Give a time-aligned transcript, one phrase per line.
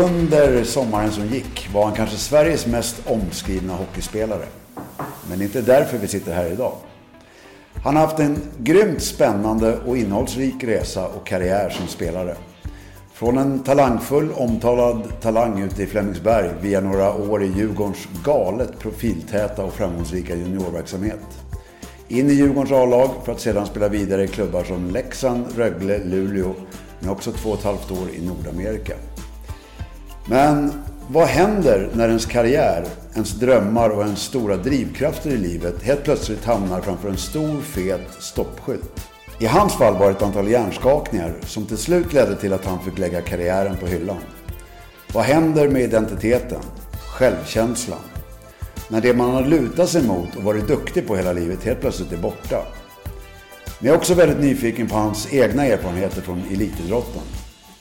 [0.00, 4.44] Under sommaren som gick var han kanske Sveriges mest omskrivna hockeyspelare.
[5.28, 6.72] Men det är inte därför vi sitter här idag.
[7.84, 12.36] Han har haft en grymt spännande och innehållsrik resa och karriär som spelare.
[13.12, 19.64] Från en talangfull, omtalad talang ute i Flemingsberg via några år i Djurgårdens galet profiltäta
[19.64, 21.44] och framgångsrika juniorverksamhet.
[22.08, 26.54] In i Djurgårdens A-lag för att sedan spela vidare i klubbar som Leksand, Rögle, Luleå
[27.00, 28.94] men också två och ett halvt år i Nordamerika.
[30.30, 30.72] Men
[31.08, 36.44] vad händer när ens karriär, ens drömmar och ens stora drivkrafter i livet helt plötsligt
[36.44, 39.08] hamnar framför en stor fet stoppskylt?
[39.40, 42.84] I hans fall var det ett antal hjärnskakningar som till slut ledde till att han
[42.84, 44.20] fick lägga karriären på hyllan.
[45.12, 46.60] Vad händer med identiteten?
[46.92, 47.98] Självkänslan?
[48.88, 52.12] När det man har lutat sig mot och varit duktig på hela livet helt plötsligt
[52.12, 52.62] är borta.
[53.78, 57.22] Men jag är också väldigt nyfiken på hans egna erfarenheter från elitidrotten.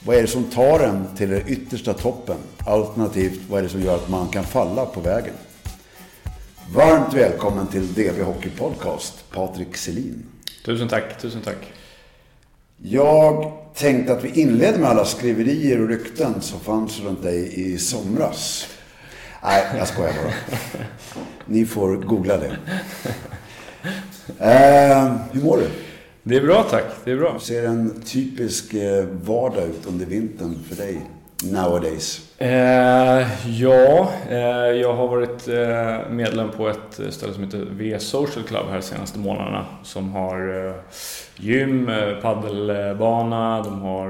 [0.06, 2.38] Vad är det som tar en till den yttersta toppen?
[2.66, 5.34] Alternativt, vad är det som gör att man kan falla på vägen?
[6.76, 10.24] Varmt välkommen till DB Hockey Podcast, Patrik Selin.
[10.66, 11.74] Tusen tack, tusen tack.
[12.78, 17.78] Jag tänkte att vi inleder med alla skriverier och rykten som fanns runt dig i
[17.78, 18.68] somras.
[19.44, 20.34] Nej, jag skojar bara.
[21.46, 22.58] Ni får googla det.
[24.40, 25.70] Eh, hur mår du?
[26.24, 27.32] Det är bra tack, det är bra.
[27.32, 31.02] Hur ser en typisk eh, vardag ut under vintern för dig
[31.44, 32.22] nowadays?
[32.38, 33.28] Eh,
[33.62, 34.38] ja, eh,
[34.82, 38.82] jag har varit eh, medlem på ett ställe som heter V Social Club här de
[38.82, 39.66] senaste månaderna.
[39.84, 40.74] Som har eh,
[41.36, 44.10] gym, eh, paddelbana, de har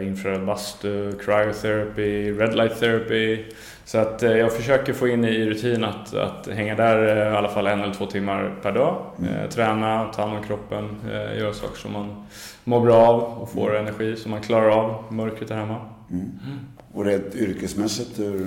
[0.00, 3.44] infraröd bastu, cryotherapy, red light therapy.
[3.84, 7.66] Så att jag försöker få in i rutin att, att hänga där i alla fall
[7.66, 9.02] en eller två timmar per dag.
[9.18, 9.48] Mm.
[9.50, 10.96] träna, ta hand om kroppen,
[11.38, 12.26] göra saker som man
[12.64, 15.76] mår bra av och får energi som man klarar av mörkret där hemma.
[16.10, 16.22] Mm.
[16.46, 16.58] Mm.
[16.92, 18.18] Och rent yrkesmässigt?
[18.18, 18.46] Hur...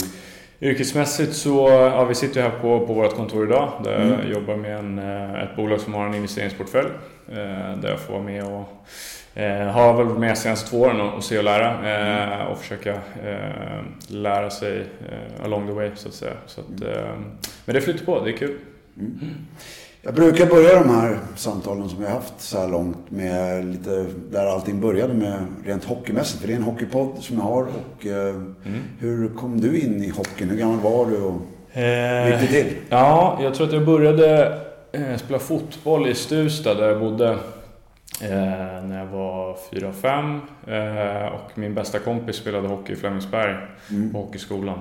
[0.61, 4.19] Yrkesmässigt så, ja vi sitter här på, på vårt kontor idag där mm.
[4.19, 6.89] jag jobbar med en, eh, ett bolag som har en investeringsportfölj.
[7.29, 11.23] Eh, där jag får vara med och eh, har väl med senaste två åren och
[11.23, 12.47] se och lära mm.
[12.47, 12.99] och försöka
[14.07, 14.85] lära sig
[15.43, 16.33] along the way så att säga.
[16.45, 17.23] Så att, mm.
[17.65, 18.57] men det flyter på, det är kul.
[18.97, 19.19] Mm.
[20.05, 24.05] Jag brukar börja de här samtalen som vi har haft så här långt med lite
[24.31, 26.41] där allting började med rent hockeymässigt.
[26.41, 27.63] För det är en hockeypodd som jag har.
[27.63, 28.55] Och, mm.
[28.99, 30.49] Hur kom du in i hockeyn?
[30.49, 31.21] Hur gammal var du?
[31.21, 31.41] Och
[31.71, 32.75] hur gick det till?
[32.89, 34.59] Ja, jag tror att jag började
[34.93, 37.29] eh, spela fotboll i Stuvsta där jag bodde
[38.21, 40.39] eh, när jag var 4-5.
[40.67, 43.55] Eh, och min bästa kompis spelade hockey i Flemingsberg
[43.89, 44.11] mm.
[44.11, 44.79] på hockeyskolan.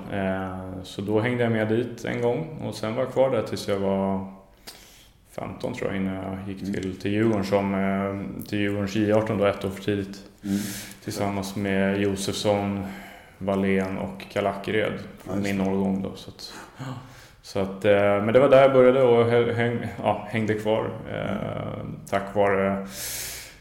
[0.82, 3.68] Så då hängde jag med dit en gång och sen var jag kvar där tills
[3.68, 4.32] jag var
[5.30, 6.74] 15 tror jag innan jag gick mm.
[6.74, 10.22] till, till Djurgården som till Djurgårdens J18 då ett år för tidigt.
[10.44, 10.58] Mm.
[11.04, 12.86] Tillsammans med Josefsson,
[13.38, 14.98] Wallén och Kalackered.
[15.26, 16.16] Ja, min årgång då.
[16.16, 16.52] Så att,
[17.42, 20.90] så att, eh, men det var där jag började och häng, ja, hängde kvar.
[21.14, 22.86] Eh, tack vare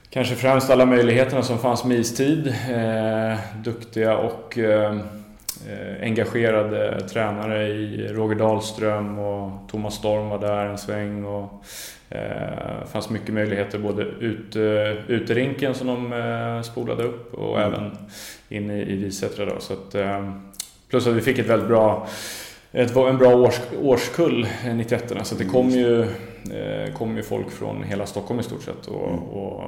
[0.09, 2.55] kanske främst alla möjligheterna som fanns med istid.
[3.63, 4.57] Duktiga och
[5.69, 11.25] Eh, engagerade tränare i Roger Dahlström och Thomas Storm var där en sväng.
[11.25, 11.63] Och,
[12.09, 17.73] eh, fanns mycket möjligheter både ut, eh, rinken som de eh, spolade upp och mm.
[17.73, 17.97] även
[18.49, 19.45] in i, i Visättra.
[19.45, 19.59] Då.
[19.59, 20.31] Så att, eh,
[20.89, 22.07] plus att vi fick ett väldigt bra
[22.71, 25.79] ett, en bra års, årskull, 91 så det kom mm.
[25.79, 28.87] ju, eh, kom ju folk från hela Stockholm i stort sett.
[28.87, 29.19] Och, mm.
[29.19, 29.63] och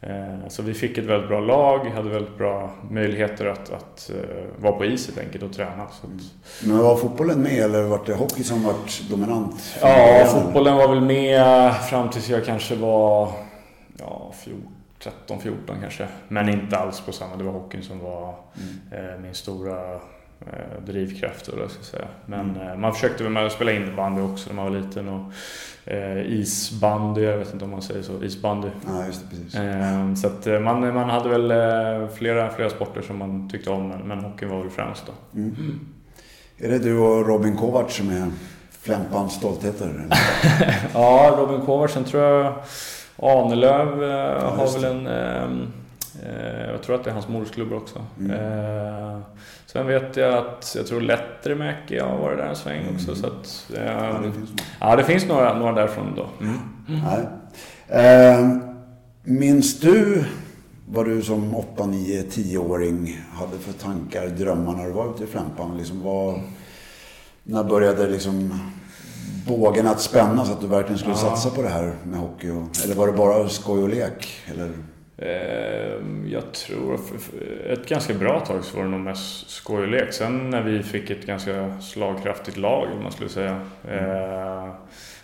[0.00, 4.10] Eh, så vi fick ett väldigt bra lag, hade väldigt bra möjligheter att, att
[4.58, 5.86] vara på is helt enkelt och träna.
[6.00, 6.66] Så att...
[6.68, 8.74] Men var fotbollen med eller var det hockey som var
[9.10, 9.76] dominant?
[9.82, 13.32] Ja, fotbollen var väl med fram tills jag kanske var
[13.98, 14.32] ja,
[15.28, 16.08] 13-14 kanske.
[16.28, 18.34] Men inte alls på samma, det var hockeyn som var
[18.90, 19.10] mm.
[19.10, 20.00] eh, min stora
[20.46, 21.48] eh, drivkraft.
[21.48, 22.08] Eller ska säga.
[22.26, 22.80] Men mm.
[22.80, 25.08] man försökte väl spela innebandy också när man var liten.
[25.08, 25.32] Och,
[25.84, 28.68] eh, isbandy, jag vet inte om man säger så, isbandy.
[28.86, 29.54] Ja, just det, precis.
[29.54, 33.88] Eh, så att eh, man, man hade väl flera, flera sporter som man tyckte om,
[33.88, 35.12] men, men hockeyn var väl främst då.
[35.38, 35.54] Mm.
[35.58, 35.80] Mm.
[36.58, 38.30] Är det du och Robin Kovacs som är
[38.70, 40.06] Flämpans stoltheter?
[40.94, 42.54] ja, Robin Kovacs, sen tror jag
[43.16, 45.77] Ahnelöv ja, har väl en ehm, Eh,
[46.72, 48.04] jag tror att det är hans modersklubb också.
[48.18, 48.30] Mm.
[48.30, 49.20] Eh,
[49.66, 52.94] sen vet jag att, jag tror Lettermäki har varit där en sväng mm.
[52.94, 53.14] också.
[53.14, 54.50] Så att, ja, det finns,
[54.80, 56.26] ja, det finns några, några därifrån då.
[56.40, 56.58] Mm.
[56.86, 57.26] Nej.
[57.88, 58.48] Eh,
[59.22, 60.24] minns du
[60.88, 65.26] vad du som 8, 9, 10-åring hade för tankar, drömmar när du var ute i
[65.26, 65.76] Flämpan?
[65.78, 66.42] Liksom var,
[67.44, 68.60] när började liksom
[69.46, 71.18] bågen att spänna så att du verkligen skulle ja.
[71.18, 72.50] satsa på det här med hockey?
[72.50, 74.28] Och, eller var det bara skoj och lek?
[74.46, 74.72] Eller?
[75.18, 77.00] Ehm, jag tror
[77.66, 80.12] ett ganska bra tag så var det nog mest skoj och lek.
[80.12, 83.60] Sen när vi fick ett ganska slagkraftigt lag, om man skulle säga.
[83.88, 84.70] Mm.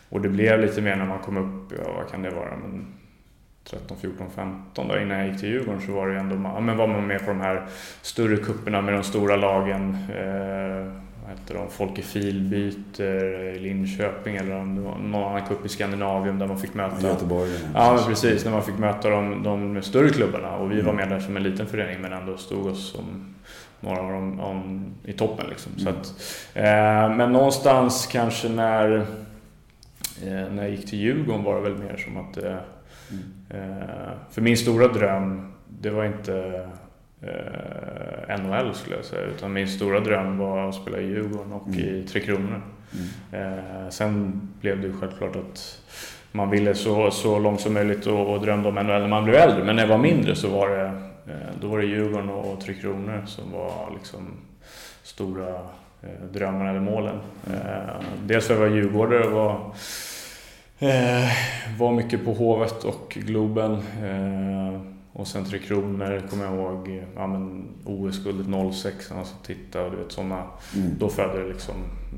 [0.08, 2.86] och det blev lite mer när man kom upp, ja, vad kan det vara, men
[3.70, 6.76] 13, 14, 15 då, innan jag gick till Djurgården så var det ändå, ja, men
[6.76, 7.66] var man med på de här
[8.02, 9.98] större kupperna med de stora lagen.
[10.18, 15.46] Ehm, Eh, vad heter de, Folke Filbyter i Linköping eller om det var någon annan
[15.46, 17.08] cup i Skandinavien där man fick möta...
[17.08, 17.50] Göteborg.
[17.74, 18.44] Ja, men precis.
[18.44, 21.42] När man fick möta de, de större klubbarna och vi var med där som en
[21.42, 23.34] liten förening men ändå stod oss som
[23.80, 25.46] några av dem om, i toppen.
[25.48, 25.72] Liksom.
[25.72, 25.84] Mm.
[25.84, 26.06] Så att,
[26.54, 28.96] eh, men någonstans kanske när,
[30.22, 32.36] eh, när jag gick till Djurgården var det väl mer som att...
[32.36, 32.56] Eh,
[33.10, 34.08] mm.
[34.30, 36.68] för min stora dröm, det var inte
[37.22, 39.26] eh, NHL skulle jag säga.
[39.26, 41.80] Utan min stora dröm var att spela i Djurgården och mm.
[41.80, 42.62] i Tre Kronor.
[43.32, 43.58] Mm.
[43.58, 45.80] Eh, sen blev det ju självklart att
[46.32, 49.36] man ville så, så långt som möjligt och, och drömde om NHL när man blev
[49.36, 49.64] äldre.
[49.64, 50.86] Men när jag var mindre så var det,
[51.32, 54.28] eh, då var det Djurgården och, och Tre Kronor som var liksom
[55.02, 55.48] stora
[56.02, 57.20] eh, drömmarna eller målen.
[57.46, 59.74] Eh, dels för att jag var djurgårdare och var
[60.78, 61.30] Eh,
[61.78, 63.82] var mycket på Hovet och Globen.
[65.14, 69.90] Eh, och sen Tre Kronor kommer jag ihåg, ja, men OS-guldet 06, alltså titta och
[69.90, 70.42] du vet sådana.
[70.76, 70.90] Mm.
[70.98, 71.74] Då födde det liksom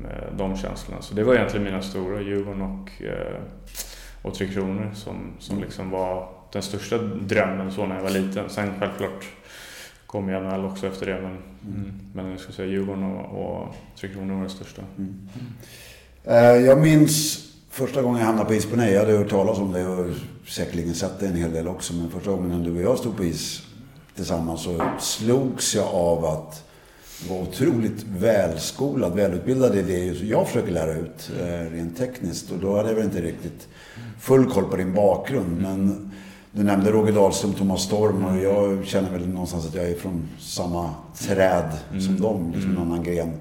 [0.09, 1.01] eh, de känslorna.
[1.01, 3.41] Så det var egentligen mina stora, Djurgården och, eh,
[4.21, 5.65] och Tre Kronor som, som mm.
[5.65, 8.49] liksom var den största drömmen så när jag var liten.
[8.49, 9.25] Sen självklart
[10.05, 11.37] kom jag NHL också efter det men,
[11.75, 11.99] mm.
[12.13, 14.81] men jag skulle säga Djurgården och, och Tre Kronor var det största.
[14.97, 15.29] Mm.
[16.27, 17.46] Uh, jag minns
[17.77, 20.05] Första gången jag hamnade på is på nej, jag hade hört talas om det och
[20.47, 21.93] säkerligen sett det en hel del också.
[21.93, 23.61] Men första gången du och jag stod på is
[24.15, 26.69] tillsammans så slogs jag av att
[27.29, 32.51] vara otroligt välskolad, välutbildad i det jag försöker lära ut eh, rent tekniskt.
[32.51, 33.67] Och då hade jag väl inte riktigt
[34.19, 35.61] full koll på din bakgrund.
[35.61, 36.11] Men
[36.57, 40.29] du nämnde Roger Dahlström, Thomas Storm och jag känner väl någonstans att jag är från
[40.39, 40.89] samma
[41.19, 42.21] träd som mm.
[42.21, 43.31] dem, liksom en annan gren.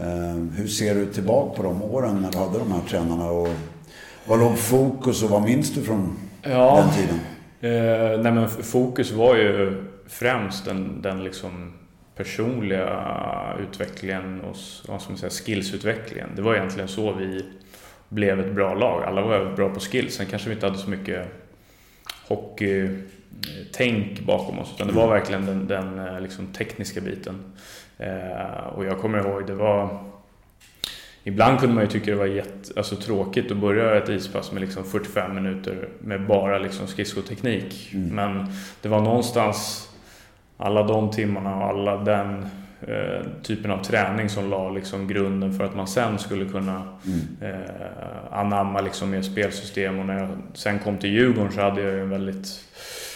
[0.00, 3.30] Eh, hur ser du tillbaka på de åren när du hade de här tränarna?
[3.30, 3.48] Och
[4.26, 7.20] vad låg fokus och vad minns du från ja, den tiden?
[7.60, 11.72] Eh, nej men fokus var ju främst den, den liksom
[12.16, 13.06] personliga
[13.60, 14.56] utvecklingen och
[14.88, 16.28] vad ska man säga, skillsutvecklingen.
[16.36, 17.44] Det var egentligen så vi
[18.08, 19.04] blev ett bra lag.
[19.04, 20.14] Alla var bra på skills.
[20.14, 21.26] Sen kanske vi inte hade så mycket
[22.30, 24.72] hockeytänk bakom oss.
[24.74, 27.52] Utan det var verkligen den, den eh, liksom tekniska biten.
[27.98, 29.98] Eh, och jag kommer ihåg, det var...
[31.24, 34.60] Ibland kunde man ju tycka det var jätte, alltså, tråkigt att börja ett ispass med
[34.60, 37.90] liksom 45 minuter med bara liksom skridskoteknik.
[37.94, 38.08] Mm.
[38.08, 39.88] Men det var någonstans
[40.56, 42.46] alla de timmarna och alla den
[42.88, 47.54] eh, typen av träning som la liksom grunden för att man sen skulle kunna mm.
[47.54, 47.70] eh,
[48.30, 49.98] anamma liksom mer spelsystem.
[49.98, 52.46] Och när jag sen kom till Djurgården så hade jag ju en väldigt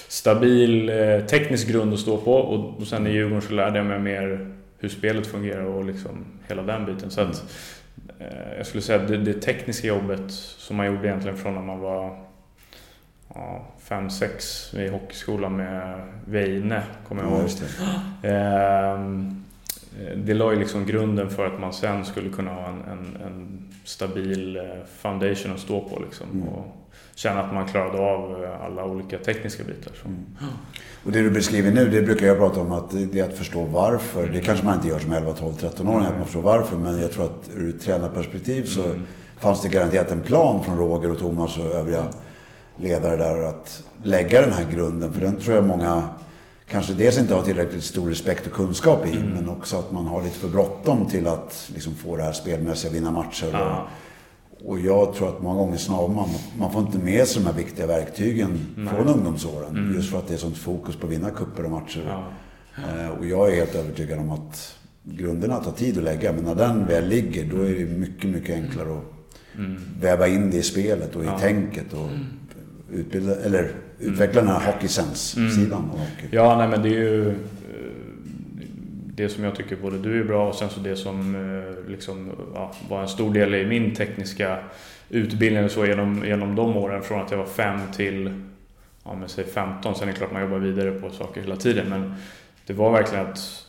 [0.09, 3.87] stabil eh, teknisk grund att stå på och, och sen i Djurgården så lärde jag
[3.87, 7.11] mig mer hur spelet fungerar och liksom hela den biten.
[7.11, 7.45] Så att,
[8.19, 11.63] eh, jag skulle säga att det, det, tekniska jobbet som man gjorde egentligen från när
[11.63, 12.19] man var
[13.89, 17.49] 5-6 i hockeyskolan med Veine, kommer jag ihåg.
[18.23, 18.99] Ja,
[20.17, 23.65] det la ju liksom grunden för att man sen skulle kunna ha en, en, en
[23.85, 24.63] stabil eh,
[24.99, 26.01] foundation att stå på.
[26.01, 26.49] Liksom, mm.
[26.49, 26.77] och
[27.15, 29.93] känna att man klarade av eh, alla olika tekniska bitar.
[30.05, 30.25] Mm.
[31.05, 33.65] Och det du beskriver nu, det brukar jag prata om att det är att förstå
[33.65, 34.23] varför.
[34.23, 34.35] Mm.
[34.35, 36.77] Det kanske man inte gör som 11, 12, 13-åring, att man förstår varför.
[36.77, 39.03] Men jag tror att ur ett tränarperspektiv så mm.
[39.39, 42.05] fanns det garanterat en plan från Roger och Thomas och övriga
[42.77, 45.13] ledare där att lägga den här grunden.
[45.13, 46.03] För den tror jag många
[46.69, 49.29] kanske dels inte har tillräckligt stor respekt och kunskap i, mm.
[49.29, 52.93] men också att man har lite för bråttom till att liksom få det här spelmässiga,
[52.93, 53.49] vinna matcher.
[53.53, 53.89] Ja.
[54.51, 56.29] Och, och, jag tror att många gånger snarare man,
[56.59, 58.95] man får inte med sig de här viktiga verktygen Nej.
[58.95, 59.77] från ungdomsåren.
[59.77, 59.95] Mm.
[59.95, 62.05] Just för att det är sånt fokus på att vinna kupper och matcher.
[62.09, 62.25] Ja.
[62.77, 66.55] Eh, och jag är helt övertygad om att grunderna tar tid att lägga, men när
[66.55, 69.81] den väl ligger då är det mycket, mycket enklare att mm.
[70.01, 71.39] väva in det i spelet och i ja.
[71.39, 71.93] tänket.
[71.93, 72.27] Och, mm
[72.93, 75.79] utbilda, eller utveckla den här Hockeysens-sidan.
[75.79, 75.91] mm.
[75.91, 76.29] av hockey.
[76.31, 77.35] Ja, nej men det är ju eh,
[79.15, 82.31] det som jag tycker både du är bra och sen så det som eh, liksom,
[82.55, 84.59] ja, var en stor del i min tekniska
[85.11, 88.43] utbildning så genom, genom de åren från att jag var fem till
[89.05, 89.95] ja, men säg 15.
[89.95, 92.15] Sen är det klart man jobbar vidare på saker hela tiden men
[92.67, 93.67] det var verkligen att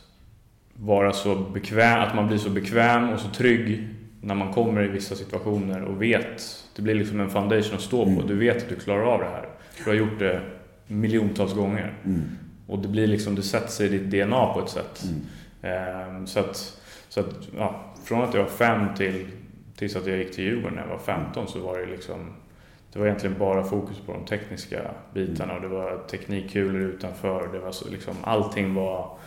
[0.74, 3.88] vara så bekväm, att man blir så bekväm och så trygg
[4.26, 8.04] när man kommer i vissa situationer och vet, det blir liksom en foundation att stå
[8.04, 8.10] på.
[8.10, 8.26] Mm.
[8.26, 9.48] Du vet att du klarar av det här.
[9.84, 10.40] Du har gjort det
[10.86, 11.94] miljontals gånger.
[12.04, 12.22] Mm.
[12.66, 15.04] Och det blir liksom, det sätter sig i ditt DNA på ett sätt.
[15.62, 16.16] Mm.
[16.16, 19.26] Um, så att, så att ja, från att jag var fem till
[19.76, 22.32] tills att jag gick till Djurgården när jag var 15 så var det liksom
[22.92, 24.80] det var egentligen bara fokus på de tekniska
[25.14, 27.48] bitarna och det var teknikkulor utanför.
[27.52, 29.18] Det var så, liksom, allting var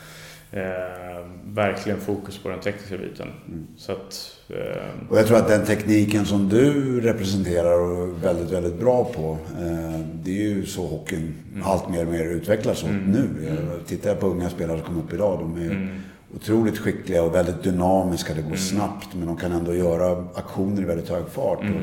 [0.51, 3.27] eh, verkligen fokus på den tekniska biten.
[3.47, 3.67] Mm.
[3.77, 8.51] Så att, eh, och jag tror att den tekniken som du representerar och är väldigt,
[8.51, 9.37] väldigt bra på.
[9.59, 11.67] Eh, det är ju så hockeyn mm.
[11.67, 13.11] allt mer och mer utvecklas mm.
[13.11, 13.45] nu.
[13.47, 13.83] Jag, mm.
[13.87, 15.39] tittar jag på unga spelare som kommer upp idag.
[15.39, 15.89] De är mm.
[16.35, 18.33] otroligt skickliga och väldigt dynamiska.
[18.33, 18.59] Det går mm.
[18.59, 21.61] snabbt men de kan ändå göra aktioner i väldigt hög fart.
[21.61, 21.75] Mm.
[21.75, 21.81] Och,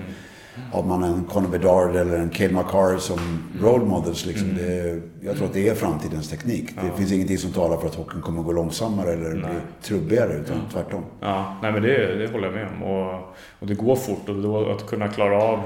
[0.72, 3.18] har man en Conor Bedard eller en Cale McCarr som
[3.60, 4.26] role models.
[4.26, 4.56] Liksom, mm.
[4.56, 6.70] det, jag tror att det är framtidens teknik.
[6.76, 6.82] Ja.
[6.82, 9.40] Det finns ingenting som talar för att hockeyn kommer att gå långsammare eller Nej.
[9.40, 10.72] bli trubbigare, utan ja.
[10.72, 11.04] tvärtom.
[11.20, 12.82] Ja, Nej, men det, det håller jag med om.
[12.82, 15.60] Och, och det går fort och då att kunna klara av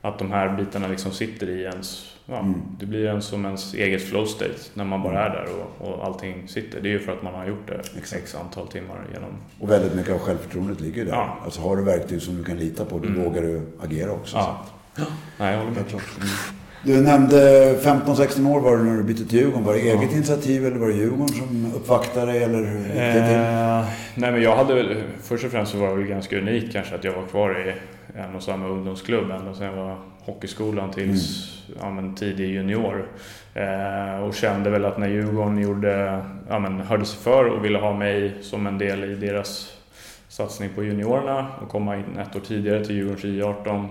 [0.00, 2.15] att de här bitarna liksom sitter i ens...
[2.28, 2.62] Ja, mm.
[2.80, 6.04] Det blir en som ens eget flow state när man bara är där och, och
[6.04, 6.80] allting sitter.
[6.80, 8.22] Det är ju för att man har gjort det Exakt.
[8.22, 9.30] x antal timmar genom...
[9.60, 11.12] Och väldigt mycket av självförtroendet ligger där.
[11.12, 11.38] Ja.
[11.44, 13.24] Alltså har du verktyg som du kan lita på, då mm.
[13.24, 14.36] vågar du agera också.
[14.36, 14.66] Ja.
[14.96, 15.04] ja.
[15.38, 15.84] Nej, jag håller med.
[15.90, 16.02] Mm.
[16.82, 19.64] Du nämnde 15-16 år var det när du bytte till Djurgården.
[19.64, 22.32] Var det eget initiativ eller var det Djurgården som uppvaktade?
[22.32, 26.38] Eller eh, nej men jag hade väl, först och främst så var det väl ganska
[26.38, 27.74] unikt kanske att jag var kvar i
[28.18, 31.80] en och samma ungdomsklubb ända sedan jag var hockeyskolan tills mm.
[31.82, 33.08] ja, men tidig junior.
[33.54, 37.78] Eh, och kände väl att när Djurgården gjorde, ja, men hörde sig för och ville
[37.78, 39.76] ha mig som en del i deras
[40.28, 43.88] satsning på juniorerna och komma in ett år tidigare till Djurgårdens J18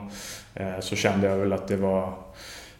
[0.55, 2.13] eh, så kände jag väl att det var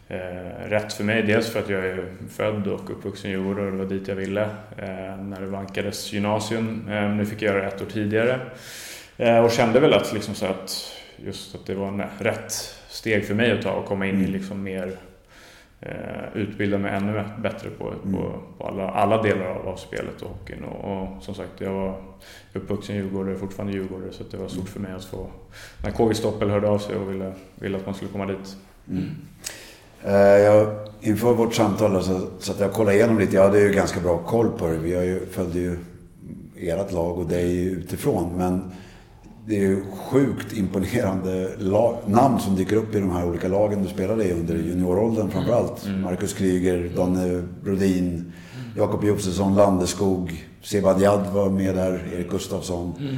[0.08, 1.22] eh, rätt för mig.
[1.22, 4.16] Dels för att jag är född och uppvuxen i Djurgården och det var dit jag
[4.16, 4.42] ville
[4.76, 6.88] eh, när det vankades gymnasium.
[6.90, 8.40] Eh, nu fick jag göra det ett år tidigare
[9.16, 13.26] eh, och kände väl att, liksom så att just att det var en rätt steg
[13.26, 14.32] för mig att ta och komma in i mm.
[14.32, 14.98] liksom mer
[15.80, 18.14] eh, utbilda mig ännu bättre på, mm.
[18.14, 20.64] på, på, alla, alla delar av, av spelet och hockeyn.
[20.64, 22.02] Och, och, som sagt, jag var
[22.52, 25.26] uppvuxen djurgårdare, fortfarande djurgårdare, så det var stort för mig att få...
[25.84, 28.56] När KG Stoppel hörde av sig och ville, ville att man skulle komma dit.
[28.90, 29.04] Mm.
[30.06, 33.36] Uh, jag, inför vårt samtal så, så att jag kollade igenom lite.
[33.36, 34.78] Jag hade ju ganska bra koll på det.
[34.78, 35.78] Vi har ju, följde ju
[36.56, 38.32] ert lag och dig utifrån.
[38.36, 38.72] Men
[39.48, 41.50] det är ju sjukt imponerande
[42.06, 45.86] namn som dyker upp i de här olika lagen du spelade i under junioråldern framförallt.
[45.86, 46.00] Mm.
[46.00, 48.32] Marcus Kryger, Danne Brodin,
[48.76, 51.00] Jakob Josefsson, Landeskog, Sebad
[51.34, 52.94] var med där, Erik Gustafsson.
[52.98, 53.14] Mm.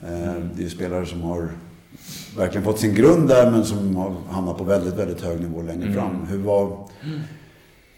[0.00, 1.48] Eh, det är ju spelare som har
[2.36, 5.82] verkligen fått sin grund där men som har hamnat på väldigt, väldigt hög nivå längre
[5.82, 5.94] mm.
[5.94, 6.26] fram.
[6.30, 6.88] Hur var,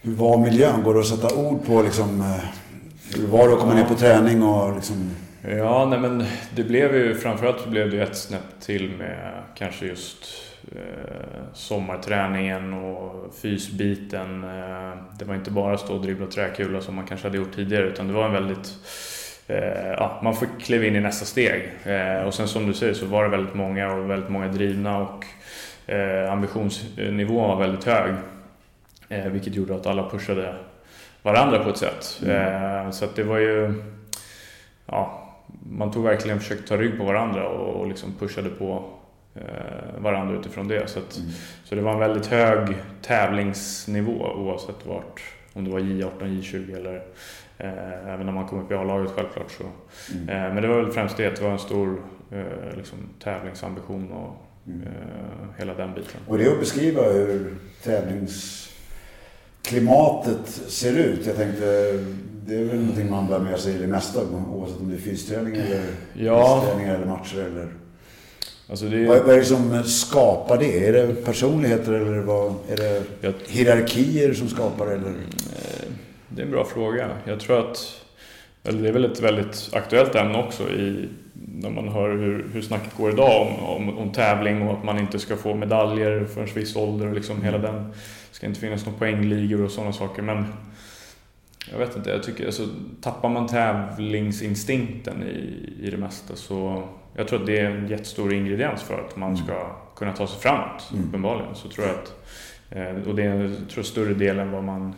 [0.02, 0.82] hur var miljön?
[0.84, 2.44] Går det att sätta ord på liksom, eh,
[3.16, 5.10] hur var det att komma ner på träning och liksom
[5.56, 6.24] Ja, nej men
[6.54, 13.34] det blev ju framförallt blev det ett snäpp till med kanske just eh, sommarträningen och
[13.42, 14.44] fysbiten.
[14.44, 17.86] Eh, det var inte bara stå och dribbla träkula som man kanske hade gjort tidigare
[17.86, 18.72] utan det var en väldigt
[19.46, 21.72] eh, ja, man fick kliva in i nästa steg.
[21.84, 24.98] Eh, och sen som du säger så var det väldigt många och väldigt många drivna
[24.98, 25.24] och
[25.92, 28.14] eh, ambitionsnivån var väldigt hög.
[29.08, 30.54] Eh, vilket gjorde att alla pushade
[31.22, 32.20] varandra på ett sätt.
[32.26, 32.92] Mm.
[32.92, 33.74] så det var ju
[34.86, 35.27] ja,
[35.70, 38.84] man tog verkligen försökte ta rygg på varandra och, och liksom pushade på
[39.34, 39.42] eh,
[39.98, 40.88] varandra utifrån det.
[40.88, 41.30] Så, att, mm.
[41.64, 45.22] så det var en väldigt hög tävlingsnivå oavsett vart,
[45.52, 47.02] om det var J18, J20 eller
[47.58, 49.50] eh, även när man kom upp i A-laget självklart.
[49.50, 49.64] Så.
[50.14, 50.28] Mm.
[50.28, 54.36] Eh, men det var väl främst det, det var en stor eh, liksom, tävlingsambition och
[54.66, 54.82] mm.
[54.82, 54.88] Eh,
[55.58, 56.20] hela den biten.
[56.26, 61.26] Och det att beskriva hur tävlingsklimatet ser ut.
[61.26, 61.98] Jag tänkte
[62.48, 64.20] det är väl någonting man bär med sig i det mesta,
[64.52, 66.64] oavsett om det är fysträning eller ja.
[66.82, 67.68] eller matcher eller...
[68.70, 69.06] Alltså det.
[69.06, 70.88] Vad, vad är det som skapar det?
[70.88, 73.34] Är det personligheter eller vad, är det jag...
[73.48, 74.92] hierarkier som skapar det?
[74.92, 75.08] Eller?
[75.08, 75.88] Eh,
[76.28, 77.08] det är en bra fråga.
[77.24, 78.02] Jag tror att,
[78.64, 81.08] eller det är väl ett väldigt aktuellt ämne också i,
[81.54, 84.98] när man hör hur, hur snacket går idag om, om, om tävling och att man
[84.98, 88.60] inte ska få medaljer för en viss ålder och liksom hela den, det ska inte
[88.60, 90.22] finnas några poängligor och sådana saker.
[90.22, 90.44] Men
[91.70, 92.68] jag vet inte, jag tycker alltså,
[93.00, 98.34] tappar man tävlingsinstinkten i, i det mesta så jag tror att det är en jättestor
[98.34, 99.44] ingrediens för att man mm.
[99.44, 101.08] ska kunna ta sig framåt, mm.
[101.08, 101.54] uppenbarligen.
[101.54, 102.14] Så tror jag att,
[102.70, 104.94] eh, och det är en tror, större del än vad man,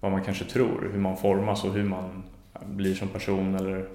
[0.00, 2.22] vad man kanske tror, hur man formas och hur man
[2.66, 3.88] blir som person eller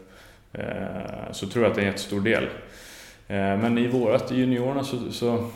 [0.53, 2.43] eh, så tror jag att det är en jättestor del.
[3.27, 5.11] Eh, men i vårat, i juniorerna så...
[5.11, 5.49] så...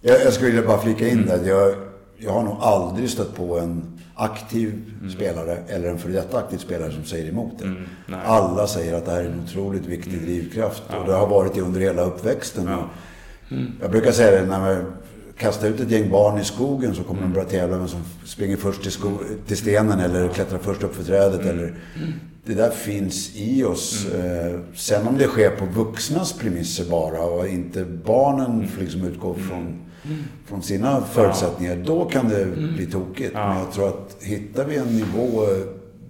[0.00, 1.26] Jag, jag skulle vilja bara flika in mm.
[1.26, 1.48] där.
[1.48, 1.74] Jag,
[2.16, 5.12] jag har nog aldrig stött på en aktiv mm.
[5.12, 7.64] spelare eller en före detta aktiv spelare som säger emot det.
[7.64, 7.86] Mm,
[8.24, 10.24] Alla säger att det här är en otroligt viktig mm.
[10.24, 10.96] drivkraft ja.
[10.96, 12.66] och det har varit det under hela uppväxten.
[12.66, 12.88] Ja.
[13.50, 13.72] Mm.
[13.80, 14.92] Jag brukar säga det när man
[15.38, 18.56] kastar ut ett gäng barn i skogen så kommer de börja tävla vem som springer
[18.56, 18.92] först till,
[19.46, 21.40] till stenen eller klättrar först upp för trädet.
[21.40, 21.58] Mm.
[21.58, 21.74] Eller,
[22.44, 24.06] det där finns i oss.
[24.14, 24.54] Mm.
[24.54, 29.78] Eh, sen om det sker på vuxnas premisser bara och inte barnen liksom utgå från
[30.46, 33.30] från sina förutsättningar, då kan det bli tokigt.
[33.34, 33.48] Ja.
[33.48, 35.46] Men jag tror att hittar vi en nivå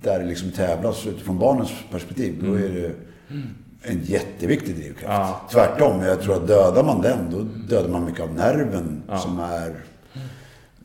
[0.02, 2.90] där det liksom tävlas utifrån barnens perspektiv, då är det
[3.82, 5.06] en jätteviktig drivkraft.
[5.06, 5.40] Ja.
[5.52, 7.38] Tvärtom, jag tror att dödar man den, då
[7.74, 9.74] dödar man mycket av nerven som är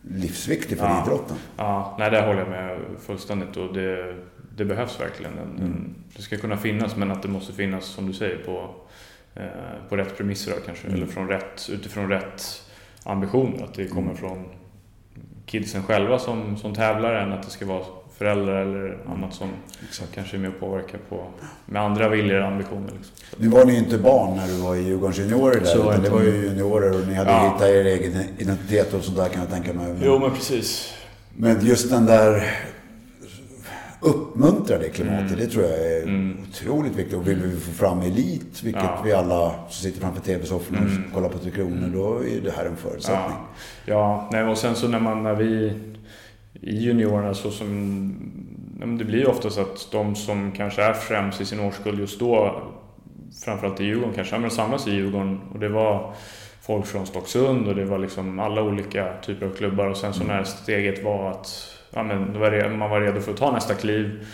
[0.02, 1.04] livsviktig för Ja.
[1.06, 1.36] idrotten.
[1.58, 4.16] Ja, nej, det håller jag med fullständigt och det,
[4.58, 5.32] det behövs verkligen.
[5.34, 8.76] En, en, det ska kunna finnas men att det måste finnas, som du säger, på,
[9.36, 9.44] eh,
[9.90, 10.88] på rätt premisser kanske.
[10.88, 12.64] Eller från rätt, utifrån rätt
[13.08, 13.64] ambitioner.
[13.64, 14.46] Att det kommer från
[15.46, 17.84] kidsen själva som, som tävlar än att det ska vara
[18.18, 19.48] föräldrar eller annat som
[19.90, 20.16] Exakt.
[20.16, 21.24] kanske är med och påverkar på,
[21.66, 22.92] med andra viljor och ambitioner.
[22.98, 23.16] Liksom.
[23.38, 26.10] Nu var ni ju inte barn när du var i Djurgårdens juniorer där, utan det
[26.10, 27.54] var ju juniorer och ni hade Ja.
[27.54, 29.96] hittat er egen identitet och sånt där kan jag tänka mig.
[30.02, 30.94] Jo men precis.
[31.36, 32.44] men just den där
[34.00, 36.38] uppmuntra det klimatet, det tror jag är Mm.
[36.50, 37.14] otroligt viktigt.
[37.18, 39.02] Och vill vi få fram elit, vilket Ja.
[39.06, 41.04] vi alla som sitter framför TV-sofforna Mm.
[41.08, 43.38] och kollar på Tre Kronor, då är det här en förutsättning.
[43.86, 45.74] Ja, ja nej, och sen så när man, när vi
[46.62, 51.46] i juniorerna så som, det blir ofta så att de som kanske är främst i
[51.46, 52.62] sin årskull just då,
[53.46, 56.14] framförallt i Djurgården kanske, men samlas i Djurgården och det var
[56.62, 60.24] folk från Stocksund och det var liksom alla olika typer av klubbar och sen så
[60.24, 61.48] när steget var att
[61.94, 64.26] ja, men då var det, man var redo för att ta nästa kliv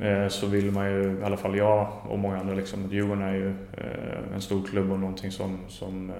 [0.00, 3.34] eh, så vill man ju, i alla fall jag och många andra, liksom, Djurgården är
[3.34, 6.16] ju eh, en stor klubb och någonting som, som eh,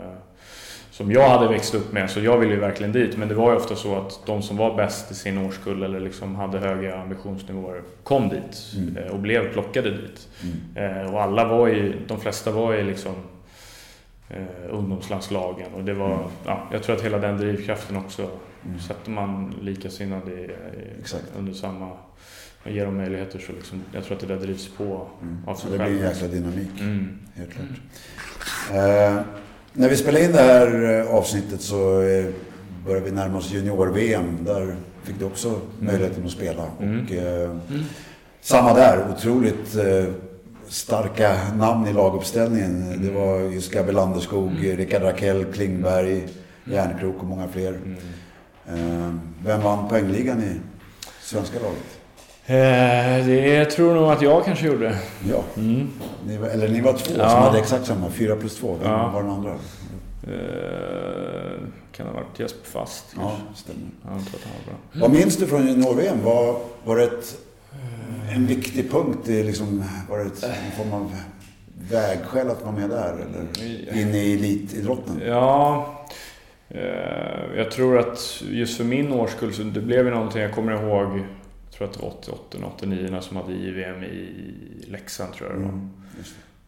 [0.90, 3.16] som jag hade växt upp med, så jag ville ju verkligen dit.
[3.16, 6.00] Men det var ju ofta så att de som var bäst i sin årskull eller
[6.00, 9.12] liksom hade höga ambitionsnivåer kom dit Mm.
[9.12, 10.28] och blev plockade dit.
[10.76, 11.14] Mm.
[11.14, 13.14] Och alla var ju, de flesta var ju liksom
[14.32, 16.28] eh, ungdomslandslagen och det var, Mm.
[16.44, 18.30] ja, jag tror att hela den drivkraften också,
[18.66, 18.80] Mm.
[18.80, 20.50] sätter man likasinnade i, i,
[21.00, 21.24] Exakt.
[21.38, 21.90] under samma,
[22.64, 25.38] och ger dem möjligheter så liksom, jag tror att det där drivs på Mm.
[25.46, 26.04] av sig det blir en själv.
[26.12, 27.18] jäkla dynamik, Mm.
[27.34, 27.66] helt klart.
[28.70, 29.20] Eh,
[29.72, 32.26] när vi spelar in det här eh, avsnittet så eh,
[32.86, 34.36] börjar vi närma oss junior-VM.
[34.44, 36.66] Där fick du också möjligheten att spela.
[36.80, 37.04] Mm.
[37.04, 37.56] Och, eh,
[38.40, 40.04] Samma där, otroligt eh,
[40.72, 43.02] starka namn i laguppställningen.
[43.02, 44.76] Det var just Gabby Landeskog, Mm.
[44.76, 46.28] Rickard Rakell, Klingberg,
[46.64, 47.68] Järnkrok och många fler.
[47.84, 47.96] Mm.
[48.68, 50.60] Eh, vem vann poängligan i
[51.22, 51.98] svenska laget?
[52.46, 54.98] Eh, det tror nog att jag kanske gjorde.
[55.30, 55.88] Ja, Mm.
[56.26, 57.28] ni var, eller ni var två Ja.
[57.30, 58.76] som hade exakt samma, fyra plus två.
[58.82, 59.10] Vem Ja.
[59.14, 59.50] var den andra?
[60.32, 61.58] Eh,
[61.92, 63.62] kan ha varit Jesper Fast Ja, kanske.
[63.62, 63.80] stämmer.
[64.04, 65.08] Ja, jag tror att han var bra.
[65.08, 66.24] Vad minns du från junior-VM?
[66.24, 67.36] Var, var det ett,
[68.34, 69.28] en viktig punkt?
[69.28, 71.14] i Liksom, var det en form av
[71.90, 73.12] vägskäl att vara med där?
[73.14, 75.20] Eller in i elitidrotten?
[75.26, 75.86] Ja,
[76.68, 80.72] eh, jag tror att just för min årskull så det blev ju någonting, jag kommer
[80.72, 84.28] ihåg, jag tror att det var 88, 89 som hade JVM i
[84.88, 85.70] Leksand tror jag det var.
[85.72, 85.90] Mm,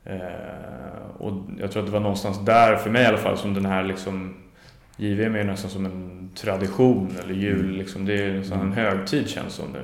[0.04, 0.11] det.
[0.12, 3.54] Eh, och jag tror att det var någonstans där, för mig i alla fall, som
[3.54, 4.35] den här liksom
[4.96, 7.76] JVM är nästan som en tradition eller jul, Mm.
[7.78, 9.83] liksom, det är nästan en högtid känns som nu.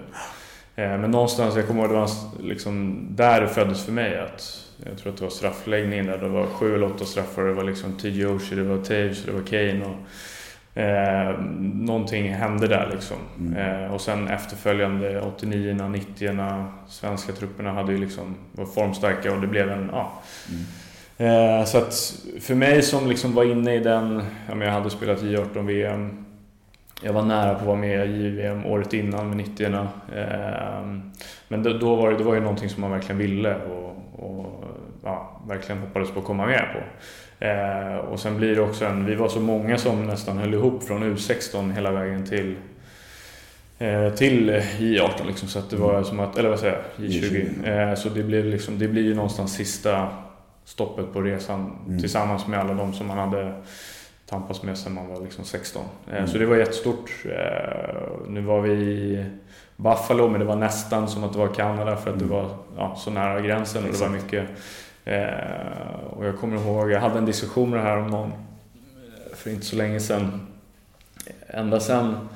[0.77, 2.11] Eh, men någonstans, jag kommer ihåg, det var
[2.43, 6.29] liksom där det föddes för mig att jag tror att det var straffläggningen där, det
[6.29, 9.43] var sju eller åtta straffar, det var liksom TJ Oshie, det var Taves, det var
[9.43, 9.97] Kane och
[10.75, 11.41] Eh,
[11.73, 13.17] någonting hände där liksom.
[13.39, 13.85] Mm.
[13.85, 19.47] Eh, och sen efterföljande 89 90 svenska trupperna hade ju liksom, var formstarka och det
[19.47, 20.13] blev en, ja.
[20.49, 21.61] Mm.
[21.61, 24.91] Eh, så att för mig som liksom var inne i den, ja, men jag hade
[24.91, 26.25] spelat J18 VM.
[27.03, 29.81] Jag var nära på att vara med i JVM året innan med 90 eh,
[31.49, 34.65] Men då, då var det, det var ju någonting som man verkligen ville och, och
[35.05, 36.79] ja, verkligen hoppades på att komma med på.
[37.45, 40.85] Eh, och sen blir det också en, vi var så många som nästan höll ihop
[40.85, 42.57] från U16 hela vägen till
[43.79, 47.89] eh, till J18 liksom, så att det var som att, eller vad säger jag, J20.
[47.91, 50.09] Eh, så det blir, liksom, det blir ju någonstans sista
[50.65, 52.01] stoppet på resan Mm.
[52.01, 53.53] tillsammans med alla de som man hade
[54.31, 55.83] tampats med sedan man var liksom 16.
[56.11, 56.27] Eh, Mm.
[56.29, 57.11] Så det var jättestort.
[57.25, 59.25] Eh, nu var vi i
[59.77, 62.37] Buffalo, men det var nästan som att det var Kanada för att det Mm.
[62.37, 64.49] var ja, så nära gränsen och det var mycket
[65.05, 68.33] Eh, och jag kommer ihåg, jag hade en diskussion med det här om någon
[69.35, 70.47] för inte så länge sedan.
[71.47, 72.29] Ända sedan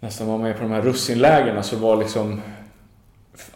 [0.00, 2.40] nästan var med på de här russinlägren så var liksom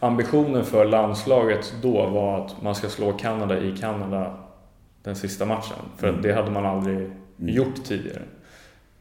[0.01, 4.35] ambitionen för landslaget då var att man ska slå Kanada i Kanada
[5.03, 5.77] den sista matchen.
[5.96, 6.22] För Mm.
[6.22, 7.55] det hade man aldrig Mm.
[7.55, 8.22] gjort tidigare.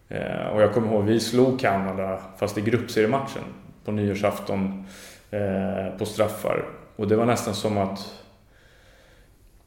[0.09, 3.43] Eh, och jag kommer ihåg, vi slog Kanada fast i gruppseriematchen
[3.85, 4.83] på nyårsafton
[5.31, 6.65] eh, på straffar.
[6.95, 8.21] Och det var nästan som att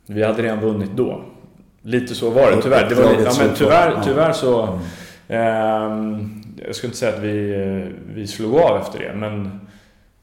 [0.06, 1.22] vi hade redan vunnit då.
[1.82, 2.88] Lite så var det tyvärr.
[2.88, 4.78] Det var lite, ja, men tyvärr, tyvärr så...
[5.28, 9.60] Ehm, jag skulle inte säga att vi, eh, vi slog av efter det, men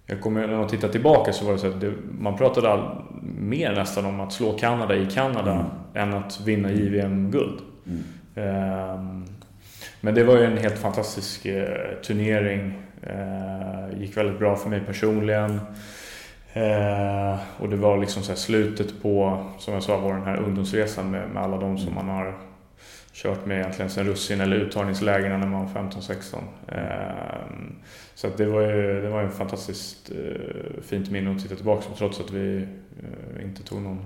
[0.05, 3.01] jag kommer, när man tittar tillbaka så var det så att det, man pratade all,
[3.39, 5.65] mer nästan om att slå Kanada i Kanada Mm.
[5.93, 7.59] än att vinna JVM-guld.
[7.87, 8.03] Mm.
[8.35, 9.25] Ehm,
[10.01, 12.73] Men det var ju en helt fantastisk eh, turnering.
[13.01, 15.59] Eh, gick väldigt bra för mig personligen.
[16.53, 21.11] Eh, och det var liksom så slutet på, som jag sa, var den här ungdomsresan
[21.11, 22.35] med, med alla de som man har
[23.13, 26.35] kört med egentligen sen russin eller uttagningslägren när man var 15-16.
[26.67, 27.45] Eh,
[28.15, 31.95] så det var ju det var en fantastiskt eh, fint minne att titta tillbaka på
[31.95, 34.05] trots att vi eh, inte tog någon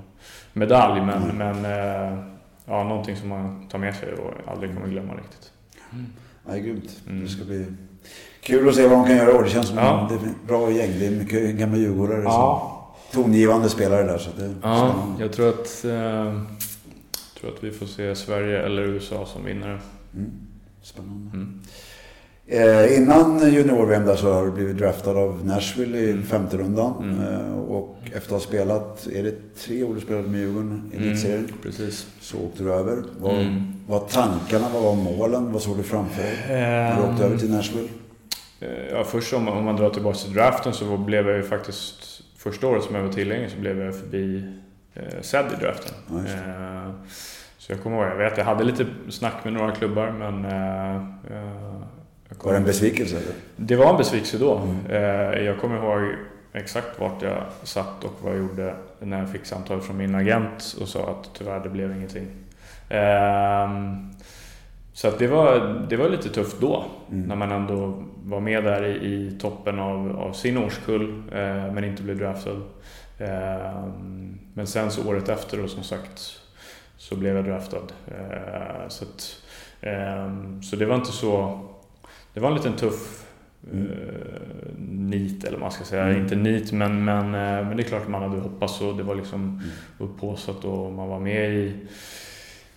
[0.53, 1.01] medalj.
[1.01, 1.61] Men, mm.
[1.61, 2.38] men
[2.69, 5.51] ja, någonting som man tar med sig och aldrig kommer glömma riktigt.
[5.91, 6.05] Mm.
[6.45, 7.01] Ja, det är grymt.
[7.07, 7.23] Mm.
[7.23, 7.65] Det ska bli
[8.41, 10.09] kul att se vad de kan göra det känns som ja.
[10.09, 10.99] det är bra gäng.
[10.99, 12.95] Det är mycket gamla djurgårdare ja.
[13.11, 14.17] tongivande spelare där.
[14.17, 15.85] Så det ja, jag tror att
[17.39, 19.79] tror att vi får se Sverige eller USA som vinnare.
[20.13, 20.31] Mm.
[20.81, 21.37] Spännande.
[21.37, 21.61] Mm.
[22.51, 26.23] Eh, innan junior-VM där så har du blivit draftad av Nashville i mm.
[26.23, 26.93] femte rundan.
[27.03, 27.33] Mm.
[27.33, 30.95] Eh, och efter att ha spelat, är det tre år du spelade med Djurgården i
[30.95, 31.07] mm.
[31.07, 31.47] elitserien?
[31.63, 32.07] Precis.
[32.19, 33.03] Så åkte du över.
[33.19, 33.73] Vad mm.
[33.87, 34.67] var tankarna?
[34.73, 35.51] Vad var målen?
[35.51, 36.37] Vad såg du framför dig?
[36.47, 37.89] När du åkte över till Nashville?
[38.59, 42.21] Eh, ja, först om, om man drar tillbaka till draften så blev jag ju faktiskt,
[42.37, 44.43] första året som jag var tillgänglig så blev jag förbi
[44.93, 45.95] eh, sedd i draften.
[46.09, 46.91] Ja, eh,
[47.57, 50.45] så jag kommer ihåg, jag vet jag hade lite snack med några klubbar men...
[50.45, 51.03] Eh
[52.37, 53.15] var det en besvikelse?
[53.15, 53.33] Eller?
[53.55, 54.57] Det var en besvikelse då.
[54.57, 54.85] Mm.
[54.89, 56.15] Eh, jag kommer ihåg
[56.53, 60.75] exakt vart jag satt och vad jag gjorde när jag fick samtal från min agent
[60.81, 62.27] och sa att tyvärr det blev ingenting.
[62.89, 64.09] Ehm,
[64.93, 67.27] så det, var, det var lite tufft då, mm.
[67.27, 71.83] när man ändå var med där i, i toppen av, av sin årskull eh, men
[71.83, 72.61] inte blev draftad.
[73.17, 76.41] Ehm, men sen så året efter då som sagt
[76.97, 77.87] så blev jag draftad.
[78.07, 79.43] Eh, så, att,
[79.81, 81.59] ehm, så det var inte så...
[82.33, 83.25] Det var en liten tuff
[83.71, 83.91] mm.
[83.91, 84.49] Eh,
[85.09, 86.03] nit, eller vad man ska säga.
[86.03, 86.21] Mm.
[86.21, 89.15] Inte nit, men, men, eh, men det är klart man hade hoppats och det var
[89.15, 89.59] liksom mm.
[89.97, 91.75] upphåsat och man var med i,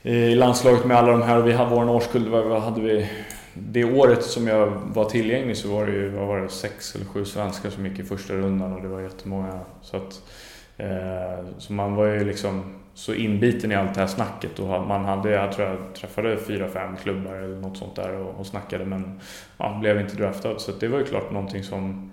[0.03, 1.41] i landslaget med alla de här.
[1.41, 3.11] Vi hade vår årskull, vad hade vi?
[3.55, 7.25] Det året som jag var tillgänglig så var det ju var det, sex eller sju
[7.25, 9.61] svenskar som gick i första rundan och det var jättemånga.
[9.83, 10.23] Så, att,
[10.77, 15.05] eh, så man var ju liksom så inbiten i allt det här snacket och man
[15.05, 18.85] hade, jag tror jag träffade fyra, fem klubbar eller något sånt där och, och snackade
[18.85, 19.21] men
[19.59, 20.59] ja, blev inte draftad.
[20.59, 22.13] Så det var ju klart någonting som,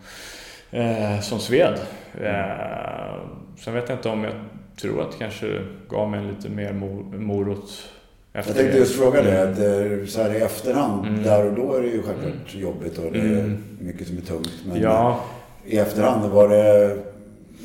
[0.71, 1.79] eh, som sved.
[2.21, 3.15] Eh,
[3.57, 4.33] sen vet jag inte om jag
[4.81, 6.73] tror att det kanske gav mig lite mer
[7.17, 7.89] morot
[8.33, 11.23] efter jag tänkte just fråga det, att eh, så här i efterhand, mm.
[11.23, 12.63] där och då är det ju självklart mm.
[12.63, 13.63] jobbigt och det är mm.
[13.79, 14.51] mycket som är tungt.
[14.65, 15.23] Men ja.
[15.65, 16.97] i efterhand, var det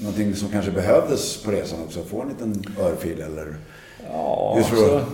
[0.04, 2.02] någonting som kanske behövdes på resan också?
[2.02, 3.54] Få en liten örfil eller?
[4.12, 5.10] Ja, Just för att alltså-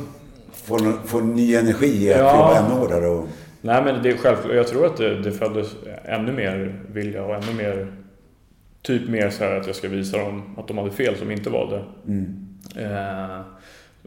[0.53, 2.37] få, få ny energi att ja.
[2.37, 3.07] jobba ännu hårdare?
[3.07, 3.27] Och...
[3.61, 4.55] Nej men det är självklart.
[4.55, 5.69] Jag tror att det, det föddes
[6.05, 8.01] ännu mer vilja och ännu mer
[8.83, 11.85] Typ mer så att jag ska visa dem att de hade fel som inte valde.
[12.07, 12.49] Mm.
[12.77, 13.41] Eh,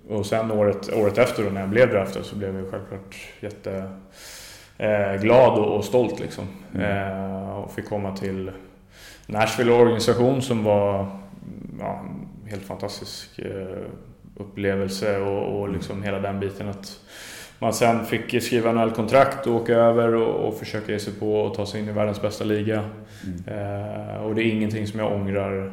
[0.10, 3.90] och sen året, året efter då, när jag blev draftad så blev jag självklart jätte
[4.78, 6.48] eh, och, och stolt liksom.
[6.76, 7.08] Mm.
[7.08, 8.52] Eh, och fick komma till
[9.26, 11.08] Nashville-organisation som var
[11.80, 12.06] ja,
[12.46, 13.86] helt fantastisk eh,
[14.36, 17.00] upplevelse och, och liksom hela den biten att
[17.60, 21.54] man sen fick skriva NHL-kontrakt och åka över och, och, försöka ge sig på och
[21.56, 22.84] ta sig in i världens bästa liga.
[23.24, 23.44] Mm.
[23.48, 25.72] Eh, och det är ingenting som jag ångrar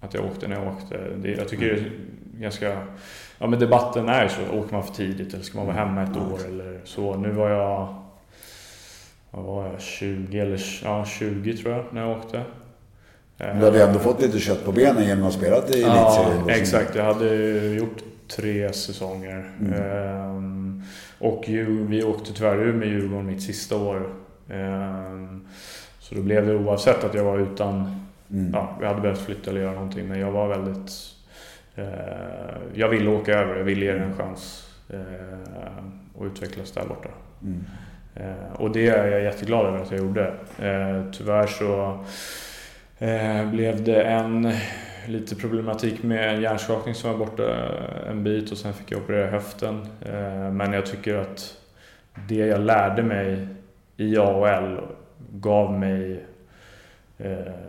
[0.00, 0.98] att jag åkte när jag åkte.
[1.16, 1.90] Det, jag tycker det är
[2.40, 2.82] ganska...
[3.38, 6.02] Ja men debatten är ju så, åker man för tidigt eller ska man vara hemma
[6.02, 7.16] ett år eller så.
[7.16, 7.97] Nu var jag...
[9.30, 9.80] Vad var jag?
[9.80, 12.42] 20 eller ja, 20 tror jag när jag åkte.
[13.36, 16.44] Du hade ändå fått lite kött på benen genom att ha spelat i elitserien.
[16.46, 16.94] Ja, exakt.
[16.94, 19.50] Jag hade gjort tre säsonger.
[19.60, 19.72] Mm.
[19.72, 20.82] Ehm,
[21.18, 21.44] och
[21.88, 24.10] vi åkte tyvärr ur med Djurgården mitt sista år.
[24.50, 25.46] Ehm,
[25.98, 28.04] så då blev det oavsett att jag var utan...
[28.30, 28.50] Mm.
[28.52, 30.08] Ja, vi hade behövt flytta eller göra någonting.
[30.08, 30.92] Men jag var väldigt...
[31.74, 31.84] Eh,
[32.74, 33.56] jag ville åka över.
[33.56, 34.68] Jag ville ge det en chans.
[34.88, 37.08] Eh, och utvecklas där borta.
[37.42, 37.64] Mm.
[38.18, 40.26] Eh, och det är jag jätteglad över att jag gjorde.
[40.58, 41.98] Eh, tyvärr så
[43.00, 44.52] Eh, blev det en
[45.06, 47.42] lite problematik med en hjärnskakning som var borta
[48.10, 49.86] en bit och sen fick jag operera höften.
[50.52, 51.56] Men jag tycker att
[52.28, 53.48] det jag lärde mig
[53.96, 54.80] i AHL
[55.32, 56.24] gav mig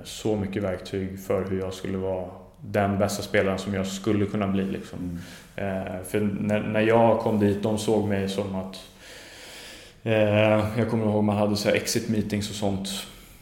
[0.03, 2.25] så mycket verktyg för hur jag skulle vara
[2.61, 4.63] den bästa spelaren som jag skulle kunna bli.
[4.63, 5.19] Liksom.
[5.57, 6.03] Mm.
[6.03, 6.19] För
[6.61, 8.75] när jag kom dit, de såg mig som att...
[10.77, 12.89] Jag kommer ihåg man hade så exit meetings och sånt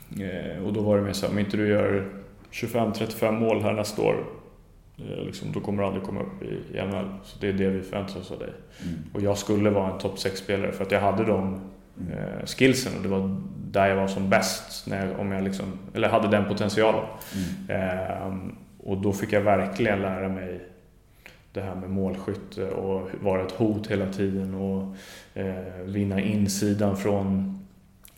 [0.09, 2.05] Eh, och då var det mer så här, om inte du gör
[2.51, 4.23] 25-35 mål här nästa år,
[4.97, 7.09] eh, liksom, då kommer du aldrig komma upp i, NHL.
[7.23, 8.53] Så det är det vi förväntar oss av dig.
[8.83, 8.99] Mm.
[9.13, 11.61] Och jag skulle vara en topp 6-spelare för att jag hade de
[11.99, 12.13] mm.
[12.13, 13.41] eh, skillsen och det var
[13.71, 14.87] där jag var som bäst.
[14.87, 17.03] När jag, om jag liksom, eller hade den potentialen.
[17.67, 17.81] Mm.
[17.81, 20.61] Eh, och då fick jag verkligen lära mig
[21.57, 24.95] det här med målskytte och vara ett hot hela tiden och
[25.33, 27.59] eh, vinna insidan från,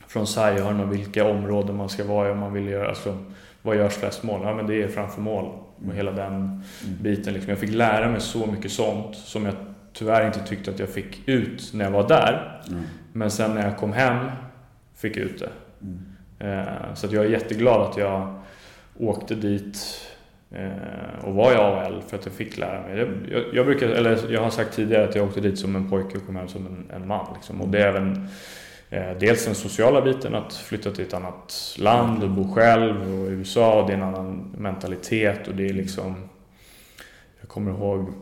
[0.08, 3.18] från sarghörn och vilka områden man ska vara i om man vill göra, alltså
[3.62, 4.42] vad görs flest mål?
[4.44, 5.96] Ja men det är framför mål och mm.
[5.96, 6.64] hela den mm.
[7.02, 7.50] biten liksom.
[7.50, 9.54] Jag fick lära mig så mycket sånt som jag
[9.94, 12.62] tyvärr inte tyckte att jag fick ut när jag var där.
[12.68, 12.84] Mm.
[13.14, 14.30] Men sen när jag kom hem
[14.96, 15.50] fick jag ut det.
[15.82, 16.60] Mm.
[16.60, 18.40] Eh, så att jag är jätteglad att jag
[19.00, 19.78] åkte dit
[21.22, 22.98] och var i AHL för att jag fick lära mig.
[23.32, 26.18] Jag, jag, brukar, eller jag har sagt tidigare att jag åkte dit som en pojke
[26.18, 27.34] och kom hem som en, en man.
[27.36, 27.62] Liksom.
[27.62, 28.28] Och det är även
[28.90, 33.28] eh, dels den sociala biten, att flytta till ett annat land och bo själv och
[33.28, 36.30] i USA och det är en annan mentalitet och det är liksom
[37.40, 38.14] Jag kommer ihåg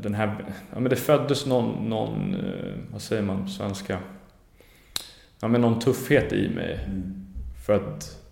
[0.00, 2.36] den här, ja men det föddes någon, någon
[2.92, 3.98] vad säger man på svenska?
[5.40, 6.80] Ja men någon tuffhet i mig.
[6.86, 7.26] Mm.
[7.66, 8.23] För att eh,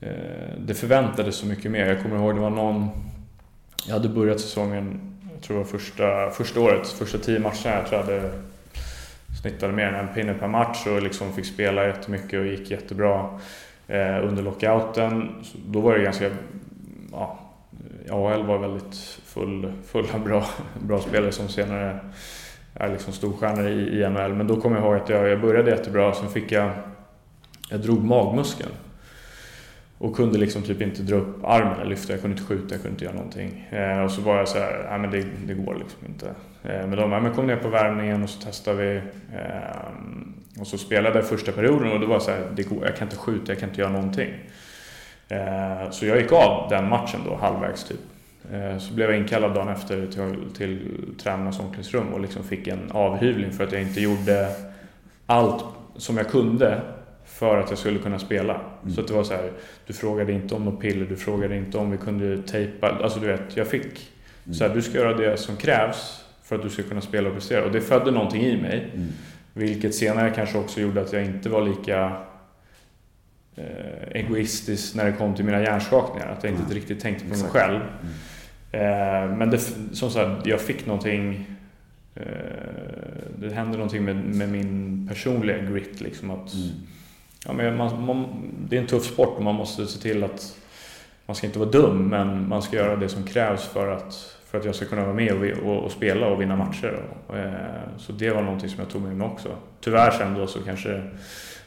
[0.00, 1.86] Eh, det förväntades så mycket mer.
[1.86, 2.88] Jag kommer ihåg det var någon...
[3.86, 5.00] Jag hade börjat säsongen,
[5.32, 7.76] jag tror det var första, första året, första tio matcherna.
[7.76, 8.32] Jag tror jag hade
[9.42, 13.40] snittade mer än en pinne per match och liksom fick spela jättemycket och gick jättebra.
[13.88, 16.30] Eh, under lockouten, då var det ganska...
[17.12, 17.38] Ja,
[18.10, 20.46] AHL var väldigt full, full av bra,
[20.80, 21.98] bra spelare som senare
[22.74, 24.34] är liksom storstjärnor i, i NHL.
[24.34, 26.70] Men då kommer jag ihåg att jag, jag började jättebra, sen fick jag
[27.70, 28.70] jag drog magmuskeln.
[29.98, 32.82] Och kunde liksom typ inte dra upp armen eller lyfta, jag kunde inte skjuta, jag
[32.82, 33.68] kunde inte göra någonting.
[33.70, 36.26] Eh, och så var jag så här, nej men det, det går liksom inte.
[36.62, 38.96] Eh, men de men kom ner på värmningen och så testade vi.
[39.36, 42.86] Eh, och så spelade jag första perioden och då var jag så här, det går,
[42.86, 44.30] jag kan inte skjuta, jag kan inte göra någonting.
[45.28, 48.00] Eh, så jag gick av den matchen då, halvvägs typ.
[48.52, 50.88] Eh, så blev jag inkallad dagen efter till, till
[51.22, 54.48] tränarnas omklädningsrum och liksom fick en avhyvling för att jag inte gjorde
[55.26, 55.64] allt
[55.96, 56.80] som jag kunde
[57.38, 58.60] för att jag skulle kunna spela.
[58.82, 58.94] Mm.
[58.94, 59.52] Så det var så här,
[59.86, 62.88] du frågade inte om något piller, du frågade inte om vi kunde tejpa.
[62.88, 64.10] Alltså du vet, jag fick
[64.44, 64.54] mm.
[64.54, 67.34] så här, du ska göra det som krävs för att du ska kunna spela och
[67.34, 67.64] prestera.
[67.64, 68.90] Och det födde någonting i mig.
[68.94, 69.08] Mm.
[69.52, 72.16] Vilket senare kanske också gjorde att jag inte var lika
[73.56, 76.28] eh, egoistisk när det kom till mina hjärnskakningar.
[76.28, 77.52] Att jag inte riktigt tänkte på mig Exakt.
[77.52, 77.80] själv.
[77.80, 79.30] Mm.
[79.30, 79.58] Eh, men det,
[79.92, 81.46] som sagt, jag fick någonting
[82.14, 82.22] eh,
[83.38, 86.00] det hände någonting med, med min personliga grit.
[86.00, 86.70] Liksom, att mm
[87.46, 88.26] ja, men man, man,
[88.68, 90.56] det är en tuff sport och man måste se till att
[91.26, 94.58] man ska inte vara dum men man ska göra det som krävs för att, för
[94.58, 97.02] att jag ska kunna vara med och, och, och spela och vinna matcher.
[97.26, 97.52] Och, eh,
[97.98, 99.48] så det var någonting som jag tog med mig också.
[99.80, 101.10] Tyvärr sen då så kanske det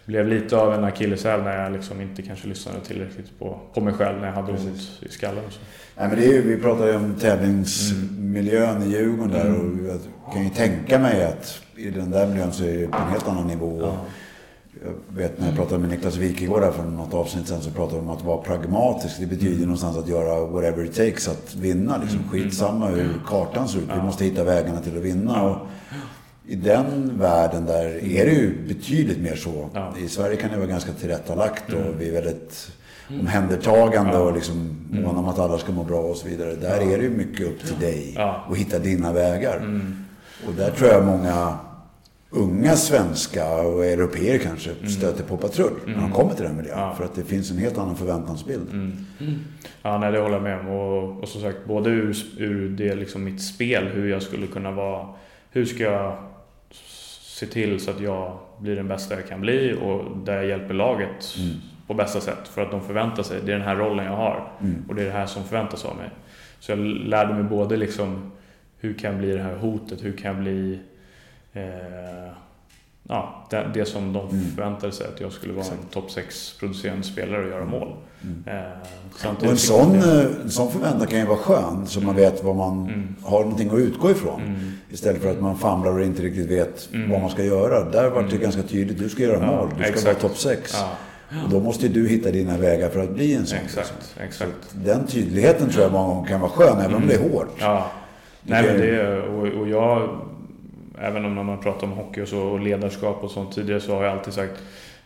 [0.06, 3.94] blev lite av en akilleshäl när jag liksom inte kanske lyssnade tillräckligt på, på mig
[3.94, 5.46] själv när jag hade ont i skallen.
[5.46, 5.60] Och så.
[5.98, 8.90] Nej, men det är ju, vi pratade ju om tävlingsmiljön mm.
[8.90, 12.64] i Djurgården där och jag kan ju tänka mig att i den där miljön så
[12.64, 13.80] är det på en helt annan nivå.
[13.82, 14.06] Ja.
[14.74, 17.72] Jag vet när jag pratade med Niklas Wik igår där för något avsnitt sen så
[17.72, 19.20] pratade vi om att vara pragmatisk.
[19.20, 19.62] Det betyder mm.
[19.62, 21.98] någonstans att göra whatever it takes att vinna.
[21.98, 22.20] Liksom.
[22.20, 22.30] Mm.
[22.30, 23.22] Skitsamma hur mm.
[23.28, 23.90] kartan ser ut.
[23.96, 25.44] Vi måste hitta vägarna till att vinna.
[25.44, 25.58] Och
[26.48, 29.70] I den världen där är det ju betydligt mer så.
[30.00, 32.72] I Sverige kan det vara ganska tillrättalagt och vi är väldigt
[33.20, 36.56] omhändertagande och liksom måna om att alla ska må bra och så vidare.
[36.56, 38.18] Där är det ju mycket upp till dig
[38.50, 39.82] och hitta dina vägar.
[40.48, 41.58] Och där tror jag många
[42.30, 44.90] unga svenska och europeer kanske mm.
[44.90, 45.86] stöter på patrull mm.
[45.86, 46.12] när de mm.
[46.12, 46.80] kommer till den miljön.
[46.80, 46.96] Ja.
[46.96, 48.70] För att det finns en helt annan förväntansbild.
[48.74, 49.06] Mm.
[49.20, 49.40] mm.
[49.82, 50.68] Ja, nej, det håller jag med om.
[50.68, 54.72] Och, och som sagt, både ur, ur det liksom mitt spel, hur jag skulle kunna
[54.72, 55.08] vara...
[55.52, 56.18] Hur ska jag
[57.40, 60.74] se till så att jag blir den bästa jag kan bli och där jag hjälper
[60.74, 61.56] laget mm.
[61.88, 62.48] på bästa sätt.
[62.48, 64.52] För att de förväntar sig, det är den här rollen jag har.
[64.88, 66.10] Och det är det här som förväntas av mig.
[66.60, 68.32] Så jag lärde mig både liksom,
[68.80, 70.04] hur kan jag bli det här hotet?
[70.04, 70.80] Hur kan jag bli
[71.54, 72.32] eh,
[73.08, 74.46] ja, det, det, som de mm.
[74.56, 75.82] förväntade sig att jag skulle vara Exakt.
[75.82, 77.72] en topp 6 producerande spelare och göra mm.
[77.72, 77.96] mål.
[78.22, 78.44] Mm.
[78.46, 82.44] Eh, och en sån, eh, en sån förväntan kan ju vara skön, så man vet
[82.44, 83.16] vad man mm.
[83.24, 84.42] har någonting att utgå ifrån.
[84.42, 84.72] Mm.
[84.92, 87.12] Istället för att man famlar och inte riktigt vet mm.
[87.12, 87.84] vad man ska göra.
[87.84, 90.06] Där var det ganska tydligt, du ska göra mål, du ska exakt.
[90.06, 90.74] vara topp 6.
[90.74, 90.90] Ja.
[91.44, 93.58] Och då måste du hitta dina vägar för att bli en sån.
[93.58, 94.24] Exakt, liksom.
[94.24, 94.76] exakt.
[94.86, 97.56] den tydligheten tror jag många gånger kan vara skön, även om det är hårt.
[97.60, 97.92] Ja.
[98.44, 100.20] Nej, men det, och, och jag
[101.02, 103.96] även om när man pratar om hockey och, så, och ledarskap och sånt tidigare så
[103.96, 104.62] har jag alltid sagt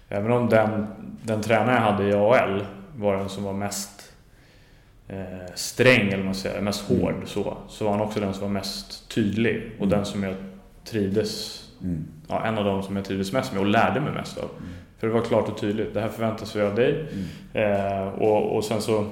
[0.09, 0.87] Även om den,
[1.23, 4.13] den tränare jag hade i AL var den som var mest
[5.07, 7.01] eh, sträng, eller man säger, mest mm.
[7.01, 10.35] hård så, så var han också den som var mest tydlig och den som jag
[10.83, 12.05] trivdes mm.
[12.27, 14.49] ja, en av de som jag trivdes mest med och lärde mig mest av.
[14.57, 14.69] Mm.
[14.97, 17.07] För det var klart och tydligt, det här förväntas vi av dig.
[17.53, 17.81] Mm.
[17.81, 19.05] Eh, och, och sen så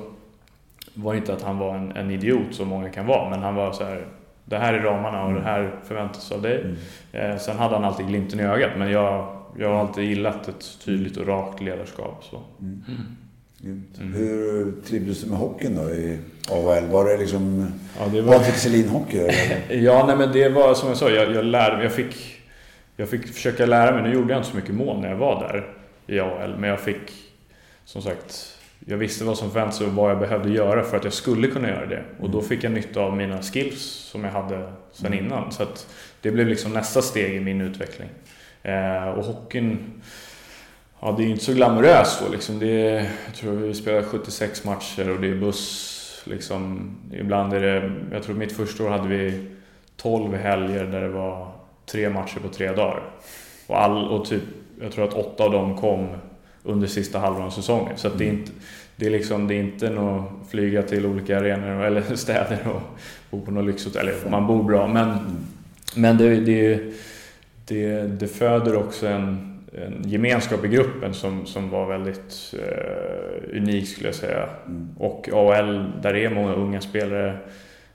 [0.93, 3.55] var det inte att han var en, en idiot som många kan vara, men han
[3.55, 4.05] var så här
[4.51, 6.61] det här är ramarna och det här förväntas av dig.
[6.61, 7.31] Mm.
[7.31, 10.77] Eh, sen hade han alltid glimten i ögat men jag, jag har alltid gillat ett
[10.85, 12.23] tydligt och rakt ledarskap.
[12.29, 12.41] Så.
[12.59, 12.83] Mm.
[13.63, 14.13] Mm.
[14.13, 16.87] Hur trivdes du med hockeyn då i AHL?
[16.87, 18.33] Var det liksom ja, det var...
[18.33, 19.31] Patrik Selin-hockey?
[19.69, 21.83] ja, nej men det var som jag sa, jag, jag lärde mig.
[21.83, 22.41] Jag fick,
[22.95, 24.03] jag fick försöka lära mig.
[24.03, 25.73] Nu gjorde jag inte så mycket mål när jag var där
[26.07, 27.11] i AHL, men jag fick
[27.85, 31.13] som sagt jag visste vad som förväntades och vad jag behövde göra för att jag
[31.13, 32.03] skulle kunna göra det.
[32.19, 35.25] Och då fick jag nytta av mina skills som jag hade sedan mm.
[35.25, 35.51] innan.
[35.51, 35.65] Så
[36.21, 38.09] det blev liksom nästa steg i min utveckling.
[38.63, 40.01] Eh, och hockeyn,
[40.99, 42.59] ja det är ju inte så glamoröst så liksom.
[42.59, 45.97] Det är, jag tror vi spelar 76 matcher och det är buss.
[46.25, 49.47] Liksom, ibland är det, jag tror mitt första år hade vi
[49.97, 51.51] 12 helger där det var
[51.85, 53.03] tre matcher på tre dagar.
[53.67, 54.43] Och, all, och typ,
[54.81, 56.07] jag tror att åtta av dem kom
[56.63, 57.97] under sista halvan av säsongen.
[57.97, 58.51] Så det, är inte,
[58.95, 62.81] det, är liksom, det är inte något flyga till olika arenor eller städer och
[63.29, 64.07] bo på något lyxhotell.
[64.07, 65.17] Eller man bor bra men,
[65.95, 66.79] men det, det,
[67.65, 73.87] det, det föder också en, en gemenskap i gruppen som, som var väldigt eh, unik
[73.87, 74.49] skulle jag säga.
[74.65, 74.89] Mm.
[74.97, 77.37] Och AHL, där är många unga spelare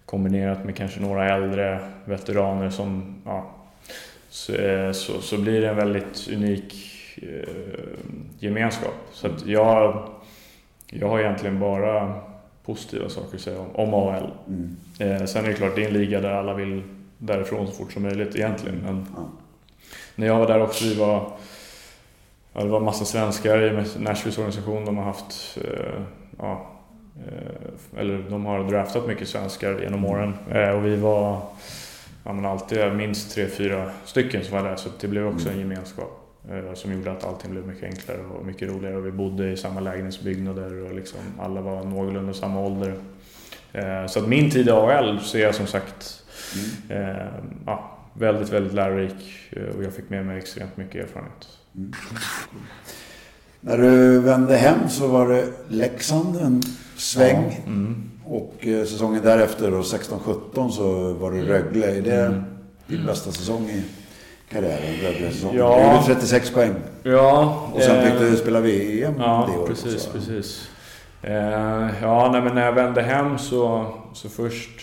[0.06, 3.54] kombinerat med kanske några äldre veteraner som ja,
[4.28, 7.48] så, eh, så, så blir det en väldigt unik Eh,
[8.38, 8.94] gemenskap.
[9.12, 10.08] Så att jag,
[10.86, 12.20] jag har egentligen bara
[12.64, 14.30] positiva saker att säga om, om AHL.
[14.48, 14.76] Mm.
[14.98, 16.82] Eh, sen är det klart, det är en liga där alla vill
[17.18, 18.76] därifrån så fort som möjligt egentligen.
[18.76, 19.28] Men mm.
[20.14, 21.32] när jag var där också, vi var,
[22.52, 24.84] ja, det var massa svenskar i Nashvilles organisation.
[24.84, 26.02] De har haft, eh,
[26.38, 26.70] ja,
[27.26, 30.34] eh, eller de har draftat mycket svenskar genom åren.
[30.50, 31.40] Eh, och vi var
[32.24, 35.54] ja, men alltid minst tre, fyra stycken som var där så det blev också en
[35.54, 35.70] mm.
[35.70, 36.25] gemenskap.
[36.50, 38.96] Eh, som gjorde att allting blev mycket enklare och mycket roligare.
[38.96, 42.94] Och vi bodde i samma lägenhetsbyggnader och liksom alla var någorlunda samma ålder.
[43.72, 44.70] Eh, så att min tid i
[45.22, 46.22] så är jag som sagt
[46.54, 47.08] mm.
[47.08, 47.26] Eh,
[47.66, 51.48] ja, väldigt, väldigt lärorik och jag fick med mig extremt mycket erfarenhet.
[51.76, 51.92] Mm.
[53.60, 56.62] När du vände hem så var det Leksand en
[56.96, 57.62] sväng.
[57.64, 57.66] Ja.
[57.66, 58.10] Mm.
[58.24, 61.96] Och säsongen därefter, 16-17, så var det Rögle.
[61.96, 62.42] Är det mm.
[62.86, 63.84] din bästa säsong i
[64.48, 65.32] karriären.
[65.42, 65.76] Ja.
[65.76, 66.74] Du gjorde 36 poäng.
[67.02, 67.62] Ja.
[67.74, 70.10] Och sen fick du spela VM ja, det året precis, också.
[70.12, 70.70] precis.
[71.22, 74.80] Eh, ja, nej, men när jag vände hem så, så först...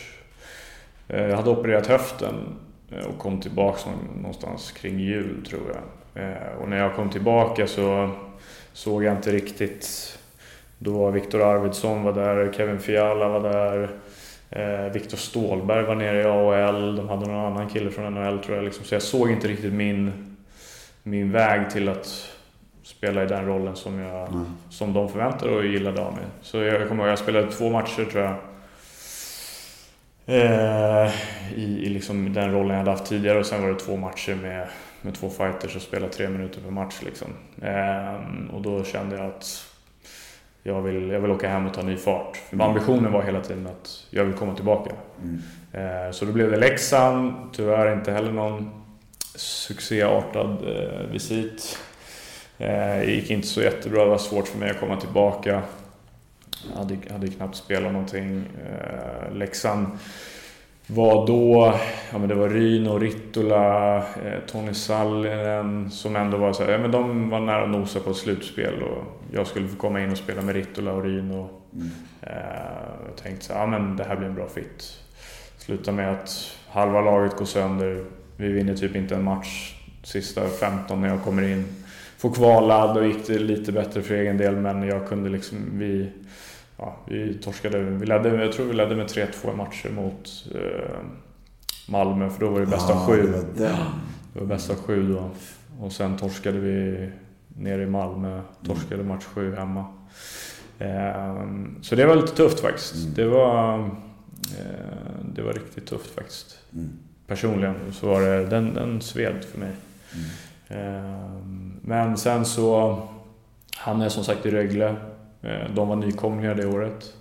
[1.07, 2.35] Eh, jag hade opererat höften
[2.91, 5.83] eh, och kom tillbaka någonstans kring jul tror jag.
[6.61, 8.09] Och när jag kom tillbaka så
[8.73, 10.17] såg jag inte riktigt...
[10.79, 13.89] Då var Viktor Arvidsson var där, Kevin Fiala var där.
[14.55, 18.55] Eh, Viktor Stålberg var nere i AHL, de hade någon annan kille från NHL tror
[18.55, 18.65] jag.
[18.65, 18.85] Liksom.
[18.85, 20.35] Så jag såg inte riktigt min,
[21.03, 22.29] min väg till att
[22.83, 24.45] spela i den rollen som, jag, mm.
[24.69, 26.23] som de förväntade och gillade av mig.
[26.41, 28.35] Så jag kommer ihåg, jag spelade två matcher tror jag.
[30.25, 31.11] Eh,
[31.55, 34.35] i, I liksom den rollen jag hade haft tidigare och sen var det två matcher
[34.35, 34.67] med,
[35.01, 36.95] med två fighters och spela tre minuter per match.
[37.05, 37.27] Liksom.
[37.61, 39.72] Eh, och då kände jag att
[40.63, 42.37] jag vill, jag vill åka hem och ta ny fart.
[42.37, 42.67] För mm.
[42.67, 44.91] ambitionen var hela tiden att jag vill komma tillbaka.
[45.23, 45.41] Mm.
[45.71, 48.83] Eh, så då blev det Leksand, tyvärr inte heller någon
[49.35, 51.79] succéartad eh, visit.
[52.57, 55.61] Eh, det gick inte så jättebra, det var svårt för mig att komma tillbaka.
[56.71, 58.45] Jag hade, hade knappt spelat någonting.
[59.31, 59.87] Leksand
[60.87, 61.73] var då,
[62.11, 66.77] ja men det var Ryno, Rittola, eh, Tony Sallinen som ändå var så här, ja
[66.77, 70.11] men de var nära att nosa på ett slutspel och jag skulle få komma in
[70.11, 71.49] och spela med Rittola och Ryno.
[71.73, 71.89] Mm.
[72.21, 72.33] Eh,
[73.07, 74.99] jag tänkte så här, ja men det här blir en bra fit.
[75.57, 78.05] Slutar med att halva laget går sönder,
[78.37, 81.65] vi vinner typ inte en match sista 15 när jag kommer in.
[82.17, 86.09] Får kvala, då gick det lite bättre för egen del men jag kunde liksom, vi
[86.77, 90.97] ja, vi torskade, vi ledde, jag tror vi ledde med 3-2 i matcher mot eh,
[91.87, 93.21] Malmö för då var det bäst av sju.
[93.55, 93.77] Det var,
[94.33, 95.29] det var bäst av sju då.
[95.79, 97.09] Och sen torskade vi
[97.47, 99.85] nere i Malmö, torskade match sju hemma.
[100.79, 101.47] Eh,
[101.81, 102.95] så det var lite tufft faktiskt.
[102.95, 103.13] Mm.
[103.13, 103.79] Det, var,
[104.59, 106.57] eh, det var riktigt tufft faktiskt.
[106.73, 106.89] Mm.
[107.27, 109.71] Personligen så var det, den, den sved för mig.
[110.13, 110.25] Mm.
[110.67, 113.01] Ehm, men sen så
[113.77, 114.95] hamnade jag som sagt i Rögle
[115.75, 117.13] de var nykomlingar det året.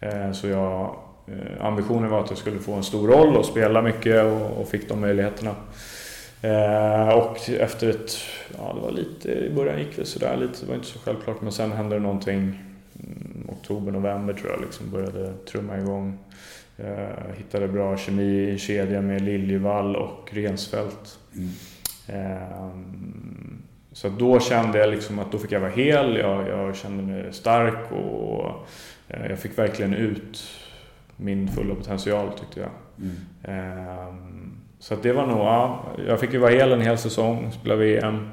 [0.00, 0.96] Eh, så jag,
[1.26, 4.24] eh, ambitionen var att jag skulle få en stor roll och spela mycket
[4.58, 5.54] och, fick de möjligheterna.
[7.12, 8.16] Och efter ett,
[8.58, 11.40] ja det var lite, i början gick det sådär lite, det var inte så självklart
[11.40, 16.18] men sen hände det någonting mm, oktober, november tror jag liksom började trumma igång.
[16.76, 21.18] Jag hittade bra kemi i kedjan med Liljevall och Rensfeldt.
[21.34, 21.50] Mm.
[23.96, 27.32] Så då kände jag liksom att då fick jag vara hel, jag, jag kände mig
[27.32, 28.66] stark och
[29.08, 30.42] eh, jag fick verkligen ut
[31.16, 32.70] min fulla potential tyckte jag.
[32.98, 33.16] Mm.
[33.42, 37.76] Ehm, så det var nog, ja, jag fick ju vara hel en hel säsong, spela
[37.76, 38.28] VM.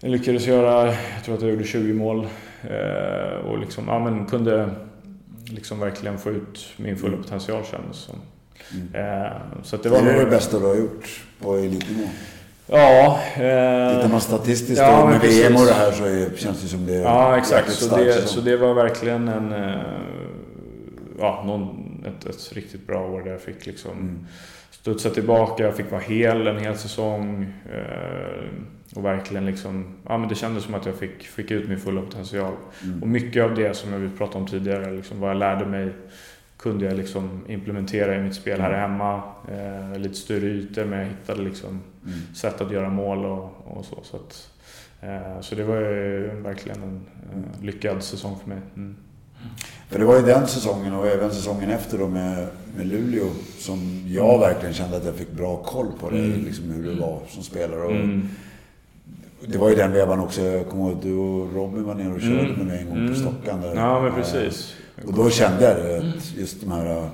[0.00, 2.28] Jag lyckades göra, jag tror att jag gjorde 20 mål
[3.44, 4.70] och liksom, ja, men kunde
[5.44, 8.16] liksom verkligen få ut min fulla potential kändes som.
[8.72, 9.32] Mm.
[9.62, 12.08] Så det var är det det bästa du har gjort på elitnivå?
[12.70, 13.20] Ja.
[13.34, 16.68] Eh, Tittar man statistiskt ja, då, med VM och det här så är, känns det
[16.68, 17.72] som det är Ja, exakt.
[17.72, 19.52] Så det, så det var verkligen en...
[19.52, 19.80] Eh,
[21.18, 24.26] ja, någon, ett, ett riktigt bra år där jag fick liksom mm.
[24.70, 25.62] studsa tillbaka.
[25.62, 27.52] Jag fick vara hel en hel säsong.
[27.72, 28.44] Eh,
[28.94, 29.96] och verkligen liksom...
[30.08, 32.52] Ja, men det kändes som att jag fick, fick ut min fulla potential.
[32.84, 33.02] Mm.
[33.02, 35.92] Och mycket av det som jag pratade om tidigare, liksom vad jag lärde mig
[36.60, 38.80] kunde jag liksom implementera i mitt spel här mm.
[38.80, 39.22] hemma.
[39.48, 42.18] Eh, lite större ytor men jag hittade liksom mm.
[42.34, 43.98] sätt att göra mål och, och så.
[44.02, 44.50] Så, att,
[45.00, 48.58] eh, så det var ju verkligen en eh, lyckad säsong för mig.
[48.76, 48.96] Mm.
[49.88, 52.46] För det var ju den säsongen och även säsongen efter då med,
[52.76, 56.44] med Luleå som jag verkligen kände att jag fick bra koll på det, mm.
[56.44, 57.82] liksom hur det var som spelare.
[57.82, 58.28] Och mm.
[59.46, 62.14] Det var ju den vevan också, jag kommer ihåg att du och Robin var nere
[62.14, 62.52] och körde mm.
[62.52, 63.16] med mig en gång på mm.
[63.16, 63.60] Stockan.
[63.60, 64.74] Där, ja, men precis.
[65.06, 67.10] Och då kände jag det, att just de här...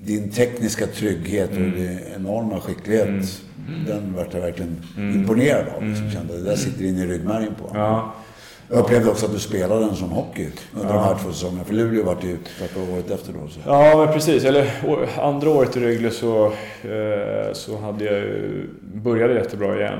[0.00, 3.08] Din tekniska trygghet och din enorma skicklighet.
[3.08, 3.84] Mm.
[3.86, 5.14] Den vart jag verkligen mm.
[5.14, 5.82] imponerad av.
[5.84, 6.10] Liksom.
[6.10, 8.14] Kände, det där sitter in i ryggmärgen på ja.
[8.68, 10.94] Jag upplevde också att du spelade en sån hockey under ja.
[10.94, 11.64] de här två säsongerna.
[11.64, 13.48] För Luleå vart ju tvärtom året efter då.
[13.48, 13.60] Så.
[13.66, 14.44] Ja, men precis.
[14.44, 14.70] Eller
[15.20, 16.46] andra året i Rögle så,
[16.82, 19.98] eh, så hade jag ju, började jättebra igen.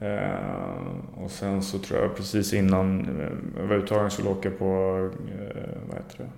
[0.00, 4.58] Eh, och sen så tror jag precis innan eh, jag var uttagen så låg jag
[4.58, 6.30] på, eh, vad heter det?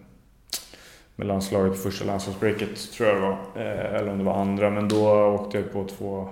[1.16, 3.62] Med landslaget på första landslagsbreaket tror jag det var.
[3.62, 4.70] eller om det var andra.
[4.70, 6.28] Men då åkte jag på två,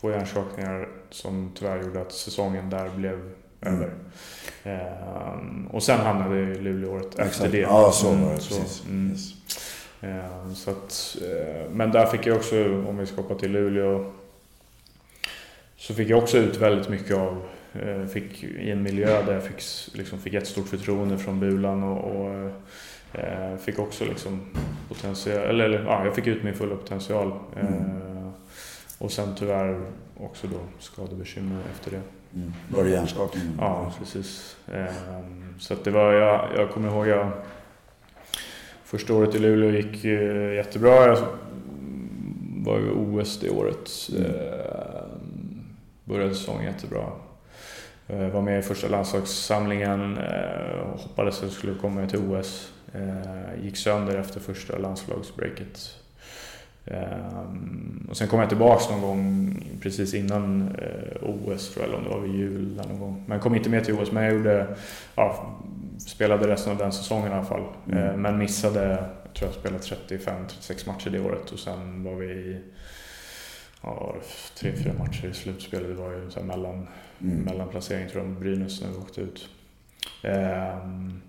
[0.00, 3.82] två hjärnskakningar som tyvärr gjorde att säsongen där blev mm.
[3.82, 3.94] över.
[5.70, 7.58] och sen hamnade jag i Luleå året efter det.
[7.58, 8.22] Ja, så var det.
[8.22, 8.84] Mm, precis.
[8.88, 9.10] Mm.
[9.10, 9.34] Yes.
[10.58, 11.16] så att,
[11.70, 14.12] men där fick jag också, om vi ska hoppa till Luleå,
[15.76, 17.53] så fick jag också ut väldigt mycket av, eh,
[18.12, 19.62] fick i en miljö där jag fick,
[19.98, 22.50] liksom, fick jättestort förtroende från Bulan och, och
[23.12, 24.40] eh, fick också liksom
[24.88, 27.32] potential, eller, eller ja, jag fick ut min fulla potential.
[27.60, 27.74] Mm.
[27.74, 28.28] Eh,
[28.98, 29.80] och sen tyvärr
[30.20, 32.00] också då skadebekymmer efter det.
[32.34, 32.52] Mm.
[32.68, 33.56] Var det hjärnskakning?
[33.58, 34.56] Ja, precis.
[35.58, 37.30] Så att det var, jag, jag kommer ihåg jag
[38.84, 40.04] Första året i Luleå gick
[40.54, 41.06] jättebra.
[41.06, 41.18] Jag
[42.64, 43.90] var ju OS det året.
[44.16, 44.32] Mm.
[46.04, 47.12] Började säsongen jättebra.
[48.08, 52.72] Eh, var med i första landslagssamlingen och eh, hoppades att jag skulle komma till OS.
[52.94, 56.00] Eh, gick sönder efter första landslagsbreaket.
[58.08, 60.76] Och sen kom jag tillbaks någon gång precis innan
[61.22, 63.24] OS tror jag, eller om det var vid jul någon gång.
[63.26, 64.76] Men kom inte med till OS, men jag gjorde,
[65.14, 65.54] ja,
[65.98, 67.64] spelade resten av den säsongen i alla fall.
[67.92, 68.22] Mm.
[68.22, 68.88] Men missade,
[69.24, 69.82] jag tror jag spelade
[70.18, 72.60] 35-36 matcher det året och sen var vi i
[73.84, 74.16] ja,
[74.58, 75.88] tre, fyra matcher i slutspelet.
[75.88, 76.88] Det var ju så mellan,
[77.24, 77.44] mm.
[77.44, 79.48] mellanplacering tror jag med Brynäs när vi åkte ut.
[80.22, 81.20] Ehm,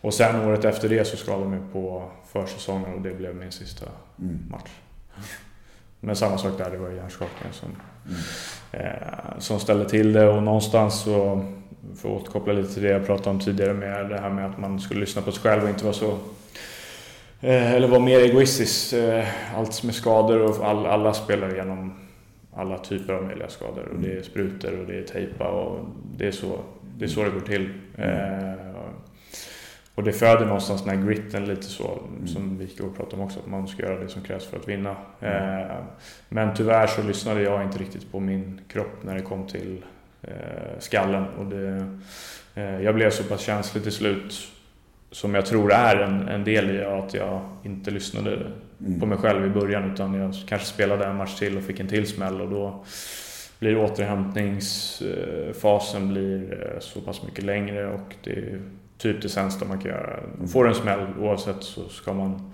[0.00, 3.52] och sen året efter det så skadade jag mig på försäsongen och det blev min
[3.52, 3.86] sista
[4.18, 4.38] mm.
[4.50, 4.70] match.
[6.00, 7.68] Men samma sak där, det var hjärnskakningen som,
[8.06, 8.86] mm.
[8.86, 11.46] eh, som ställde till det och någonstans så,
[11.96, 14.58] för att återkoppla lite till det jag pratade om tidigare med det här med att
[14.58, 16.18] man skulle lyssna på sig själv och inte vara så
[17.44, 18.92] Eh, eller vara mer egoistisk.
[18.92, 19.24] Eh,
[19.56, 21.94] allt med skador och all, alla spelar igenom
[22.54, 23.88] alla typer av möjliga skador.
[23.92, 25.86] Och det är sprutor och det är tejpa och
[26.16, 26.58] det är så
[26.98, 27.70] det, är så det går till.
[27.96, 28.56] Mm.
[29.94, 32.26] och det föder någonstans den här gritten lite så, mm.
[32.26, 34.68] som vi och pratade om också, att man ska göra det som krävs för att
[34.68, 34.96] vinna.
[35.20, 35.84] Mm.
[36.28, 39.84] men tyvärr så lyssnade jag inte riktigt på min kropp när det kom till
[40.78, 41.24] skallen.
[41.38, 41.98] Och det,
[42.82, 44.52] jag blev så pass känslig till slut
[45.10, 48.52] som jag tror är en, en del i att jag inte lyssnade
[48.86, 49.00] mm.
[49.00, 51.88] på mig själv i början utan jag kanske spelade en match till och fick en
[51.88, 52.84] till smäll och då
[53.58, 58.60] blir återhämtningsfasen blir eh, så pass mycket längre och det är
[58.98, 60.20] typ det sämsta man kan göra.
[60.52, 62.52] Får en smäll oavsett så ska man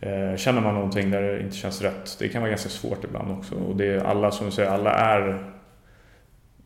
[0.00, 3.38] eh, Känner man någonting där det inte känns rätt, det kan vara ganska svårt ibland
[3.38, 3.54] också.
[3.54, 5.44] Och det är alla, som du säger, alla är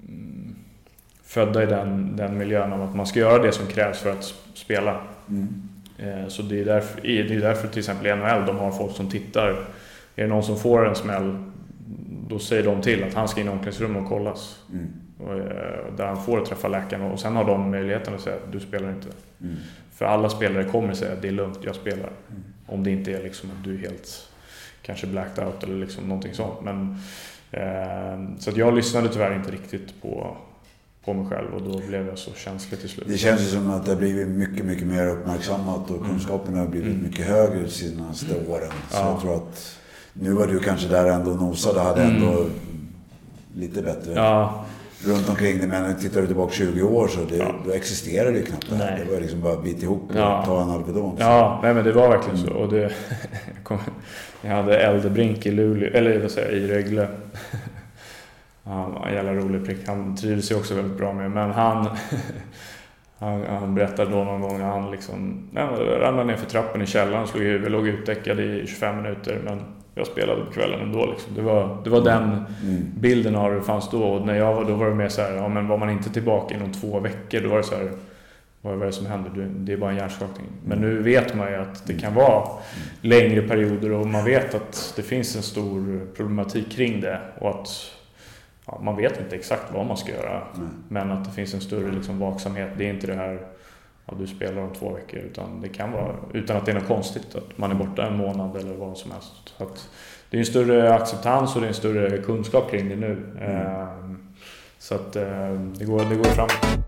[0.08, 0.54] mm,
[1.24, 4.34] födda i den, den miljön av att man ska göra det som krävs för att
[4.54, 5.00] spela.
[5.28, 5.68] Mm.
[6.02, 8.96] Eh, så det är, därför, det är därför till exempel i NHL, de har folk
[8.96, 9.48] som tittar.
[10.16, 11.44] Är det någon som får en smäll,
[12.28, 14.62] då säger de till att han ska in i omklädningsrummet och kollas.
[14.72, 14.88] Mm.
[15.20, 18.60] Eh, där han får träffa läkaren och sen har de möjligheten att säga att du
[18.60, 19.08] spelar inte.
[19.40, 19.56] Mm.
[19.92, 22.10] För alla spelare kommer säga att det är lugnt, jag spelar.
[22.30, 22.42] Mm.
[22.66, 24.28] Om det inte är liksom att du är helt
[24.82, 26.60] kanske blacked out eller liksom någonting sånt.
[26.62, 26.96] Men,
[27.50, 30.36] eh, så att jag lyssnade tyvärr inte riktigt på
[31.04, 33.06] på mig själv och då blev jag så känslig till slut.
[33.08, 36.08] Det känns ju som att det har blivit mycket, mycket mer uppmärksammat och mm.
[36.08, 37.02] kunskapen har blivit mm.
[37.02, 38.50] mycket högre de senaste mm.
[38.50, 38.70] åren.
[38.90, 39.10] Så ja.
[39.10, 39.78] jag tror att
[40.12, 42.50] nu var du kanske där ändå nosade, hade ändå mm.
[43.54, 44.64] lite bättre ja.
[45.04, 45.68] runt omkring dig.
[45.68, 47.54] Men tittar du tillbaka 20 år så det, ja.
[47.66, 49.04] då existerade det ju knappt det här.
[49.04, 50.42] Det var liksom bara bit ihop och ja.
[50.46, 51.16] ta en Alvedon.
[51.18, 52.52] Ja, nej, men det var verkligen så.
[52.52, 52.92] Och det,
[54.42, 57.08] jag hade Eldebrink i Luleå, eller vad säger jag, i Rögle.
[58.64, 59.78] Han var en jävla rolig prick.
[59.86, 61.30] Han trivdes ju också väldigt bra med.
[61.30, 61.88] Men han,
[63.18, 65.68] han, han berättade då någon gång att han liksom, ja,
[66.00, 69.40] ramlade ner för trappen i källaren, slog i huvudet, låg utdäckad i 25 minuter.
[69.44, 69.60] Men
[69.94, 71.06] jag spelade på kvällen ändå.
[71.06, 71.34] Liksom.
[71.34, 72.92] Det, var, det var den mm.
[72.96, 74.02] bilden av det fanns då.
[74.02, 76.10] Och när jag var då var det mer så här, ja, men var man inte
[76.10, 77.92] tillbaka inom två veckor då var det så här,
[78.60, 79.50] vad är det som händer?
[79.50, 80.46] Det är bara en hjärnskakning.
[80.66, 82.48] Men nu vet man ju att det kan vara
[83.00, 87.20] längre perioder och man vet att det finns en stor problematik kring det.
[87.38, 87.68] Och att
[88.72, 90.42] ja, man vet inte exakt vad man ska göra.
[90.56, 90.70] Mm.
[90.88, 92.70] Men att det finns en större liksom, vaksamhet.
[92.78, 93.46] Det är inte det här
[94.06, 95.18] ja, du spelar om två veckor.
[95.18, 98.16] Utan det kan vara, utan att det är något konstigt, att man är borta en
[98.16, 99.32] månad eller vad som helst.
[99.58, 99.90] Så att
[100.30, 103.12] det är en större acceptans och det är en större kunskap kring det nu.
[103.40, 103.56] Mm.
[103.56, 104.18] Ehm,
[104.78, 106.82] så att eh, det går, det går framåt.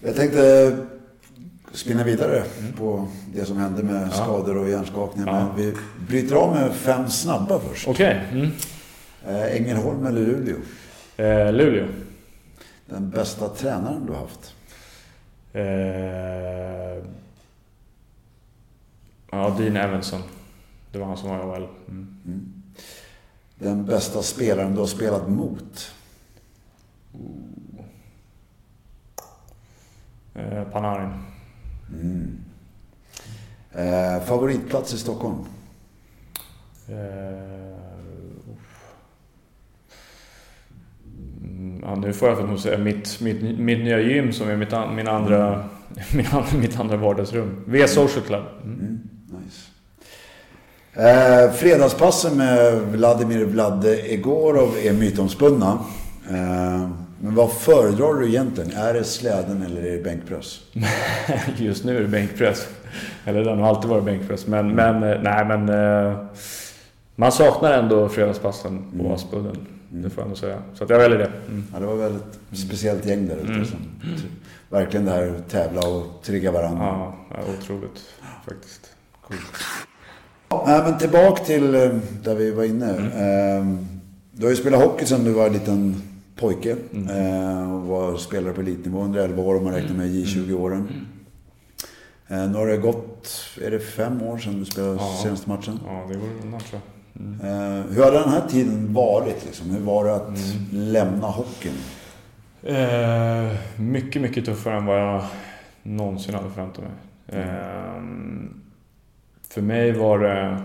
[0.00, 0.76] Jag tänkte
[1.74, 2.72] spinna vidare mm.
[2.72, 5.26] på det som hände med skador och hjärnskakningar.
[5.26, 5.44] Ja.
[5.44, 5.74] Men vi
[6.08, 7.88] bryter av med fem snabba först.
[7.88, 8.26] Okej.
[8.28, 8.40] Okay.
[8.40, 8.52] Mm.
[9.26, 10.56] Äh, Ängelholm eller Luleå?
[11.16, 11.86] Eh, Luleå.
[12.86, 14.54] Den bästa tränaren du har haft?
[15.52, 17.04] Eh,
[19.30, 20.22] ja, Dean Evanson.
[20.92, 21.68] Det var han som var AHL.
[21.88, 22.16] Mm.
[22.26, 22.62] Mm.
[23.58, 25.92] Den bästa spelaren du har spelat mot?
[30.34, 31.33] Eh, Panarin.
[32.00, 32.38] Mm.
[33.72, 35.36] Eh, favoritplats i Stockholm?
[36.88, 36.94] Eh,
[41.82, 45.08] ja, nu får jag nog säga mitt, mitt, mitt nya gym som är mitt, min
[45.08, 45.66] andra, mm.
[46.52, 47.64] min, mitt andra vardagsrum.
[47.66, 48.44] V Social Club.
[48.64, 48.78] Mm.
[48.78, 49.70] Mm, nice.
[50.96, 55.78] Eh, fredagspassen med Vladimir Vladde Egorov är mytomspunna.
[56.30, 56.88] Eh,
[57.24, 58.70] men vad föredrar du egentligen?
[58.72, 60.60] Är det släden eller är det bänkpress?
[61.56, 62.68] Just nu är det bänkpress.
[63.24, 64.46] Eller den har alltid varit bänkpress.
[64.46, 65.68] Men, men eh, nej men...
[65.68, 66.18] Eh,
[67.16, 69.12] man saknar ändå fredagspassen på mm.
[69.12, 69.66] Aspudden.
[69.90, 70.02] Mm.
[70.02, 70.62] Det får jag ändå säga.
[70.74, 71.30] Så att jag väljer det.
[71.48, 71.64] Mm.
[71.72, 72.56] Ja, det var väldigt mm.
[72.56, 73.52] speciellt gäng där ute.
[73.52, 73.64] Mm.
[73.64, 73.78] Som,
[74.68, 76.84] verkligen det här tävla och trigga varandra.
[76.84, 78.00] Ja, ja otroligt
[78.48, 78.90] faktiskt.
[79.20, 79.40] Coolt.
[80.48, 81.90] Ja, men tillbaka till eh,
[82.22, 82.90] där vi var inne.
[82.90, 83.12] Mm.
[83.12, 83.86] Ehm,
[84.32, 86.02] du har ju spelat hockey sedan du var en liten
[86.36, 86.76] pojke.
[86.92, 87.08] Mm.
[87.08, 90.88] Eh, och var spelare på elitnivå under 11 år om man räknar med J20-åren.
[90.88, 91.06] Mm.
[92.28, 93.30] Eh, nu har det gått,
[93.62, 95.18] är det fem år sedan du spelade ja.
[95.22, 95.80] senaste matchen?
[95.86, 96.94] Ja, det går undan tror jag.
[97.16, 97.40] Mm.
[97.40, 99.44] Eh, hur har den här tiden varit?
[99.44, 99.70] Liksom?
[99.70, 100.92] Hur var det att mm.
[100.92, 101.72] lämna hockeyn?
[102.62, 105.24] Eh, mycket, mycket tuffare än vad jag
[105.82, 106.92] någonsin hade förväntat mig.
[107.42, 107.48] Mm.
[107.48, 108.64] Eh,
[109.50, 110.58] för mig var det...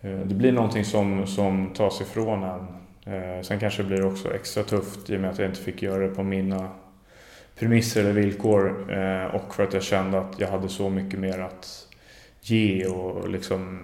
[0.00, 2.66] Eh, det blir någonting som, som tas ifrån en
[3.06, 5.82] Eh, sen kanske det blir också extra tufft i och med att jag inte fick
[5.82, 6.68] göra det på mina
[7.58, 11.38] premisser eller villkor eh, och för att jag kände att jag hade så mycket mer
[11.38, 11.88] att
[12.40, 13.80] ge och liksom...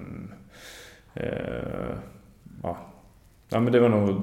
[1.15, 1.97] Eh,
[2.63, 2.77] ja.
[3.49, 4.23] ja, men det var nog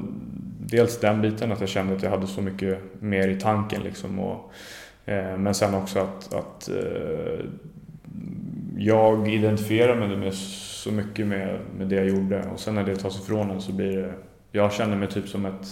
[0.60, 4.20] dels den biten att jag kände att jag hade så mycket mer i tanken liksom.
[4.20, 4.52] Och,
[5.06, 7.46] eh, men sen också att, att eh,
[8.78, 12.96] jag identifierar mig med så mycket med, med det jag gjorde och sen när det
[12.96, 14.14] tas ifrån en så blir det
[14.56, 15.68] jag känner mig typ som ett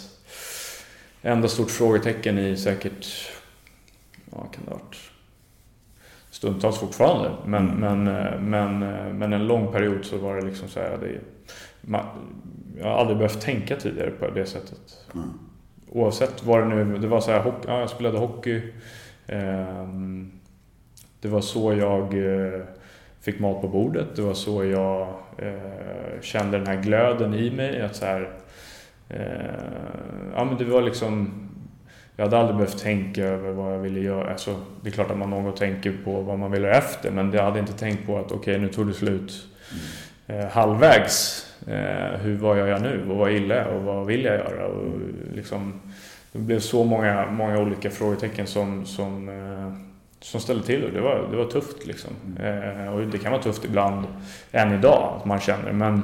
[1.22, 3.08] enda stort frågetecken i säkert,
[4.32, 4.98] ja kan det ha varit,
[6.30, 7.32] stundtals fortfarande.
[7.46, 8.04] Men, mm.
[8.04, 11.20] men, eh, men, eh, men en lång period så var det liksom så här, det,
[11.82, 12.06] man,
[12.78, 15.08] jag har aldrig behövt tänka tidigare på det sättet.
[15.14, 15.30] Mm.
[15.90, 18.62] Oavsett vad det nu, det var så här, hockey, ja, jag spelade hockey.
[19.28, 19.88] Eh,
[21.22, 22.62] det var så jag eh,
[23.22, 24.16] fick mat på bordet.
[24.16, 25.08] Det var så jag
[25.38, 27.82] eh, kände den här glöden i mig.
[27.82, 28.43] Att så här,
[30.36, 31.40] ja, men det var liksom...
[32.16, 34.32] Jag hade aldrig behövt tänka över vad jag ville göra.
[34.32, 37.12] Alltså, det är klart att man någon gång tänker på vad man vill göra efter,
[37.12, 39.46] men jag hade inte tänkt på att okej, okay, nu tog det slut
[40.28, 40.42] mm.
[40.42, 41.48] eh, halvvägs.
[41.68, 43.06] Eh, hur, vad gör jag nu?
[43.10, 43.68] Och vad gillar jag?
[43.68, 44.66] Och vad vill jag göra?
[44.66, 44.86] Och,
[45.34, 45.82] liksom,
[46.32, 49.74] det blev så många, många olika frågetecken som, som, eh,
[50.20, 50.92] som ställde till det.
[50.92, 52.12] Det var, det var tufft liksom.
[52.38, 52.80] Mm.
[52.80, 54.06] Eh, och det kan vara tufft ibland,
[54.52, 56.02] än idag, att man känner men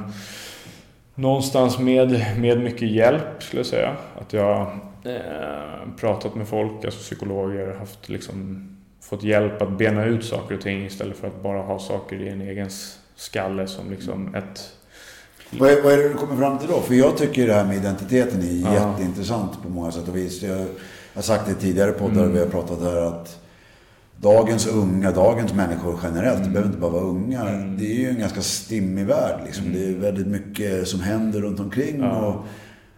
[1.20, 3.96] någonstans med, med mycket hjälp skulle jag säga.
[4.20, 4.60] Att jag
[5.04, 8.66] eh, pratat med folk, alltså psykologer, haft liksom
[9.02, 12.28] fått hjälp att bena ut saker och ting istället för att bara ha saker i
[12.28, 12.70] en egen
[13.16, 14.70] skalle som liksom ett...
[15.50, 16.80] Vad är, vad är det du kommer fram till då?
[16.80, 18.74] För jag tycker det här med identiteten är ja.
[18.74, 20.42] jätteintressant på många sätt och vis.
[20.42, 20.66] Jag
[21.14, 22.32] har sagt det tidigare poddar, mm.
[22.32, 23.39] vi har pratat här att
[24.20, 27.48] dagens unga, dagens människor generellt, det behöver inte bara vara unga.
[27.48, 27.78] Mm.
[27.78, 29.40] Det är ju en ganska stimmig värld.
[29.44, 29.66] Liksom.
[29.66, 29.78] Mm.
[29.78, 32.00] Det är väldigt mycket som händer runt omkring.
[32.00, 32.26] Ja.
[32.26, 32.44] Och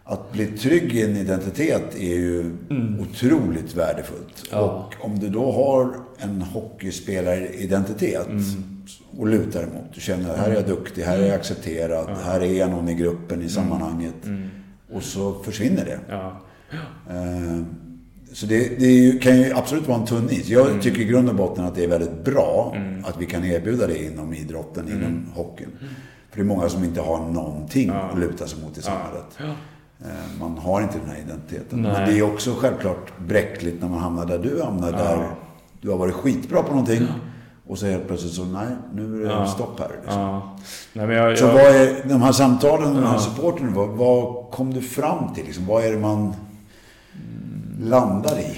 [0.04, 3.00] att bli trygg i en identitet är ju mm.
[3.00, 4.48] otroligt värdefullt.
[4.50, 4.60] Ja.
[4.60, 8.42] Och om du då har en hockeyspelaridentitet mm.
[9.18, 9.94] och lutar emot.
[9.94, 12.14] Du känner att här är jag duktig, här är jag accepterad, ja.
[12.24, 13.48] här är jag någon i gruppen, i mm.
[13.48, 14.24] sammanhanget.
[14.24, 14.48] Mm.
[14.92, 16.00] Och så försvinner det.
[17.14, 17.62] Uh,
[18.32, 20.48] så det, det, kan ju absolut vara en tunn is.
[20.48, 20.80] Jag mm.
[20.80, 23.04] tycker i grund och botten att det är väldigt bra mm.
[23.04, 24.98] att vi kan erbjuda det inom idrotten, mm.
[24.98, 25.70] inom hockeyn.
[26.30, 27.94] För det är många som inte har någonting ja.
[27.94, 29.38] att luta sig mot i samhället.
[29.38, 29.44] Ja.
[30.00, 31.82] Eh, man har inte den här identiteten.
[31.82, 31.92] Nej.
[31.92, 34.92] Men det är också självklart bräckligt när man hamnar där du hamnar.
[34.92, 35.28] Där
[35.80, 37.06] du har varit skitbra på någonting.
[37.66, 39.46] Och så helt plötsligt så, nej, nu är det ja.
[39.46, 39.88] stopp här.
[40.02, 40.20] Liksom.
[40.20, 40.56] Ja.
[40.92, 41.52] Nej, jag, så jag...
[41.52, 43.18] vad är, de här samtalen med ja.
[43.18, 45.44] supporten, vad, vad kom du fram till?
[45.44, 45.66] Liksom?
[45.66, 46.34] Vad är det man
[47.80, 48.56] landar i?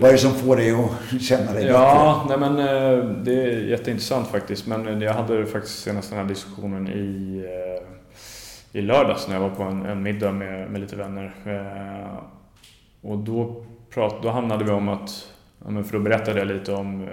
[0.00, 2.38] Vad är det som får dig att känna dig ja, bättre?
[2.38, 4.66] Nej, men, eh, det är jätteintressant faktiskt.
[4.66, 9.50] Men jag hade faktiskt senast den här diskussionen i, eh, i lördags när jag var
[9.50, 11.34] på en, en middag med, med lite vänner.
[11.44, 12.18] Eh,
[13.10, 13.64] och då,
[13.94, 15.30] prat, då hamnade vi om att
[15.64, 17.06] för då berättade jag lite om,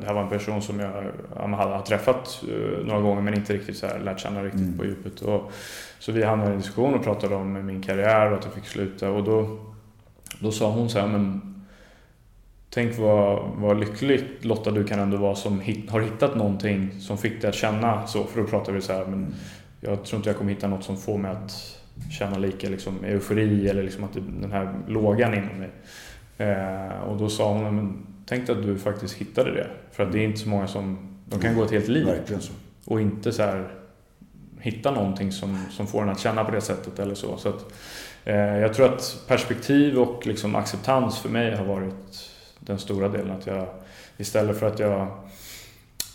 [0.00, 0.90] det här var en person som jag
[1.38, 2.42] har träffat
[2.84, 4.78] några gånger men inte riktigt så här, lärt känna riktigt mm.
[4.78, 5.20] på djupet.
[5.20, 5.52] Och,
[5.98, 8.66] så vi hamnade i en diskussion och pratade om min karriär och att jag fick
[8.66, 9.10] sluta.
[9.10, 9.58] Och då
[10.38, 11.56] då sa hon så här, men
[12.76, 17.18] Tänk vad, vad lyckligt Lotta du kan ändå vara som hit, har hittat någonting som
[17.18, 18.24] fick dig att känna så.
[18.24, 19.34] För då pratar vi så här, men
[19.80, 21.80] jag tror inte jag kommer hitta något som får mig att
[22.10, 25.70] känna lika liksom, eufori eller liksom att det, den här lågan inom mig.
[26.38, 29.66] Eh, och då sa hon, men tänk att du faktiskt hittade det.
[29.92, 32.06] För att det är inte så många som, de kan gå ett helt liv.
[32.84, 33.68] Och inte så här
[34.60, 37.36] hitta någonting som, som får en att känna på det sättet eller så.
[37.36, 37.72] så att,
[38.34, 43.30] jag tror att perspektiv och liksom acceptans för mig har varit den stora delen.
[43.30, 43.66] Att jag,
[44.16, 45.00] istället för att jag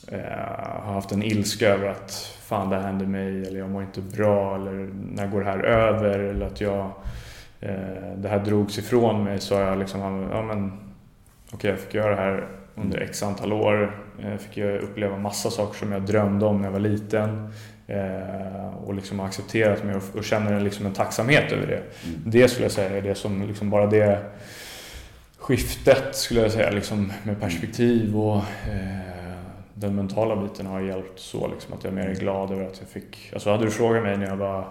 [0.07, 0.19] eh,
[0.83, 4.55] har haft en ilska över att fan det hände mig eller jag mår inte bra
[4.55, 6.91] eller när går det här över eller att jag
[7.59, 11.79] eh, det här drogs ifrån mig så har jag liksom, ja men okej okay, jag
[11.79, 13.97] fick göra det här under x antal år.
[14.21, 17.53] Jag fick uppleva massa saker som jag drömde om när jag var liten.
[17.91, 21.77] Eh, och liksom har accepterat mig och, och känner liksom en tacksamhet över det.
[21.77, 22.21] Mm.
[22.25, 24.19] Det skulle jag säga är det som liksom bara det
[25.37, 29.31] skiftet skulle jag säga liksom med perspektiv och eh,
[29.73, 32.89] den mentala biten har hjälpt så liksom att jag är mer glad över att jag
[32.89, 33.29] fick...
[33.33, 34.67] Alltså hade du frågat mig när jag var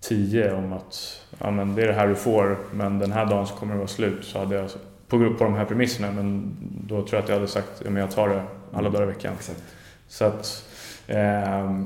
[0.00, 3.46] 10 om att ja, men det är det här du får men den här dagen
[3.46, 4.70] så kommer det vara slut så hade jag
[5.08, 8.00] på, på de här premisserna men då tror jag att jag hade sagt ja, men
[8.00, 8.42] jag tar det
[8.72, 9.34] alla dagar i veckan.
[9.34, 9.62] Exakt.
[10.08, 10.64] Så att
[11.06, 11.80] eh,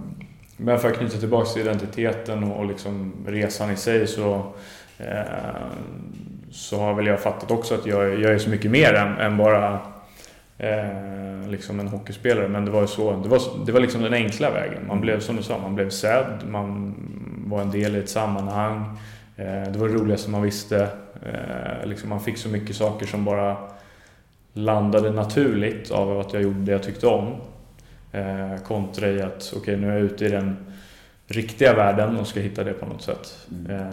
[0.61, 4.52] men för att knyta tillbaka till identiteten och, liksom resan i sig så,
[4.98, 5.20] eh,
[6.50, 9.36] så har väl jag fattat också att jag, jag är så mycket mer än, än
[9.36, 9.80] bara
[10.58, 12.48] eh, liksom en hockeyspelare.
[12.48, 14.86] Men det var så, det var, det var liksom den enkla vägen.
[14.86, 16.94] Man blev som du sa, man blev sedd, man
[17.46, 18.98] var en del i ett sammanhang.
[19.36, 20.88] Eh, det var det roligaste man visste.
[21.22, 23.56] Eh, liksom man fick så mycket saker som bara
[24.52, 27.36] landade naturligt av att jag gjorde det jag tyckte om.
[28.12, 30.56] Eh, kontra i att okej, okay, nu är jag ute i den
[31.26, 33.46] riktiga världen och ska hitta det på något sätt.
[33.50, 33.70] Mm.
[33.70, 33.86] Eh,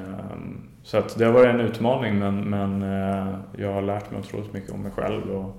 [0.83, 4.53] så att det har varit en utmaning men, men eh, jag har lärt mig otroligt
[4.53, 5.31] mycket om mig själv.
[5.31, 5.55] Och,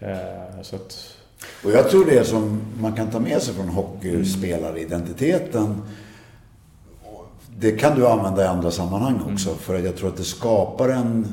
[0.00, 0.18] mm.
[0.18, 1.16] eh, så att,
[1.64, 5.82] och jag tror det som man kan ta med sig från hockeyspelaridentiteten
[7.58, 9.48] det kan du använda i andra sammanhang också.
[9.48, 9.60] Mm.
[9.60, 11.26] För att jag tror att det skapar en,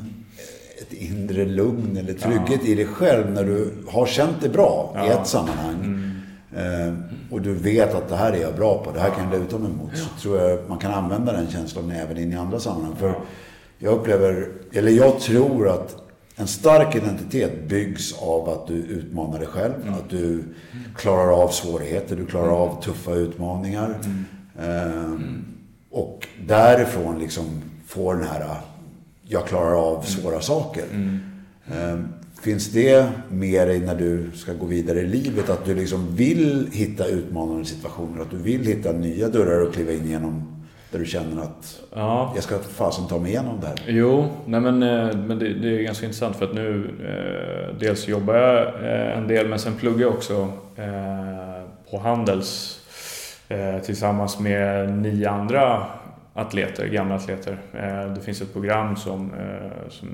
[0.80, 2.68] ett inre lugn eller trygghet ja.
[2.68, 5.06] i dig själv när du har känt det bra ja.
[5.06, 5.74] i ett sammanhang.
[5.74, 6.11] Mm.
[6.56, 6.94] Eh,
[7.30, 9.58] och du vet att det här är jag bra på, det här kan jag luta
[9.58, 9.96] mig mot.
[9.96, 12.96] Så tror jag man kan använda den känslan även in i andra sammanhang.
[12.96, 13.14] För
[13.78, 15.96] jag upplever, eller jag tror att
[16.36, 19.74] en stark identitet byggs av att du utmanar dig själv.
[19.82, 19.94] Mm.
[19.94, 20.44] Att du
[20.96, 23.98] klarar av svårigheter, du klarar av tuffa utmaningar.
[24.04, 24.24] Mm.
[24.58, 25.44] Mm.
[25.90, 27.44] Och därifrån liksom
[27.86, 28.60] får den här,
[29.22, 30.84] jag klarar av svåra saker.
[30.90, 31.20] Mm.
[31.74, 32.08] Ehm,
[32.42, 35.50] Finns det med dig när du ska gå vidare i livet?
[35.50, 38.22] Att du liksom vill hitta utmanande situationer?
[38.22, 40.62] Att du vill hitta nya dörrar att kliva in genom?
[40.90, 42.32] Där du känner att ja.
[42.34, 43.76] jag ska fasen ta mig igenom det här?
[43.86, 48.08] Jo, nej men, eh, men det, det är ganska intressant för att nu eh, dels
[48.08, 52.80] jobbar jag eh, en del men sen pluggar jag också eh, på Handels
[53.48, 55.86] eh, tillsammans med nio andra
[56.34, 57.58] atleter, gamla atleter.
[57.72, 60.08] Eh, det finns ett program som, eh, som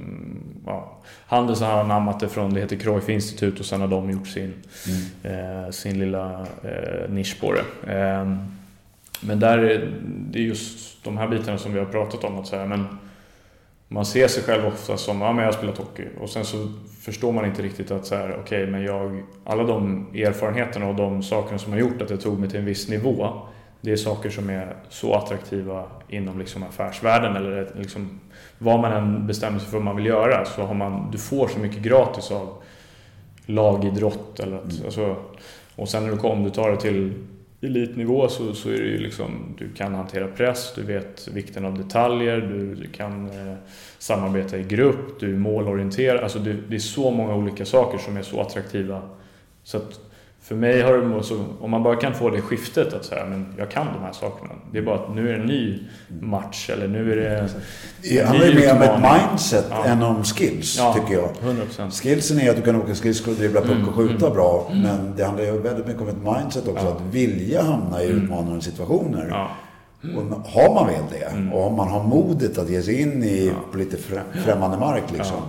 [0.66, 4.28] ja, Handels har anammat det från, det heter Cruyff Institut och sen har de gjort
[4.28, 4.54] sin,
[5.22, 5.64] mm.
[5.64, 6.46] Eh, sin lilla
[7.08, 7.64] nisch på det.
[9.20, 12.38] Men där är det just de här bitarna som vi har pratat om.
[12.38, 12.86] Att säga, men
[13.88, 16.04] man ser sig själv ofta som, ja men jag spelat hockey.
[16.20, 20.06] Och sen så förstår man inte riktigt att så här, okay, men jag, alla de
[20.14, 23.42] erfarenheterna och de sakerna som har gjort att jag tog mig till en viss nivå.
[23.80, 28.20] Det är saker som är så attraktiva inom liksom affärsvärlden eller liksom,
[28.58, 31.48] vad man än bestämmer sig för vad man vill göra så har man, du får
[31.48, 32.62] så mycket gratis av
[33.46, 34.40] lagidrott.
[34.40, 34.84] Eller att, mm.
[34.84, 35.16] alltså,
[35.76, 37.12] och sen när du, kom, du tar det till
[37.60, 41.78] elitnivå så, så är det ju liksom, du kan hantera press, du vet vikten av
[41.78, 43.56] detaljer, du, du kan eh,
[43.98, 46.22] samarbeta i grupp, du är målorienterad.
[46.22, 49.02] Alltså det, det, är så många olika saker som är så attraktiva.
[49.62, 50.00] Så att
[50.48, 53.46] för mig har det så, om man bara kan få det skiftet att säga, men
[53.58, 54.50] jag kan de här sakerna.
[54.72, 55.78] Det är bara att nu är det en ny
[56.20, 57.48] match eller nu är det
[58.02, 59.84] Det handlar mer om ett mindset ja.
[59.84, 61.30] än om skills, ja, tycker jag.
[61.78, 62.02] 100%.
[62.02, 64.68] Skillsen är att du kan åka skridskor, dribbla puck och skjuta mm, bra.
[64.70, 64.82] Mm.
[64.82, 66.84] Men det handlar ju väldigt mycket om ett mindset också.
[66.84, 66.92] Ja.
[66.92, 68.24] Att vilja hamna i mm.
[68.24, 69.48] utmanande situationer.
[70.02, 71.52] Och har man väl det mm.
[71.52, 73.96] och om man har modet att ge sig in i lite
[74.44, 75.42] främmande mark liksom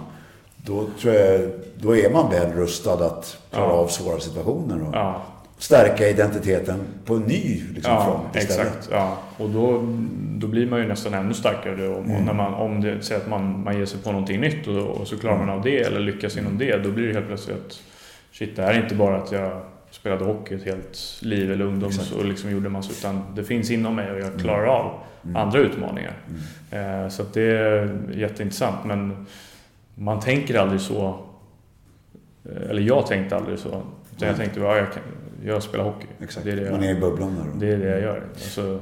[0.66, 1.41] då tror jag,
[1.76, 3.72] då är man väl rustad att klara ja.
[3.72, 5.22] av svåra situationer och ja.
[5.57, 8.68] stärka identiteten på en ny liksom, ja, front istället.
[8.68, 9.18] Exakt, ja.
[9.38, 9.82] Och då,
[10.38, 11.88] då blir man ju nästan ännu starkare.
[11.88, 12.26] Och, mm.
[12.26, 15.07] när man, om det säger att man, man ger sig på någonting nytt och, och
[15.07, 17.80] så klarar man av det eller lyckas inom det, då blir det helt plötsligt att
[18.32, 21.99] shit, det här är inte bara att jag spelade hockey ett helt liv eller ungdoms
[21.99, 22.16] Exakt.
[22.16, 24.76] och liksom gjorde massa, utan det finns inom mig och jag klarar mm.
[24.76, 24.93] av
[25.24, 25.36] mm.
[25.36, 26.14] andra utmaningar.
[26.72, 27.03] Mm.
[27.03, 28.86] Eh, så det är jätteintressant.
[28.86, 29.26] Men
[30.00, 31.20] man tänker aldrig så.
[32.45, 33.82] Eh, eller jag tänkte aldrig så.
[34.16, 34.88] Utan jag tänkte, ja, jag,
[35.43, 36.08] jag spelar hockey.
[36.20, 36.45] Exakt.
[36.45, 37.68] Det är det jag, man är i bubblan där.
[37.68, 38.24] Det är det jag gör.
[38.34, 38.82] Alltså,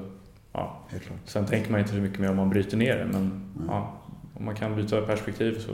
[0.53, 0.80] ja.
[1.26, 3.05] Sen tänker man inte så mycket mer om man bryter ner det.
[3.05, 3.93] Men ja,
[4.34, 5.72] om man kan byta perspektiv så,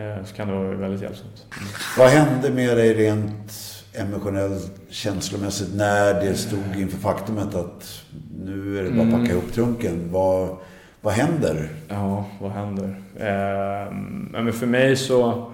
[0.00, 1.46] eh, så kan det vara väldigt hjälpsamt.
[1.56, 1.68] Mm.
[1.98, 3.52] Vad hände med dig rent
[3.92, 8.04] emotionellt, känslomässigt när det stod inför faktumet att
[8.44, 9.30] nu är det bara att packa mm.
[9.30, 10.12] ihop trunken?
[10.12, 10.56] Vad,
[11.00, 11.68] vad händer?
[11.88, 12.94] Ja, vad händer?
[13.16, 13.92] Eh,
[14.30, 15.52] men för mig så...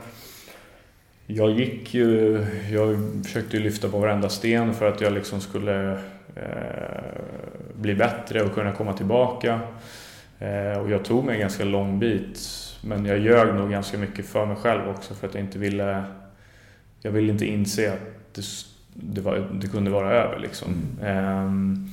[1.26, 2.46] Jag gick ju...
[2.70, 5.92] Jag försökte lyfta på varenda sten för att jag liksom skulle
[6.36, 7.14] eh,
[7.74, 9.60] bli bättre och kunna komma tillbaka.
[10.38, 12.40] Eh, och jag tog mig en ganska lång bit.
[12.84, 16.04] Men jag ljög nog ganska mycket för mig själv också för att jag inte ville...
[17.02, 18.42] Jag ville inte inse att det,
[18.94, 20.68] det, var, det kunde vara över liksom.
[21.02, 21.88] Mm.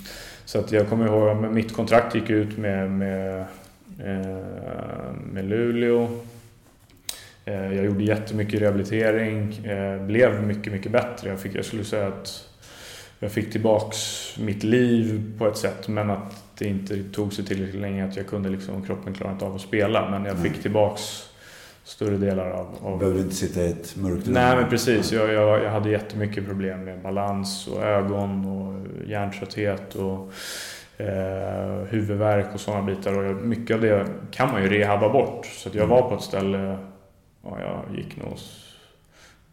[0.52, 3.40] Så att jag kommer ihåg att mitt kontrakt gick ut med, med,
[4.00, 6.08] eh, med Luleå.
[7.46, 11.30] Eh, jag gjorde jättemycket rehabilitering, eh, blev mycket, mycket bättre.
[11.30, 12.50] Jag, fick, jag skulle säga att
[13.20, 13.98] jag fick tillbaks
[14.40, 18.28] mitt liv på ett sätt men att det inte tog sig tillräckligt länge att jag
[18.28, 20.10] kunde liksom, kroppen klarade inte av att spela.
[20.10, 21.31] Men jag fick tillbaks
[21.92, 22.76] större delar av...
[22.82, 23.00] av...
[23.00, 24.34] Behöver inte sitta i ett mörkt rum?
[24.34, 25.12] Nej, men precis.
[25.12, 30.34] Jag, jag, jag hade jättemycket problem med balans och ögon och hjärntrötthet och
[30.98, 33.18] eh, huvudvärk och sådana bitar.
[33.18, 35.46] Och mycket av det kan man ju rehabba bort.
[35.46, 36.78] Så jag var på ett ställe,
[37.44, 38.38] ja, jag gick nog...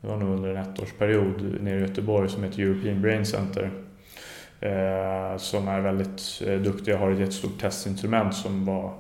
[0.01, 3.71] Det var nog under en ettårsperiod nere i Göteborg som heter European Brain Center.
[4.61, 8.95] Eh, som är väldigt eh, duktiga, har ett jättestort testinstrument som var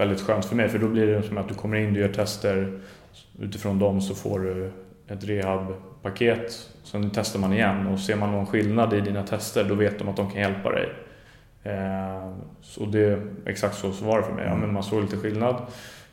[0.00, 2.08] väldigt skönt för mig för då blir det som att du kommer in, du gör
[2.08, 2.80] tester.
[3.38, 4.70] Utifrån dem så får du
[5.08, 6.68] ett rehabpaket.
[6.84, 10.08] Sen testar man igen och ser man någon skillnad i dina tester då vet de
[10.08, 10.88] att de kan hjälpa dig.
[11.62, 12.32] Eh,
[12.62, 14.44] så det, exakt så var det för mig.
[14.46, 15.56] Ja, men man såg lite skillnad.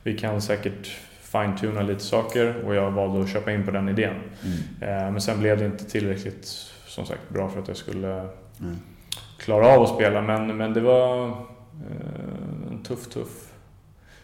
[0.02, 0.86] Vi kan säkert
[1.20, 4.14] fine-tuna lite saker och jag valde att köpa in på den idén.
[4.80, 5.12] Mm.
[5.12, 6.44] Men sen blev det inte tillräckligt
[6.86, 8.12] som sagt bra för att jag skulle
[8.60, 8.76] mm.
[9.38, 10.22] klara av att spela.
[10.22, 11.26] Men, men det var
[12.70, 13.47] en tuff, tuff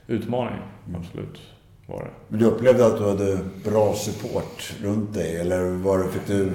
[0.06, 1.00] utmaning, mm.
[1.00, 1.40] absolut.
[1.86, 2.10] Var det.
[2.28, 5.36] Men du upplevde att du hade bra support runt dig?
[5.36, 6.50] Eller var det, fick du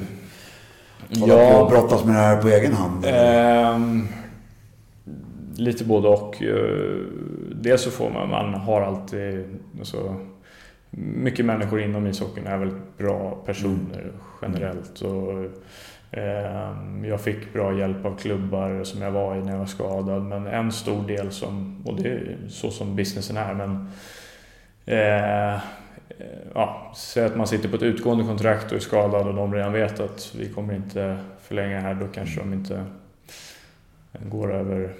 [1.20, 3.06] hålla ja, på och brottas med det här på egen hand?
[3.06, 3.80] Eh,
[5.56, 6.44] lite både och.
[6.44, 6.98] Eh,
[7.56, 9.46] dels så får man, man har alltid
[9.80, 10.16] alltså,
[10.92, 14.14] mycket människor inom ishockeyn är väldigt bra personer mm.
[14.42, 15.02] generellt.
[15.02, 15.46] Och,
[17.06, 20.24] jag fick bra hjälp av klubbar som jag var i när jag var skadad.
[20.24, 23.90] Men en stor del som, och det är så som businessen är, men
[24.86, 25.62] eh,
[26.54, 29.74] ja, säg att man sitter på ett utgående kontrakt och är skadad och de redan
[29.74, 32.86] vet att vi kommer inte förlänga här, då kanske de inte
[34.12, 34.94] går över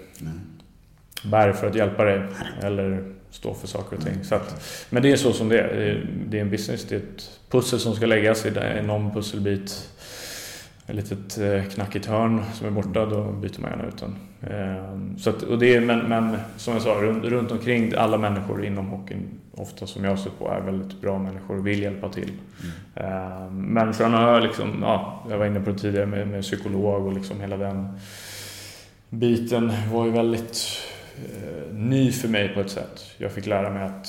[1.24, 2.22] berg för att hjälpa dig
[2.62, 4.24] eller stå för saker och ting.
[4.24, 6.08] Så att, men det är så som det är.
[6.30, 8.52] Det är en business, det är ett pussel som ska läggas i
[8.84, 9.90] någon pusselbit
[10.90, 14.16] ett litet eh, knackigt hörn som är borta, då byter man gärna ut den.
[14.52, 18.18] Ehm, så att, och det är, men, men som jag sa, runt, runt omkring alla
[18.18, 22.10] människor inom hockeyn, ofta som jag sett på, är väldigt bra människor och vill hjälpa
[22.10, 22.32] till.
[22.94, 23.12] Mm.
[23.12, 26.42] Ehm, men sen har jag liksom, ja, jag var inne på det tidigare med, med
[26.42, 28.00] psykolog och liksom hela den
[29.10, 30.68] biten var ju väldigt
[31.16, 33.06] eh, ny för mig på ett sätt.
[33.18, 34.08] Jag fick lära mig att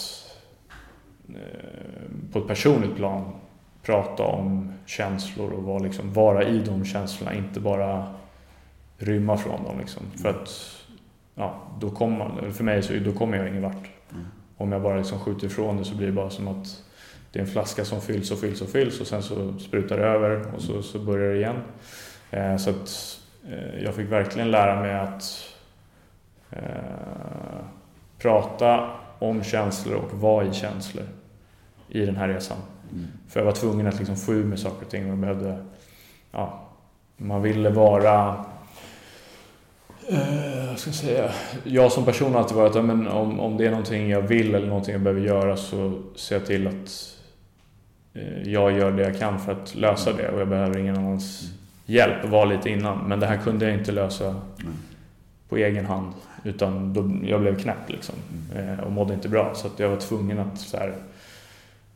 [1.29, 3.40] eh, på ett personligt plan
[3.83, 8.15] prata om känslor och vara, liksom, vara i de känslorna, inte bara
[8.99, 9.79] rymma från dem.
[9.79, 10.03] Liksom.
[10.23, 10.49] För att
[11.35, 13.91] ja, då kommer för mig så då kommer jag ingen vart.
[14.13, 14.27] Mm.
[14.57, 16.85] Om jag bara liksom skjuter ifrån det så blir det bara som att
[17.33, 20.05] det är en flaska som fylls och fylls och fylls och sen så sprutar det
[20.05, 21.57] över och så, så börjar det igen.
[22.31, 25.55] Eh, så att eh, jag fick verkligen lära mig att
[26.51, 26.61] eh,
[28.19, 31.05] prata om känslor och vara i känslor
[31.89, 32.59] i den här resan.
[32.93, 33.07] Mm.
[33.29, 35.65] För jag var tvungen att liksom få ur mig saker och ting och behövde,
[36.33, 36.69] ja,
[37.17, 38.45] man ville vara
[40.09, 41.31] Eh, ska jag säga?
[41.65, 44.55] Jag som person har alltid varit att men om, om det är någonting jag vill
[44.55, 47.17] eller någonting jag behöver göra så ser jag till att
[48.15, 51.53] eh, jag gör det jag kan för att lösa det och jag behöver ingen annans
[51.87, 52.25] hjälp.
[52.25, 54.37] var lite innan, men det här kunde jag inte lösa
[55.49, 56.13] på egen hand.
[56.45, 58.15] Utan då, jag blev knäpp liksom
[58.55, 59.55] eh, och mådde inte bra.
[59.55, 60.95] Så jag var tvungen att så här,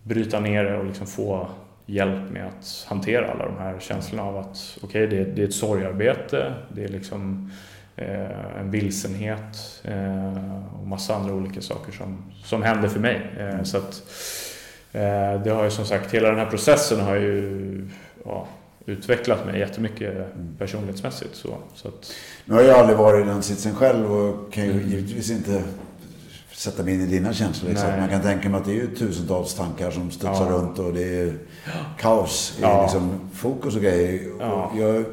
[0.05, 1.49] bryta ner det och liksom få
[1.87, 5.47] hjälp med att hantera alla de här känslorna av att okej, okay, det, det, är
[5.47, 6.55] ett sorgarbete.
[6.69, 7.51] Det är liksom
[7.97, 13.31] Eh, en vilsenhet eh, och massa andra olika saker som, som hände för mig.
[13.39, 14.03] Eh, så att,
[15.45, 17.89] det har ju som sagt, hela den här processen har ju
[18.25, 18.49] ja,
[18.87, 20.57] utvecklat mig jättemycket mm.
[20.59, 21.35] personlighetsmässigt.
[21.35, 22.13] Så, så att...
[22.45, 24.89] Nu har jag aldrig varit i den sitsen själv och kan ju mm.
[24.89, 25.63] givetvis inte
[26.55, 27.71] sätta mig in i dina känslor.
[27.71, 27.99] Exakt.
[27.99, 30.53] Man kan tänka mig att det är tusentals tankar som studsar ja.
[30.53, 31.39] runt och det är
[31.99, 32.83] kaos i ja.
[32.83, 34.21] liksom fokus och grejer.
[34.41, 34.71] Ja.
[34.73, 35.05] Och jag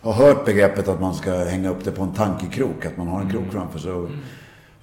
[0.00, 2.86] har hört begreppet att man ska hänga upp det på en tankekrok.
[2.86, 3.52] Att man har en krok mm.
[3.52, 3.92] framför sig.
[3.92, 4.08] Och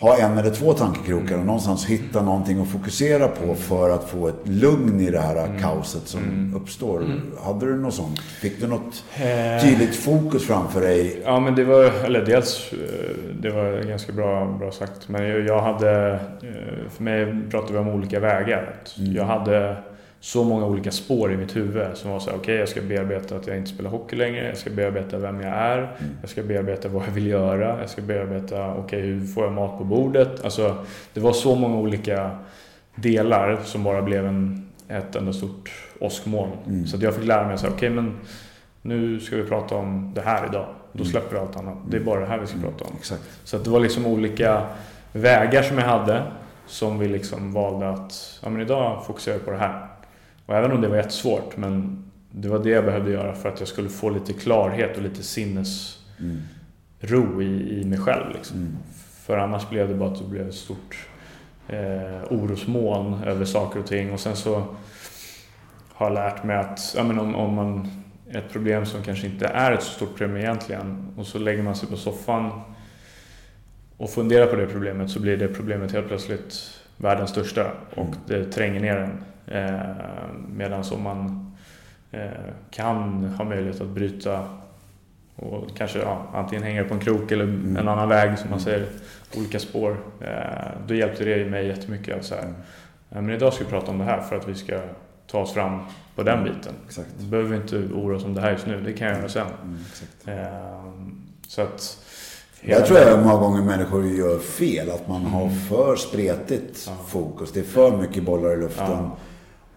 [0.01, 4.27] ha en eller två tankekrokar och någonstans hitta någonting att fokusera på för att få
[4.27, 5.59] ett lugn i det här mm.
[5.59, 6.55] kaoset som mm.
[6.55, 7.01] uppstår.
[7.01, 7.31] Mm.
[7.43, 8.19] Hade du något sånt?
[8.19, 9.63] Fick du något eh.
[9.63, 11.21] tydligt fokus framför dig?
[11.25, 15.09] Ja, men det var, eller dels, eh, det var ganska bra, bra sagt.
[15.09, 18.75] Men jag hade, eh, för mig pratade vi om olika vägar.
[18.99, 19.13] Mm.
[19.13, 19.77] Jag hade
[20.23, 23.35] så många olika spår i mitt huvud som var så okej okay, jag ska bearbeta
[23.35, 26.17] att jag inte spelar hockey längre, jag ska bearbeta vem jag är, mm.
[26.21, 29.53] jag ska bearbeta vad jag vill göra, jag ska bearbeta, okej okay, hur får jag
[29.53, 30.43] mat på bordet?
[30.43, 32.31] Alltså, det var så många olika
[32.95, 36.51] delar som bara blev en, ett enda stort åskmoln.
[36.67, 36.87] Mm.
[36.87, 38.17] Så att jag fick lära mig så okej okay, men
[38.81, 40.65] nu ska vi prata om det här idag.
[40.91, 41.11] Då mm.
[41.11, 41.77] släpper vi allt annat.
[41.89, 42.91] Det är bara det här vi ska prata om.
[42.99, 43.23] Exakt.
[43.43, 44.65] Så att det var liksom olika
[45.13, 46.23] vägar som jag hade
[46.67, 49.87] som vi liksom valde att, ja men idag fokuserar vi på det här.
[50.51, 53.59] Och även om det var jättesvårt, men det var det jag behövde göra för att
[53.59, 55.93] jag skulle få lite klarhet och lite sinnesro
[57.09, 57.41] mm.
[57.41, 58.33] i, i mig själv.
[58.33, 58.57] Liksom.
[58.57, 58.77] Mm.
[59.25, 61.07] För annars blev det bara att det blev ett stort
[61.67, 64.11] eh, orosmoln över saker och ting.
[64.11, 64.65] Och sen så
[65.89, 67.87] har jag lärt mig att ja, men om, om man
[68.31, 71.75] ett problem som kanske inte är ett så stort problem egentligen och så lägger man
[71.75, 72.61] sig på soffan
[73.97, 76.53] och funderar på det problemet så blir det problemet helt plötsligt
[76.97, 78.17] världens största och mm.
[78.27, 79.23] det tränger ner en.
[79.51, 79.79] Eh,
[80.49, 81.51] Medan om man
[82.11, 82.29] eh,
[82.71, 84.47] kan ha möjlighet att bryta
[85.35, 87.77] och kanske ja, antingen hänga på en krok eller mm.
[87.77, 88.65] en annan väg som man mm.
[88.65, 88.87] säger,
[89.37, 89.97] olika spår.
[90.21, 92.17] Eh, då hjälpte det mig jättemycket.
[92.17, 92.53] Att så här,
[93.09, 94.79] men idag ska vi prata om det här för att vi ska
[95.27, 95.79] ta oss fram
[96.15, 96.73] på den biten.
[96.87, 97.09] Exakt.
[97.19, 99.29] Då behöver vi inte oroa oss om det här just nu, det kan jag göra
[99.29, 99.47] sen.
[100.25, 101.97] Mm, så att
[102.61, 104.91] jag tror jag många gånger människor gör fel.
[104.91, 105.59] Att man har mm.
[105.59, 106.93] för spretigt ja.
[107.07, 107.51] fokus.
[107.51, 108.85] Det är för mycket bollar i luften.
[108.89, 109.17] Ja.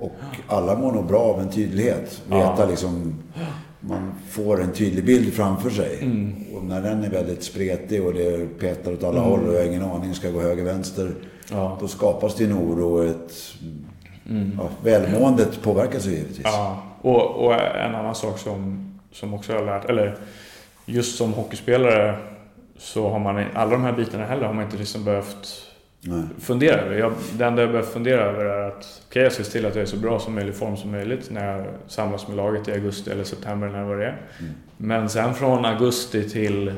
[0.04, 0.12] Och
[0.46, 2.22] alla mår nog bra av en tydlighet.
[2.26, 2.66] Veta ja.
[2.70, 3.14] liksom,
[3.80, 5.98] man får en tydlig bild framför sig.
[6.02, 6.34] Mm.
[6.54, 9.30] Och när den är väldigt spretig och det petar åt alla mm.
[9.30, 11.14] håll och jag har ingen aning, ska gå höger, vänster.
[11.50, 11.78] Ja.
[11.80, 13.32] Då skapas det en oro och ett...
[14.30, 14.58] Mm.
[14.58, 16.40] Ja, välmåendet påverkas ju givetvis.
[16.44, 20.16] Ja, och, och en annan sak som, som också jag har lärt, eller
[20.86, 22.18] just som hockeyspelare
[22.78, 25.48] så har man alla de här bitarna heller har man inte liksom behövt
[26.06, 26.22] Nej.
[26.40, 26.96] fundera över.
[26.96, 29.66] Jag, det enda jag behöver fundera över är att okej, okay, jag ska se till
[29.66, 32.68] att jag är så bra som möjligt form som möjligt när jag samlas med laget
[32.68, 34.20] i augusti eller september eller vad det är.
[34.40, 34.52] Mm.
[34.76, 36.72] Men sen från augusti till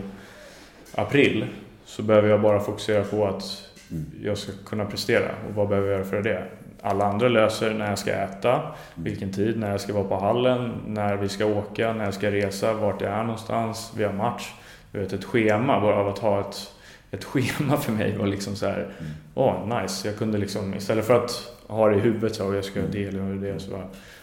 [0.94, 1.46] april
[1.84, 4.06] så behöver jag bara fokusera på att mm.
[4.22, 5.28] jag ska kunna prestera.
[5.48, 6.44] Och vad behöver jag göra för det?
[6.82, 8.72] Alla andra löser när jag ska äta, mm.
[8.96, 12.30] vilken tid, när jag ska vara på hallen, när vi ska åka, när jag ska
[12.30, 14.52] resa, vart jag är någonstans, vi har match.
[14.92, 16.72] Jag vet, ett schema bara av att ha ett
[17.10, 18.88] ett schema för mig var liksom så här,
[19.34, 20.08] åh oh, nice.
[20.08, 23.04] Jag kunde liksom, istället för att ha det i huvudet så jag ska göra det
[23.04, 23.60] eller det.
[23.60, 23.82] Så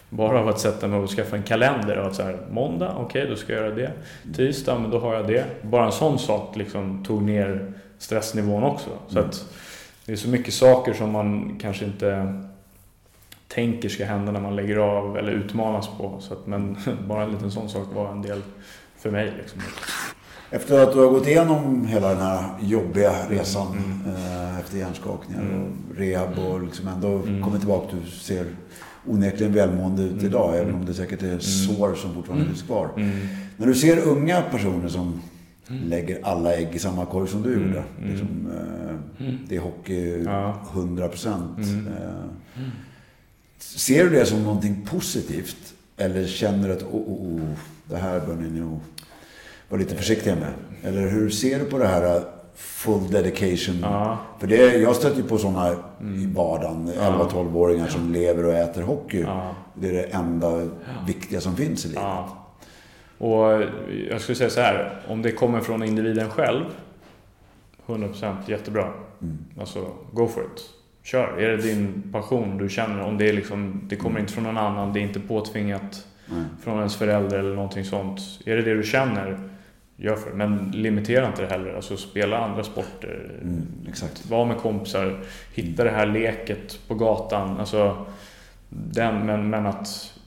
[0.10, 3.22] bara av att sätta mig och skaffa en kalender och att så här, måndag, okej
[3.22, 3.92] okay, då ska jag göra det.
[4.36, 5.46] Tisdag, men då har jag det.
[5.62, 8.90] Bara en sån sak liksom tog ner stressnivån också.
[9.08, 9.46] Så att
[10.06, 12.42] det är så mycket saker som man kanske inte
[13.48, 16.18] tänker ska hända när man lägger av eller utmanas på.
[16.20, 16.78] Så att, men
[17.08, 18.42] bara en liten sån sak var en del
[18.98, 19.34] för mig.
[19.38, 19.62] Liksom.
[20.54, 24.16] Efter att du har gått igenom hela den här jobbiga resan mm.
[24.16, 25.62] eh, efter hjärnskakningar mm.
[25.62, 27.43] och rehab och liksom ändå mm.
[27.43, 27.95] kommit tillbaka.
[28.04, 28.45] Du ser
[29.08, 30.26] onekligen välmående ut mm.
[30.26, 31.41] idag, även om det säkert är mm.
[31.41, 32.89] sår som fortfarande finns kvar.
[33.58, 35.22] När du ser unga personer som
[35.68, 37.84] lägger alla ägg i samma korg som du gjorde.
[38.04, 38.51] Liksom,
[39.18, 40.62] eh, det är hockey ja.
[40.74, 41.60] 100 procent.
[41.60, 42.64] Eh,
[43.60, 45.74] ser du det som någonting positivt?
[45.97, 47.41] Eller känner du att oh, oh, oh,
[47.86, 48.80] det här bör ni nog
[49.70, 50.53] vara lite försiktiga med?
[50.84, 52.24] Eller hur ser du på det här uh,
[52.55, 53.80] full dedication?
[53.82, 54.18] Ja.
[54.39, 56.20] För det, jag stöter ju på sådana mm.
[56.20, 59.26] i vardagen, 11-12-åringar som lever och äter hockey.
[59.74, 60.70] Det är det enda
[61.07, 62.03] viktiga som finns i livet.
[62.03, 62.39] Ja.
[63.18, 63.64] Och
[64.09, 66.64] jag skulle säga så här, om det kommer från individen själv,
[67.88, 68.93] 100% jättebra.
[69.22, 69.38] Mm.
[69.59, 70.61] Alltså, go for it.
[71.03, 71.38] Kör.
[71.39, 74.22] Är det din passion du känner, om det, är liksom, det kommer mm.
[74.22, 76.45] inte från någon annan, det är inte påtvingat mm.
[76.64, 78.20] från ens förälder eller någonting sånt.
[78.45, 79.49] Är det det du känner,
[80.04, 80.36] gör för det.
[80.36, 81.74] Men limitera inte det heller.
[81.74, 83.32] Alltså spela andra sporter.
[83.41, 84.26] Mm, exakt.
[84.26, 85.20] Var med kompisar.
[85.54, 87.60] Hitta det här leket på gatan.
[87.60, 88.06] Alltså,
[88.70, 90.20] den, men, men att,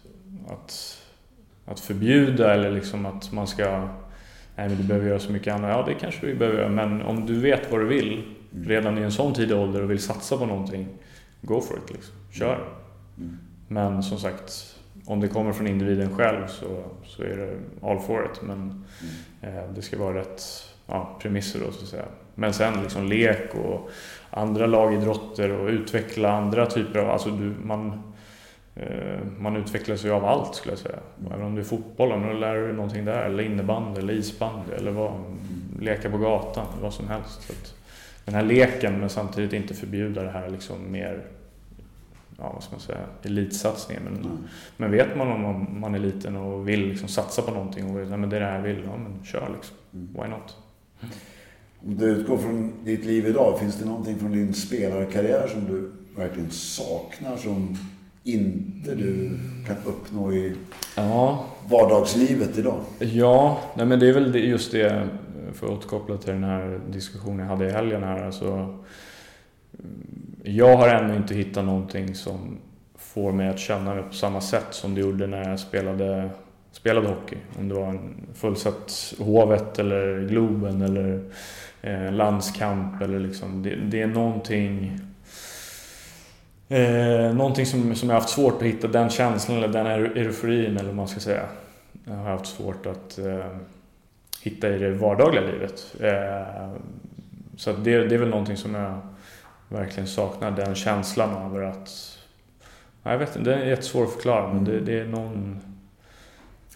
[0.49, 1.03] att,
[1.67, 3.89] att förbjuda eller liksom att man ska
[4.57, 5.71] Nej men du behöver göra så mycket annat.
[5.71, 6.69] Ja det kanske du behöver göra.
[6.69, 8.25] Men om du vet vad du vill
[8.55, 8.69] mm.
[8.69, 10.89] redan i en sån tidig ålder och vill satsa på någonting.
[11.41, 12.15] Go for it liksom.
[12.31, 12.69] Kör.
[13.19, 13.39] Mm.
[13.69, 17.59] Men som sagt om det kommer från individen själv så, så är det
[17.89, 18.43] all for it.
[18.43, 18.83] Men mm.
[19.41, 20.43] Eh, det ska vara rätt
[20.87, 22.05] ja, premisser då så att säga.
[22.35, 23.91] Men sen liksom lek och
[24.31, 28.03] andra lagidrotter och utveckla andra typer av, alltså du, man,
[28.75, 30.99] eh, man utvecklar sig av allt skulle jag säga.
[31.21, 31.33] Mm.
[31.33, 34.73] Även om det är fotboll, om du lär dig någonting där, eller innebandy eller isbandy
[34.73, 35.39] eller vad, mm.
[35.81, 37.43] leka på gatan, vad som helst.
[37.43, 37.53] Så
[38.25, 41.23] den här leken men samtidigt inte förbjuda det här liksom mer
[42.39, 44.03] ja, vad ska man säga, elitsatsningen.
[44.05, 44.39] Men, mm.
[44.77, 48.17] men vet man om man är liten och vill liksom satsa på någonting och ja,
[48.17, 49.77] men det är det här jag vill, ja men kör liksom.
[49.95, 50.09] Mm.
[50.13, 50.57] Why not?
[51.87, 55.93] Om du utgår från ditt liv idag, finns det någonting från din spelarkarriär som du
[56.17, 57.77] verkligen saknar som
[58.23, 60.55] inte du kan uppnå i
[60.97, 61.45] ja.
[61.71, 62.81] vardagslivet idag?
[62.99, 65.09] Ja, nej men det är väl just det,
[65.53, 68.27] för att återkoppla till den här diskussionen jag hade i helgen här.
[68.27, 68.79] Alltså,
[70.47, 72.59] jag har ännu inte hittat någonting som
[72.99, 76.31] får mig att känna mig på samma sätt som det gjorde när jag spelade,
[76.73, 77.37] spelade hockey.
[77.59, 81.31] Om det var en fullsatt Hovet eller Globen eller
[81.83, 83.63] eh, landskamp eller liksom.
[83.63, 85.01] Det, det är någonting
[86.69, 90.85] Eh, någonting som, som jag haft svårt att hitta, den känslan eller den euforin eller
[90.85, 91.43] vad man ska säga.
[92.05, 93.47] Jag har haft svårt att eh,
[94.43, 95.95] hitta i det vardagliga livet.
[96.01, 96.73] Eh,
[97.57, 98.99] så det, det är väl någonting som jag
[99.69, 102.19] verkligen saknar den känslan över att...
[103.03, 105.61] Jag vet inte, det är jättesvårt att förklara men det, det är någon...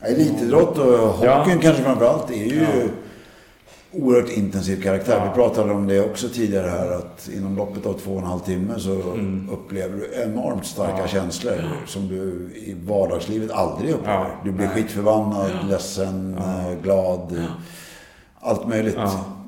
[0.02, 1.58] Elitidrott och hockeyn ja.
[1.62, 2.88] kanske framförallt är ju ja.
[3.92, 5.16] oerhört intensiv karaktär.
[5.16, 5.24] Ja.
[5.24, 8.40] Vi pratade om det också tidigare här att inom loppet av två och en halv
[8.40, 9.48] timme så mm.
[9.50, 11.06] upplever du enormt starka ja.
[11.06, 14.36] känslor som du i vardagslivet aldrig upplever.
[14.44, 17.46] Du blir skitförbannad, ledsen, eh, glad.
[18.40, 18.98] Allt möjligt.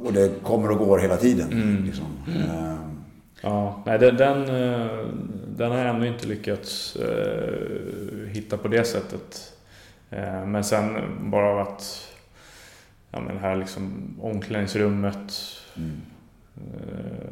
[0.04, 1.52] Och det kommer och går hela tiden.
[1.52, 1.84] Mm.
[1.84, 2.06] Liksom.
[2.26, 2.72] Mm.
[3.42, 5.06] Ja, nej, den, den, eh,
[5.46, 9.52] den har jag ännu inte lyckats eh, hitta på det sättet.
[10.10, 10.98] Eh, men sen
[11.30, 12.12] bara av att
[13.10, 15.32] ja, men här liksom omklädningsrummet,
[15.76, 16.00] mm.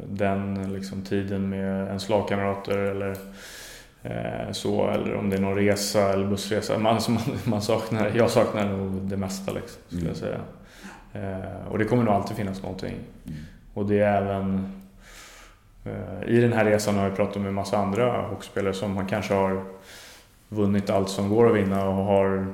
[0.09, 3.17] den liksom tiden med ens lagkamrater eller
[4.51, 6.77] så, eller om det är någon resa eller bussresa.
[6.77, 10.13] Man, alltså man, man saknar, jag saknar nog det mesta liksom, skulle mm.
[10.13, 10.39] jag säga.
[11.69, 12.95] Och det kommer nog alltid finnas någonting.
[13.25, 13.37] Mm.
[13.73, 14.80] Och det är även
[16.27, 19.33] I den här resan har jag pratat med en massa andra hockeyspelare som man kanske
[19.33, 19.63] har
[20.49, 22.47] vunnit allt som går att vinna och har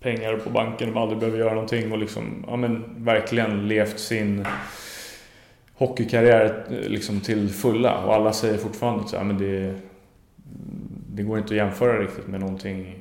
[0.00, 4.46] pengar på banken och aldrig behöver göra någonting och liksom, ja men verkligen levt sin
[5.74, 9.74] hockeykarriär eh, liksom till fulla och alla säger fortfarande att ja, det,
[11.08, 12.94] det går inte att jämföra riktigt med någonting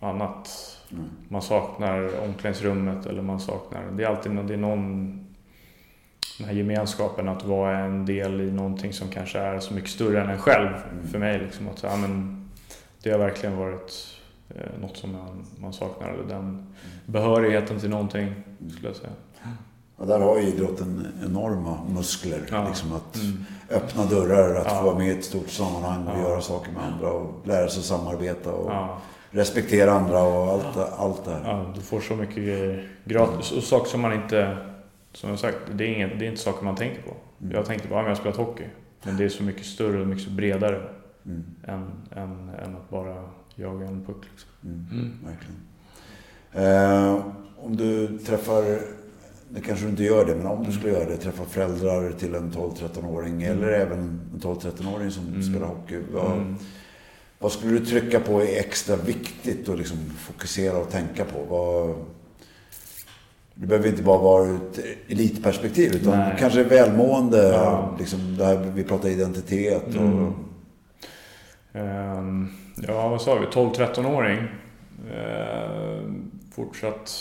[0.00, 0.50] annat.
[0.90, 1.04] Mm.
[1.28, 5.23] Man saknar omklädningsrummet eller man saknar, det är alltid det är någon
[6.38, 10.22] den här gemenskapen att vara en del i någonting som kanske är så mycket större
[10.22, 11.08] än en själv mm.
[11.08, 11.38] för mig.
[11.38, 12.44] Liksom, att, ja, men,
[13.02, 14.18] det har verkligen varit
[14.48, 16.66] eh, något som man, man saknar, eller den mm.
[17.06, 18.34] behörigheten till någonting
[18.76, 19.10] skulle jag säga.
[19.98, 22.40] Ja, där har idrotten enorma muskler.
[22.50, 22.68] Ja.
[22.68, 23.44] Liksom att mm.
[23.70, 24.78] öppna dörrar, att ja.
[24.78, 26.22] få vara med i ett stort sammanhang och ja.
[26.22, 28.72] göra saker med andra och lära sig samarbeta och
[29.30, 31.40] respektera andra och allt, allt det här.
[31.44, 34.56] Ja, du får så mycket grejer gratis och saker som man inte
[35.14, 37.16] som jag sagt, det är, ingen, det är inte saker man tänker på.
[37.40, 37.54] Mm.
[37.54, 38.64] Jag tänkte bara att jag har spelat hockey.
[39.02, 40.82] Men det är så mycket större och mycket bredare
[41.26, 41.44] mm.
[41.62, 44.24] än, än, än, att bara jaga en puck.
[44.30, 44.50] Liksom.
[44.64, 44.86] Mm.
[44.92, 45.12] mm.
[45.24, 45.60] Verkligen.
[46.52, 48.80] Eh, om du träffar
[49.48, 52.34] det kanske du inte gör det, men om du skulle göra det, träffa föräldrar till
[52.34, 53.58] en 12-13-åring mm.
[53.58, 55.42] eller även en 12-13-åring som mm.
[55.42, 56.00] spelar hockey.
[56.12, 56.56] Vad, mm.
[57.38, 61.44] vad, skulle du trycka på är extra viktigt att liksom fokusera och tänka på?
[61.48, 61.94] Vad,
[63.54, 66.36] det behöver inte bara vara ur ett elitperspektiv utan Nej.
[66.38, 67.48] kanske välmående.
[67.48, 67.96] Ja.
[67.98, 69.94] Liksom det här, vi pratar identitet och...
[69.94, 70.34] Mm.
[71.72, 72.52] Um,
[72.88, 73.46] ja, vad sa vi?
[73.46, 74.38] 12-13-åring.
[74.38, 74.48] Uh,
[75.16, 77.12] ehm, fortsatt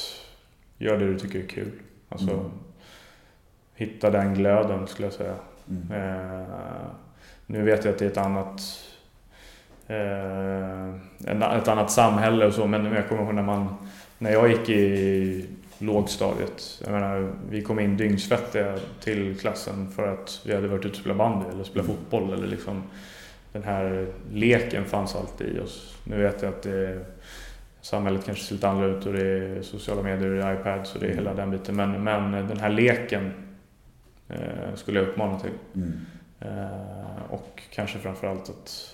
[0.78, 1.72] gör det du tycker är kul.
[2.10, 2.52] Alltså, mm.
[3.76, 5.36] hitta den glöden skulle jag säga.
[5.70, 6.04] Mm.
[6.04, 6.48] Uh,
[7.46, 8.62] nu vet jag att det är ett annat
[9.90, 10.96] uh,
[11.58, 13.76] ett annat samhälle och så, men jag kommer ihåg när man
[14.18, 15.48] när jag gick i
[15.84, 16.82] lågstadiet.
[16.84, 20.96] Jag menar, vi kom in dyngsvettiga till klassen för att vi hade varit ute och
[20.96, 21.98] spelat bandy eller spelat mm.
[21.98, 22.34] fotboll.
[22.34, 22.84] Eller liksom,
[23.52, 25.98] den här leken fanns alltid i oss.
[26.04, 27.06] Nu vet jag att det,
[27.82, 30.96] samhället kanske ser lite annorlunda ut och det är sociala medier och det är iPads
[30.96, 31.76] och det är hela den biten.
[31.76, 33.34] Men, men den här leken
[34.30, 35.52] eh, skulle jag uppmana till.
[35.76, 35.94] Mm.
[36.40, 38.93] Eh, och kanske framförallt att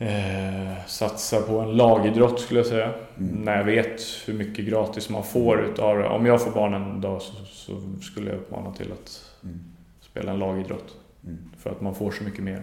[0.00, 2.94] Eh, satsa på en lagidrott skulle jag säga.
[3.18, 3.30] Mm.
[3.44, 6.08] När jag vet hur mycket gratis man får utav det.
[6.08, 7.72] Om jag får barn en dag så, så
[8.02, 9.58] skulle jag uppmana till att mm.
[10.00, 10.96] spela en lagidrott.
[11.24, 11.38] Mm.
[11.58, 12.62] För att man får så mycket mer.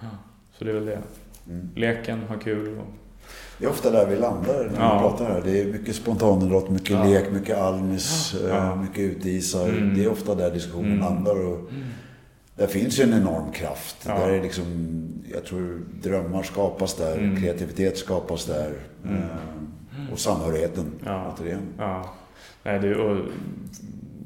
[0.00, 0.08] Ja.
[0.58, 0.98] Så det är väl det.
[1.48, 1.68] Mm.
[1.76, 2.78] Leken, ha kul.
[2.78, 2.86] Och...
[3.58, 4.94] Det är ofta där vi landar när ja.
[4.94, 5.42] vi pratar här.
[5.44, 7.04] Det är mycket spontanidrott, mycket ja.
[7.04, 8.76] lek, mycket almis, ja.
[8.76, 9.68] mycket uteisar.
[9.68, 9.94] Mm.
[9.94, 11.00] Det är ofta där diskussionen mm.
[11.00, 11.46] landar.
[11.46, 11.70] Och
[12.56, 14.04] där finns ju en enorm kraft.
[14.04, 14.64] Där är liksom
[15.32, 17.36] jag tror drömmar skapas där, mm.
[17.36, 18.72] kreativitet skapas där.
[19.04, 19.16] Mm.
[19.16, 21.34] Eh, och samhörigheten ja.
[21.34, 21.62] återigen.
[21.78, 22.14] Ja.
[22.62, 23.26] Nej, det, och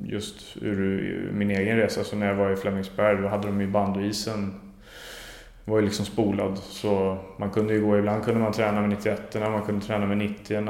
[0.04, 3.66] just ur min egen resa, så när jag var i Flemingsberg, då hade de ju
[3.66, 4.54] bandyisen
[5.64, 6.58] var ju liksom spolad.
[6.58, 10.18] Så man kunde ju gå, ibland kunde man träna med 91 man kunde träna med
[10.18, 10.60] 90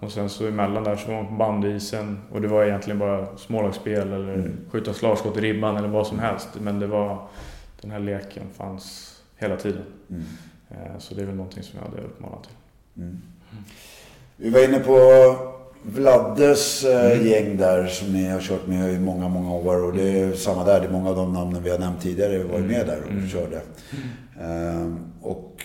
[0.00, 3.36] och sen så emellan där så var man på bandyisen och det var egentligen bara
[3.36, 4.56] smålagsspel eller mm.
[4.70, 6.48] skjuta slagskott i ribban eller vad som helst.
[6.60, 7.26] Men det var,
[7.80, 9.82] den här leken fanns hela tiden.
[10.10, 10.22] Mm.
[10.70, 13.02] Eh, så det är väl någonting som jag hade uppmanat till.
[13.02, 13.22] Mm.
[14.36, 14.98] Vi var inne på
[15.82, 17.26] Vladdes eh, mm.
[17.26, 19.84] gäng där som ni har kört med i många, många år.
[19.84, 20.80] Och det är samma där.
[20.80, 22.68] Det är många av de namnen vi har nämnt tidigare var mm.
[22.68, 23.28] med där och mm.
[23.28, 23.60] körde.
[24.40, 24.98] Mm.
[25.22, 25.55] Och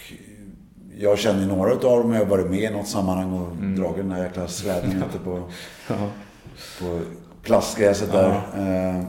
[0.97, 2.11] jag känner några av dem.
[2.13, 3.75] Jag har varit med i något sammanhang och mm.
[3.75, 5.43] dragit den här jäkla släden ute på,
[6.79, 6.99] på
[7.43, 8.29] plastgräset där.
[8.29, 9.05] Uh,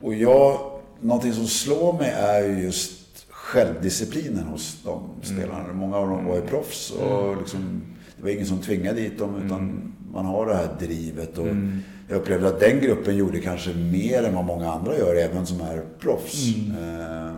[0.00, 0.60] och jag,
[1.00, 2.92] någonting som slår mig är ju just
[3.30, 5.64] självdisciplinen hos de spelarna.
[5.64, 5.76] Mm.
[5.76, 7.38] Många av dem var ju proffs och mm.
[7.38, 7.82] liksom,
[8.16, 9.92] det var ingen som tvingade dit dem utan mm.
[10.12, 11.38] man har det här drivet.
[11.38, 11.82] Och mm.
[12.08, 15.60] Jag upplevde att den gruppen gjorde kanske mer än vad många andra gör, även som
[15.60, 16.54] är proffs.
[16.54, 16.70] Mm.
[16.70, 17.32] Eh,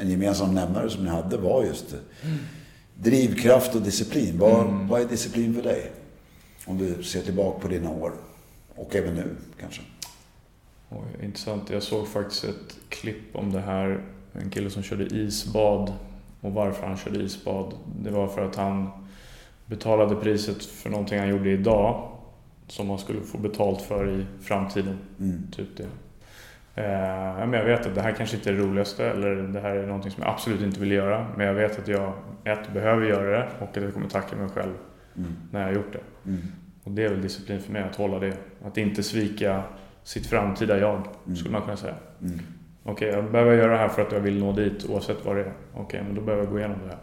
[0.00, 2.38] en gemensam nämnare som ni hade var just mm.
[2.96, 4.38] Drivkraft och disciplin.
[4.38, 5.92] Vad, vad är disciplin för dig?
[6.66, 8.12] Om du ser tillbaka på dina år.
[8.74, 9.82] Och även nu kanske.
[10.90, 11.70] Oj, intressant.
[11.70, 15.92] Jag såg faktiskt ett klipp om det här en kille som körde isbad.
[16.40, 18.90] Och varför han körde isbad, det var för att han
[19.66, 22.08] betalade priset för någonting han gjorde idag
[22.68, 24.98] som han skulle få betalt för i framtiden.
[25.20, 25.50] Mm.
[25.52, 25.88] Typ det.
[26.78, 29.76] Eh, men jag vet att det här kanske inte är det roligaste eller det här
[29.76, 31.26] är någonting som jag absolut inte vill göra.
[31.36, 32.12] Men jag vet att jag
[32.44, 34.74] ett, behöver göra det och att jag kommer tacka mig själv
[35.16, 35.32] mm.
[35.50, 36.30] när jag har gjort det.
[36.30, 36.42] Mm.
[36.84, 38.36] Och det är väl disciplin för mig att hålla det.
[38.64, 39.62] Att inte svika
[40.02, 41.36] sitt framtida jag, mm.
[41.36, 41.94] skulle man kunna säga.
[42.22, 42.38] Mm.
[42.82, 45.36] Okej, okay, jag behöver göra det här för att jag vill nå dit oavsett vad
[45.36, 45.52] det är.
[45.72, 46.98] Okej, okay, men då behöver jag gå igenom det här.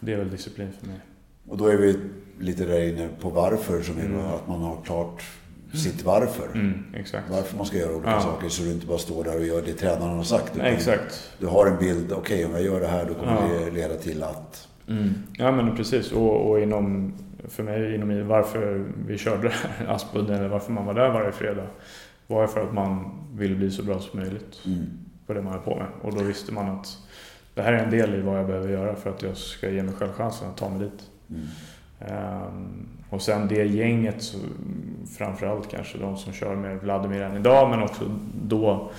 [0.00, 1.00] Det är väl disciplin för mig.
[1.48, 2.00] Och då är vi
[2.38, 4.20] lite där inne på varför, som är mm.
[4.20, 5.22] att man har klart
[5.72, 6.48] sitt varför.
[6.54, 6.84] Mm.
[7.30, 8.20] Varför man ska göra olika ja.
[8.20, 10.52] saker så du inte bara står där och gör det tränaren har sagt.
[10.56, 11.32] Nej, exakt.
[11.38, 13.60] Du har en bild, okej okay, om jag gör det här då kommer ja.
[13.60, 14.68] det leda till att...
[14.88, 15.14] Mm.
[15.38, 17.14] Ja men precis och, och, inom,
[17.48, 19.52] för mig inom varför vi körde
[19.88, 21.66] Aspudden eller varför man var där varje fredag
[22.26, 24.60] var för att man ville bli så bra som möjligt.
[24.66, 24.86] Mm
[25.28, 25.86] på det man är på med.
[26.02, 26.98] Och då visste man att
[27.54, 29.82] det här är en del i vad jag behöver göra för att jag ska ge
[29.82, 31.10] mig själv chansen att ta mig dit.
[31.30, 32.46] Mm.
[32.46, 34.38] Um, och sen det gänget, så,
[35.18, 38.04] framförallt kanske de som kör med Vladimir än idag, men också
[38.42, 38.90] då,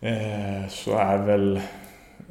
[0.00, 1.60] eh, så är väl,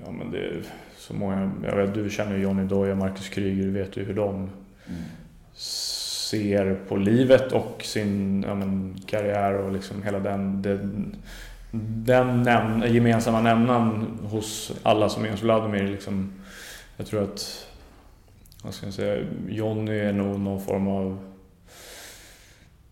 [0.05, 0.63] ja men det är
[0.97, 4.13] så många, jag vet du känner ju Johnny Doja, Marcus Kryger, du vet ju hur
[4.13, 5.01] de mm.
[5.55, 11.15] ser på livet och sin ja, men, karriär och liksom hela den, den
[11.71, 15.87] den näm gemensamma nämnaren hos alla som är hos Vladimir.
[15.87, 16.31] Liksom,
[16.97, 17.67] jag tror att,
[18.61, 21.17] vad ska jag säga, Jonny är nog någon form av,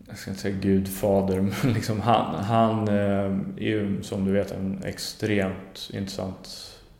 [0.08, 4.50] jag ska inte säga gudfader, men liksom han, han eh, är ju som du vet
[4.50, 6.48] en extremt intressant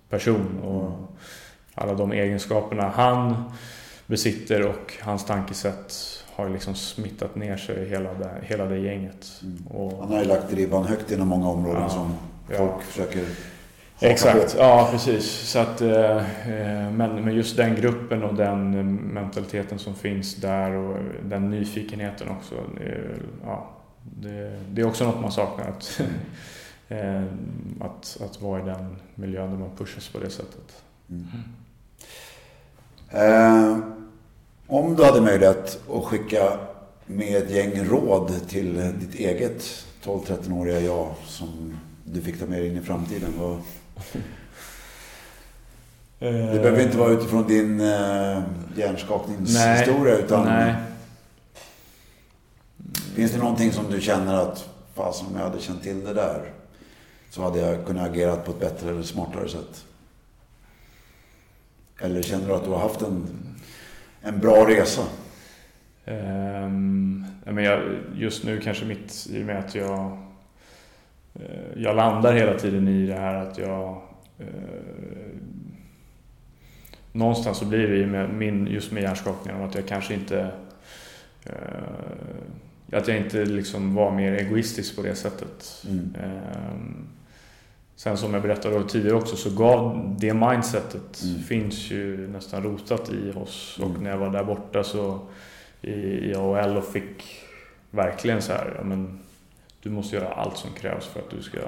[0.09, 0.59] person.
[0.59, 1.17] Och
[1.75, 3.45] alla de egenskaperna han
[4.07, 5.95] besitter och hans tankesätt
[6.35, 9.41] har liksom smittat ner sig hela det, hela det gänget.
[9.43, 9.67] Mm.
[9.67, 12.15] Och, Han har ju lagt ribban högt inom många områden Ja, som
[12.51, 12.57] ja.
[12.57, 13.31] folk försöker haka
[14.03, 15.25] Exakt, ja precis.
[15.25, 20.35] Så att, eh, eh, men, men just den gruppen och den eh, mentaliteten som finns
[20.35, 22.55] där och den nyfikenheten också.
[23.45, 23.71] Ja,
[24.03, 25.69] det, det är också något man saknar.
[25.69, 26.01] Att,
[27.81, 30.83] att, att vara i den miljön där man pushas på det sättet.
[31.11, 31.27] Mm.
[33.11, 33.79] Eh,
[34.67, 36.59] om du hade möjlighet att skicka
[37.07, 39.63] med ett gäng råd till ditt eget
[40.05, 43.33] 12-13-åriga jag som du fick ta med dig in i framtiden.
[43.39, 43.59] Vad,
[46.19, 48.43] det behöver inte vara utifrån din eh,
[48.77, 50.75] hjärnskakningshistoria utan Nej.
[53.15, 56.53] finns det någonting som du känner att fasen om jag hade känt till det där
[57.31, 59.85] så hade jag kunnat agera på ett bättre eller smartare sätt?
[62.01, 63.27] Eller känner du att du har haft en,
[64.23, 65.03] en bra resa?
[67.45, 67.83] Ja, men jag,
[68.15, 70.19] just nu kanske mitt, i och med att jag, eh,
[71.77, 74.03] jag landar hela tiden i det här att jag
[74.39, 74.47] eh,
[77.13, 80.51] Någonstans så blir det ju med min, just med hjärnskakningen att jag kanske inte
[81.47, 85.85] eh, Att jag inte liksom var mer egoistisk på det sättet.
[85.89, 86.15] Mm.
[86.23, 87.07] Ehm,
[87.97, 91.43] Sen som jag berättade tidigare också så gav det mindsetet Mm.
[91.43, 93.77] finns ju nästan rotat i oss.
[93.79, 93.91] Mm.
[93.91, 95.19] Och när jag var där borta så
[95.83, 95.93] i,
[96.31, 97.25] i AHL och fick
[97.91, 99.19] verkligen så här, ja, men
[99.83, 101.59] du måste göra allt som krävs för att du ska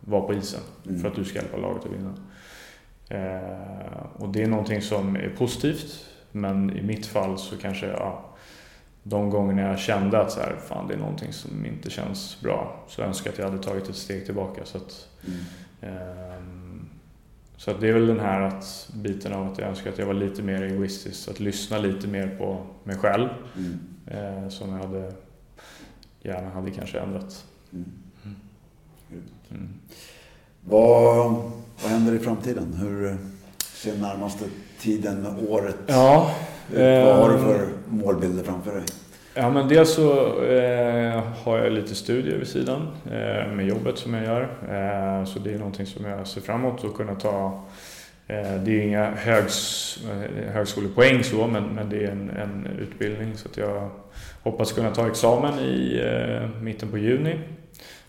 [0.00, 0.60] vara på isen.
[0.86, 1.00] Mm.
[1.00, 2.14] För att du ska hjälpa laget att vinna.
[3.08, 6.04] Eh, och det är någonting som är positivt.
[6.32, 8.24] Men i mitt fall så kanske, ja,
[9.02, 12.84] de gångerna jag kände att så här, fan det är någonting som inte känns bra.
[12.88, 14.64] Så önskar jag att jag hade tagit ett steg tillbaka.
[14.64, 15.38] Så att, Mm.
[15.80, 16.88] Ehm,
[17.56, 20.06] Så att det är väl den här att, biten av att jag önskar att jag
[20.06, 21.28] var lite mer egoistisk.
[21.28, 23.28] Att lyssna lite mer på mig själv.
[23.56, 23.78] Mm.
[24.06, 25.12] eh, Som jag hade,
[26.22, 27.44] gärna hade kanske ändrat.
[27.72, 29.68] Mm.
[30.64, 31.34] Vad,
[31.82, 32.74] vad händer i framtiden?
[32.74, 33.16] Hur
[33.58, 34.44] ser närmaste
[34.80, 36.34] tiden, året Ja,
[36.72, 36.78] ut?
[36.78, 38.84] Vad har du ehm, för målbilder framför dig?
[39.34, 44.14] Ja men dels så eh, har jag lite studier vid sidan eh, med jobbet som
[44.14, 44.42] jag gör.
[44.42, 47.64] Eh, så det är någonting som jag ser fram emot att kunna ta.
[48.26, 53.36] Eh, det är inga högs, eh, högskolepoäng så men, men det är en, en utbildning
[53.36, 53.90] så att jag
[54.42, 57.38] hoppas kunna ta examen i eh, mitten på juni.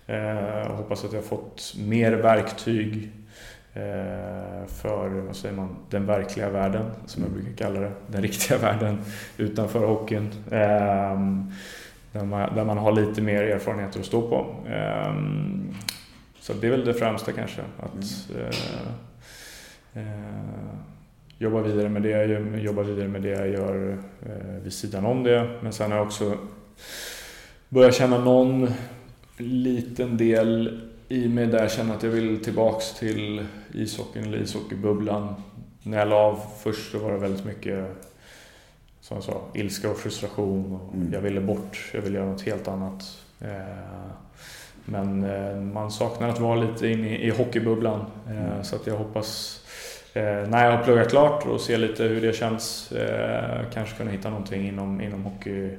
[0.10, 3.12] Eh, jag hoppas att jag har fått mer verktyg
[3.74, 7.92] eh, för, vad säger man, den verkliga världen som jag brukar kalla det.
[8.08, 9.02] Den riktiga världen
[9.38, 10.30] utanför hockeyn.
[10.52, 11.52] Ehm,
[12.12, 14.56] där, man, där man har lite mer erfarenheter att stå på.
[14.70, 15.74] Ehm,
[16.40, 17.62] så det är väl det främsta kanske.
[17.80, 20.04] Att eh,
[21.38, 23.98] jobba vidare med det jag gör, jobba vidare med det jag gör
[24.64, 25.50] vid sidan om det.
[25.62, 26.38] Men sen har jag också
[27.70, 28.70] börjat känna någon
[29.40, 35.36] liten del i mig där jag känner att jag vill tillbaks till ishockeyn eller ishockeybubblan.
[35.84, 37.86] När jag la av först så var det väldigt mycket
[39.02, 40.76] som jag sa, ilska och frustration.
[40.76, 41.14] Och Mm.
[41.14, 43.04] Jag ville bort, jag ville göra något helt annat.
[43.42, 44.10] Eh,
[44.86, 48.06] Men eh, man saknar att vara lite inne i hockeybubblan.
[48.28, 48.64] Eh, Mm.
[48.64, 49.62] Så att jag hoppas
[50.48, 52.94] när jag har pluggat klart och ser lite hur det känns
[53.74, 55.70] kanske kunna hitta någonting inom, inom hockey,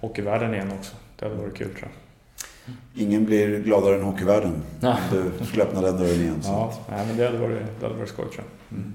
[0.00, 0.96] hockeyvärlden igen också.
[1.16, 2.05] Det hade varit kul tror jag.
[2.94, 4.52] Ingen blir gladare än hockeyvärlden.
[4.80, 4.96] Ja.
[5.40, 6.42] Du skulle öppna den dörren igen.
[6.42, 6.48] Så.
[6.48, 8.78] Ja, nej, men det hade varit, det hade varit skoj tror jag.
[8.78, 8.92] Mm.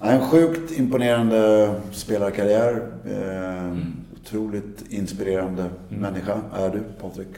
[0.00, 2.82] Ja, En sjukt imponerande spelarkarriär.
[3.06, 3.92] Eh, Mm.
[4.24, 7.28] Otroligt inspirerande människa är du, Patrik.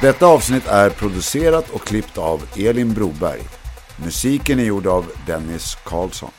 [0.00, 3.40] Detta avsnitt är producerat och klippt av Elin Broberg.
[4.04, 6.30] Musiken är gjord av Dennis Karlsson.